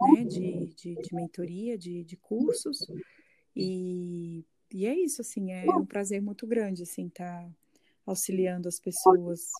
né, 0.00 0.24
de, 0.24 0.66
de, 0.74 0.94
de 0.96 1.14
mentoria, 1.14 1.78
de, 1.78 2.02
de 2.02 2.16
cursos. 2.16 2.86
E, 3.54 4.44
e 4.72 4.86
é 4.86 4.94
isso, 4.94 5.20
assim, 5.20 5.52
é 5.52 5.64
um 5.70 5.86
prazer 5.86 6.20
muito 6.20 6.46
grande, 6.46 6.82
assim, 6.82 7.06
estar 7.06 7.42
tá 7.42 7.50
auxiliando 8.06 8.68
as 8.68 8.80
pessoas 8.80 9.50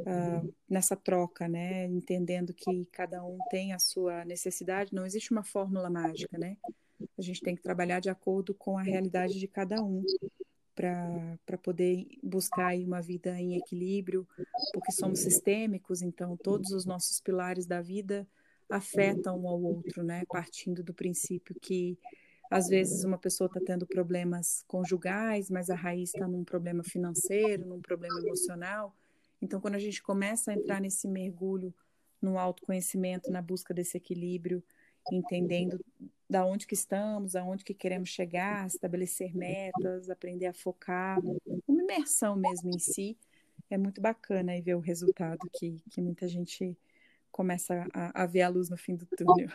uh, 0.00 0.54
nessa 0.68 0.96
troca, 0.96 1.48
né, 1.48 1.86
entendendo 1.86 2.52
que 2.54 2.86
cada 2.92 3.24
um 3.24 3.38
tem 3.50 3.72
a 3.72 3.78
sua 3.78 4.24
necessidade, 4.24 4.94
não 4.94 5.06
existe 5.06 5.32
uma 5.32 5.44
fórmula 5.44 5.90
mágica, 5.90 6.38
né, 6.38 6.56
a 7.18 7.22
gente 7.22 7.40
tem 7.42 7.54
que 7.56 7.62
trabalhar 7.62 8.00
de 8.00 8.10
acordo 8.10 8.54
com 8.54 8.78
a 8.78 8.82
realidade 8.82 9.38
de 9.38 9.48
cada 9.48 9.82
um 9.82 10.02
para 10.74 11.58
poder 11.62 12.06
buscar 12.22 12.74
uma 12.76 13.00
vida 13.00 13.38
em 13.38 13.56
equilíbrio, 13.56 14.26
porque 14.72 14.92
somos 14.92 15.20
sistêmicos, 15.20 16.02
então 16.02 16.36
todos 16.36 16.72
os 16.72 16.84
nossos 16.84 17.20
pilares 17.20 17.66
da 17.66 17.80
vida 17.80 18.26
afetam 18.68 19.38
um 19.40 19.48
ao 19.48 19.60
outro, 19.62 20.02
né? 20.02 20.24
Partindo 20.30 20.82
do 20.82 20.94
princípio 20.94 21.54
que 21.60 21.98
Às 22.50 22.68
vezes 22.68 23.04
uma 23.04 23.18
pessoa 23.18 23.46
está 23.48 23.60
tendo 23.60 23.86
problemas 23.86 24.62
conjugais, 24.68 25.50
mas 25.50 25.70
a 25.70 25.74
raiz 25.74 26.10
está 26.10 26.28
num 26.28 26.44
problema 26.44 26.84
financeiro, 26.84 27.66
num 27.66 27.80
problema 27.80 28.20
emocional. 28.20 28.94
Então, 29.44 29.60
quando 29.60 29.74
a 29.74 29.78
gente 29.78 30.02
começa 30.02 30.50
a 30.50 30.54
entrar 30.54 30.80
nesse 30.80 31.06
mergulho 31.06 31.72
no 32.20 32.38
autoconhecimento, 32.38 33.30
na 33.30 33.42
busca 33.42 33.74
desse 33.74 33.94
equilíbrio, 33.98 34.64
entendendo 35.12 35.78
da 36.28 36.46
onde 36.46 36.66
que 36.66 36.72
estamos, 36.72 37.36
aonde 37.36 37.62
que 37.62 37.74
queremos 37.74 38.08
chegar, 38.08 38.66
estabelecer 38.66 39.36
metas, 39.36 40.08
aprender 40.08 40.46
a 40.46 40.54
focar, 40.54 41.20
uma 41.68 41.82
imersão 41.82 42.34
mesmo 42.34 42.70
em 42.70 42.78
si, 42.78 43.18
é 43.68 43.76
muito 43.76 44.00
bacana 44.00 44.56
e 44.56 44.62
ver 44.62 44.76
o 44.76 44.80
resultado 44.80 45.38
que, 45.52 45.76
que 45.90 46.00
muita 46.00 46.26
gente 46.26 46.74
começa 47.30 47.86
a, 47.92 48.22
a 48.22 48.26
ver 48.26 48.42
a 48.42 48.48
luz 48.48 48.70
no 48.70 48.78
fim 48.78 48.96
do 48.96 49.04
túnel. 49.04 49.50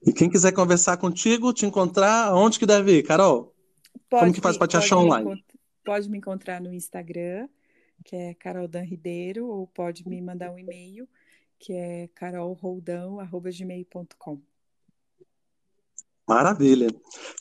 E 0.00 0.14
quem 0.14 0.30
quiser 0.30 0.52
conversar 0.52 0.96
contigo, 0.96 1.52
te 1.52 1.66
encontrar, 1.66 2.28
aonde 2.28 2.58
que 2.58 2.64
deve 2.64 2.98
ir, 2.98 3.02
Carol? 3.02 3.54
Pode 4.08 4.22
Como 4.22 4.32
que 4.32 4.40
faz 4.40 4.56
para 4.56 4.68
te 4.68 4.76
achar 4.78 4.96
online? 4.96 5.44
Pode 5.84 6.08
me 6.08 6.16
encontrar 6.16 6.60
no 6.60 6.72
Instagram, 6.72 7.48
que 8.06 8.14
é 8.14 8.34
Carol 8.34 8.68
Dan 8.68 8.84
Ribeiro, 8.84 9.48
ou 9.48 9.66
pode 9.66 10.08
me 10.08 10.22
mandar 10.22 10.52
um 10.52 10.58
e-mail, 10.58 11.08
que 11.58 11.72
é 11.72 12.08
carolroldão.gmail.com. 12.14 14.40
Maravilha. 16.28 16.86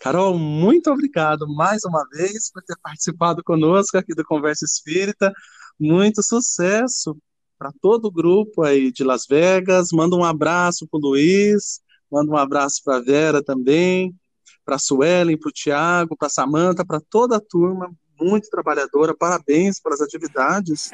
Carol, 0.02 0.40
muito 0.40 0.92
obrigado 0.92 1.48
mais 1.48 1.84
uma 1.86 2.04
vez 2.10 2.52
por 2.52 2.64
ter 2.64 2.76
participado 2.82 3.44
conosco 3.44 3.96
aqui 3.98 4.16
do 4.16 4.26
Conversa 4.26 4.66
Espírita. 4.66 5.32
Muito 5.80 6.24
sucesso 6.24 7.16
para 7.60 7.72
todo 7.80 8.06
o 8.06 8.12
grupo 8.12 8.64
aí 8.64 8.92
de 8.92 9.04
Las 9.04 9.28
Vegas. 9.28 9.90
Manda 9.92 10.16
um 10.16 10.24
abraço 10.24 10.88
para 10.88 10.98
o 10.98 11.02
Luiz, 11.02 11.80
manda 12.12 12.32
um 12.32 12.38
abraço 12.38 12.82
para 12.84 12.98
a 12.98 13.02
Vera 13.02 13.44
também, 13.44 14.16
para 14.64 14.78
a 14.78 14.80
Suelen, 14.80 15.38
para 15.38 15.50
o 15.50 15.54
Tiago, 15.54 16.18
para 16.18 16.26
a 16.28 16.32
Samanta, 16.32 16.84
para 16.84 17.00
toda 17.00 17.38
a 17.38 17.42
turma, 17.42 17.96
muito 18.20 18.50
trabalhadora. 18.50 19.16
Parabéns 19.16 19.80
pelas 19.80 20.02
atividades 20.02 20.92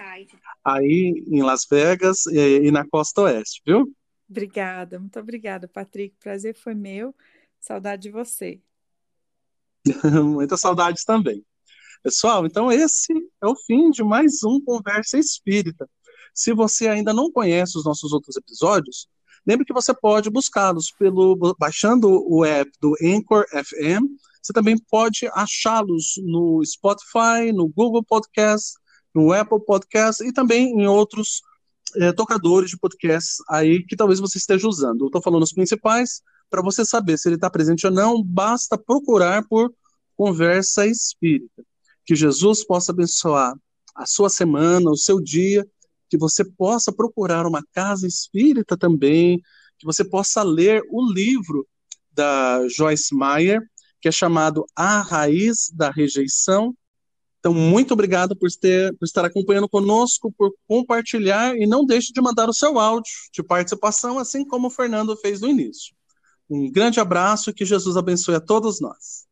aí 0.63 1.23
em 1.27 1.41
Las 1.41 1.65
Vegas 1.69 2.25
e, 2.27 2.67
e 2.67 2.71
na 2.71 2.87
Costa 2.87 3.21
Oeste, 3.21 3.61
viu? 3.65 3.91
Obrigada, 4.29 4.97
muito 4.99 5.19
obrigada, 5.19 5.67
Patrick. 5.67 6.15
Prazer 6.19 6.55
foi 6.55 6.73
meu. 6.73 7.13
Saudade 7.59 8.03
de 8.03 8.09
você. 8.09 8.61
Muitas 10.23 10.61
saudades 10.61 11.03
também. 11.03 11.45
Pessoal, 12.03 12.45
então 12.45 12.71
esse 12.71 13.13
é 13.41 13.45
o 13.45 13.55
fim 13.55 13.91
de 13.91 14.03
mais 14.03 14.43
um 14.43 14.59
Conversa 14.59 15.19
Espírita. 15.19 15.87
Se 16.33 16.53
você 16.53 16.87
ainda 16.87 17.13
não 17.13 17.31
conhece 17.31 17.77
os 17.77 17.85
nossos 17.85 18.11
outros 18.11 18.35
episódios, 18.35 19.07
lembre 19.45 19.65
que 19.65 19.73
você 19.73 19.93
pode 19.93 20.29
buscá-los 20.29 20.91
pelo 20.97 21.35
baixando 21.59 22.07
o 22.27 22.43
app 22.43 22.71
do 22.79 22.95
Anchor 23.03 23.45
FM. 23.49 24.05
Você 24.41 24.53
também 24.53 24.75
pode 24.89 25.27
achá-los 25.33 26.13
no 26.23 26.61
Spotify, 26.65 27.51
no 27.53 27.67
Google 27.67 28.03
Podcast, 28.03 28.73
no 29.13 29.31
Apple 29.31 29.63
Podcast 29.63 30.23
e 30.23 30.33
também 30.33 30.81
em 30.81 30.87
outros 30.87 31.41
é, 31.97 32.11
tocadores 32.11 32.69
de 32.69 32.77
podcasts 32.77 33.37
aí 33.49 33.83
que 33.85 33.95
talvez 33.95 34.19
você 34.19 34.37
esteja 34.37 34.67
usando. 34.67 35.01
Eu 35.01 35.07
estou 35.07 35.21
falando 35.21 35.43
os 35.43 35.53
principais, 35.53 36.21
para 36.49 36.61
você 36.61 36.83
saber 36.83 37.17
se 37.17 37.29
ele 37.29 37.35
está 37.35 37.49
presente 37.49 37.85
ou 37.85 37.93
não, 37.93 38.23
basta 38.23 38.77
procurar 38.77 39.47
por 39.47 39.73
conversa 40.15 40.85
espírita. 40.85 41.63
Que 42.05 42.15
Jesus 42.15 42.65
possa 42.65 42.91
abençoar 42.91 43.53
a 43.95 44.05
sua 44.05 44.29
semana, 44.29 44.89
o 44.89 44.97
seu 44.97 45.21
dia, 45.21 45.67
que 46.09 46.17
você 46.17 46.43
possa 46.43 46.91
procurar 46.91 47.45
uma 47.45 47.63
casa 47.73 48.05
espírita 48.05 48.75
também, 48.77 49.41
que 49.79 49.85
você 49.85 50.03
possa 50.03 50.43
ler 50.43 50.83
o 50.89 51.09
livro 51.11 51.65
da 52.11 52.67
Joyce 52.67 53.15
Meyer, 53.15 53.61
que 54.01 54.07
é 54.07 54.11
chamado 54.11 54.65
A 54.75 55.01
Raiz 55.01 55.69
da 55.73 55.91
Rejeição. 55.91 56.75
Então, 57.39 57.53
muito 57.53 57.93
obrigado 57.93 58.35
por, 58.35 58.49
ter, 58.51 58.95
por 58.97 59.05
estar 59.05 59.25
acompanhando 59.25 59.67
conosco, 59.67 60.33
por 60.37 60.53
compartilhar 60.67 61.55
e 61.55 61.65
não 61.65 61.85
deixe 61.85 62.11
de 62.13 62.21
mandar 62.21 62.49
o 62.49 62.53
seu 62.53 62.79
áudio 62.79 63.11
de 63.33 63.41
participação, 63.41 64.19
assim 64.19 64.45
como 64.45 64.67
o 64.67 64.71
Fernando 64.71 65.15
fez 65.17 65.41
no 65.41 65.47
início. 65.47 65.95
Um 66.49 66.69
grande 66.69 66.99
abraço 66.99 67.49
e 67.49 67.53
que 67.53 67.65
Jesus 67.65 67.97
abençoe 67.97 68.35
a 68.35 68.41
todos 68.41 68.81
nós. 68.81 69.25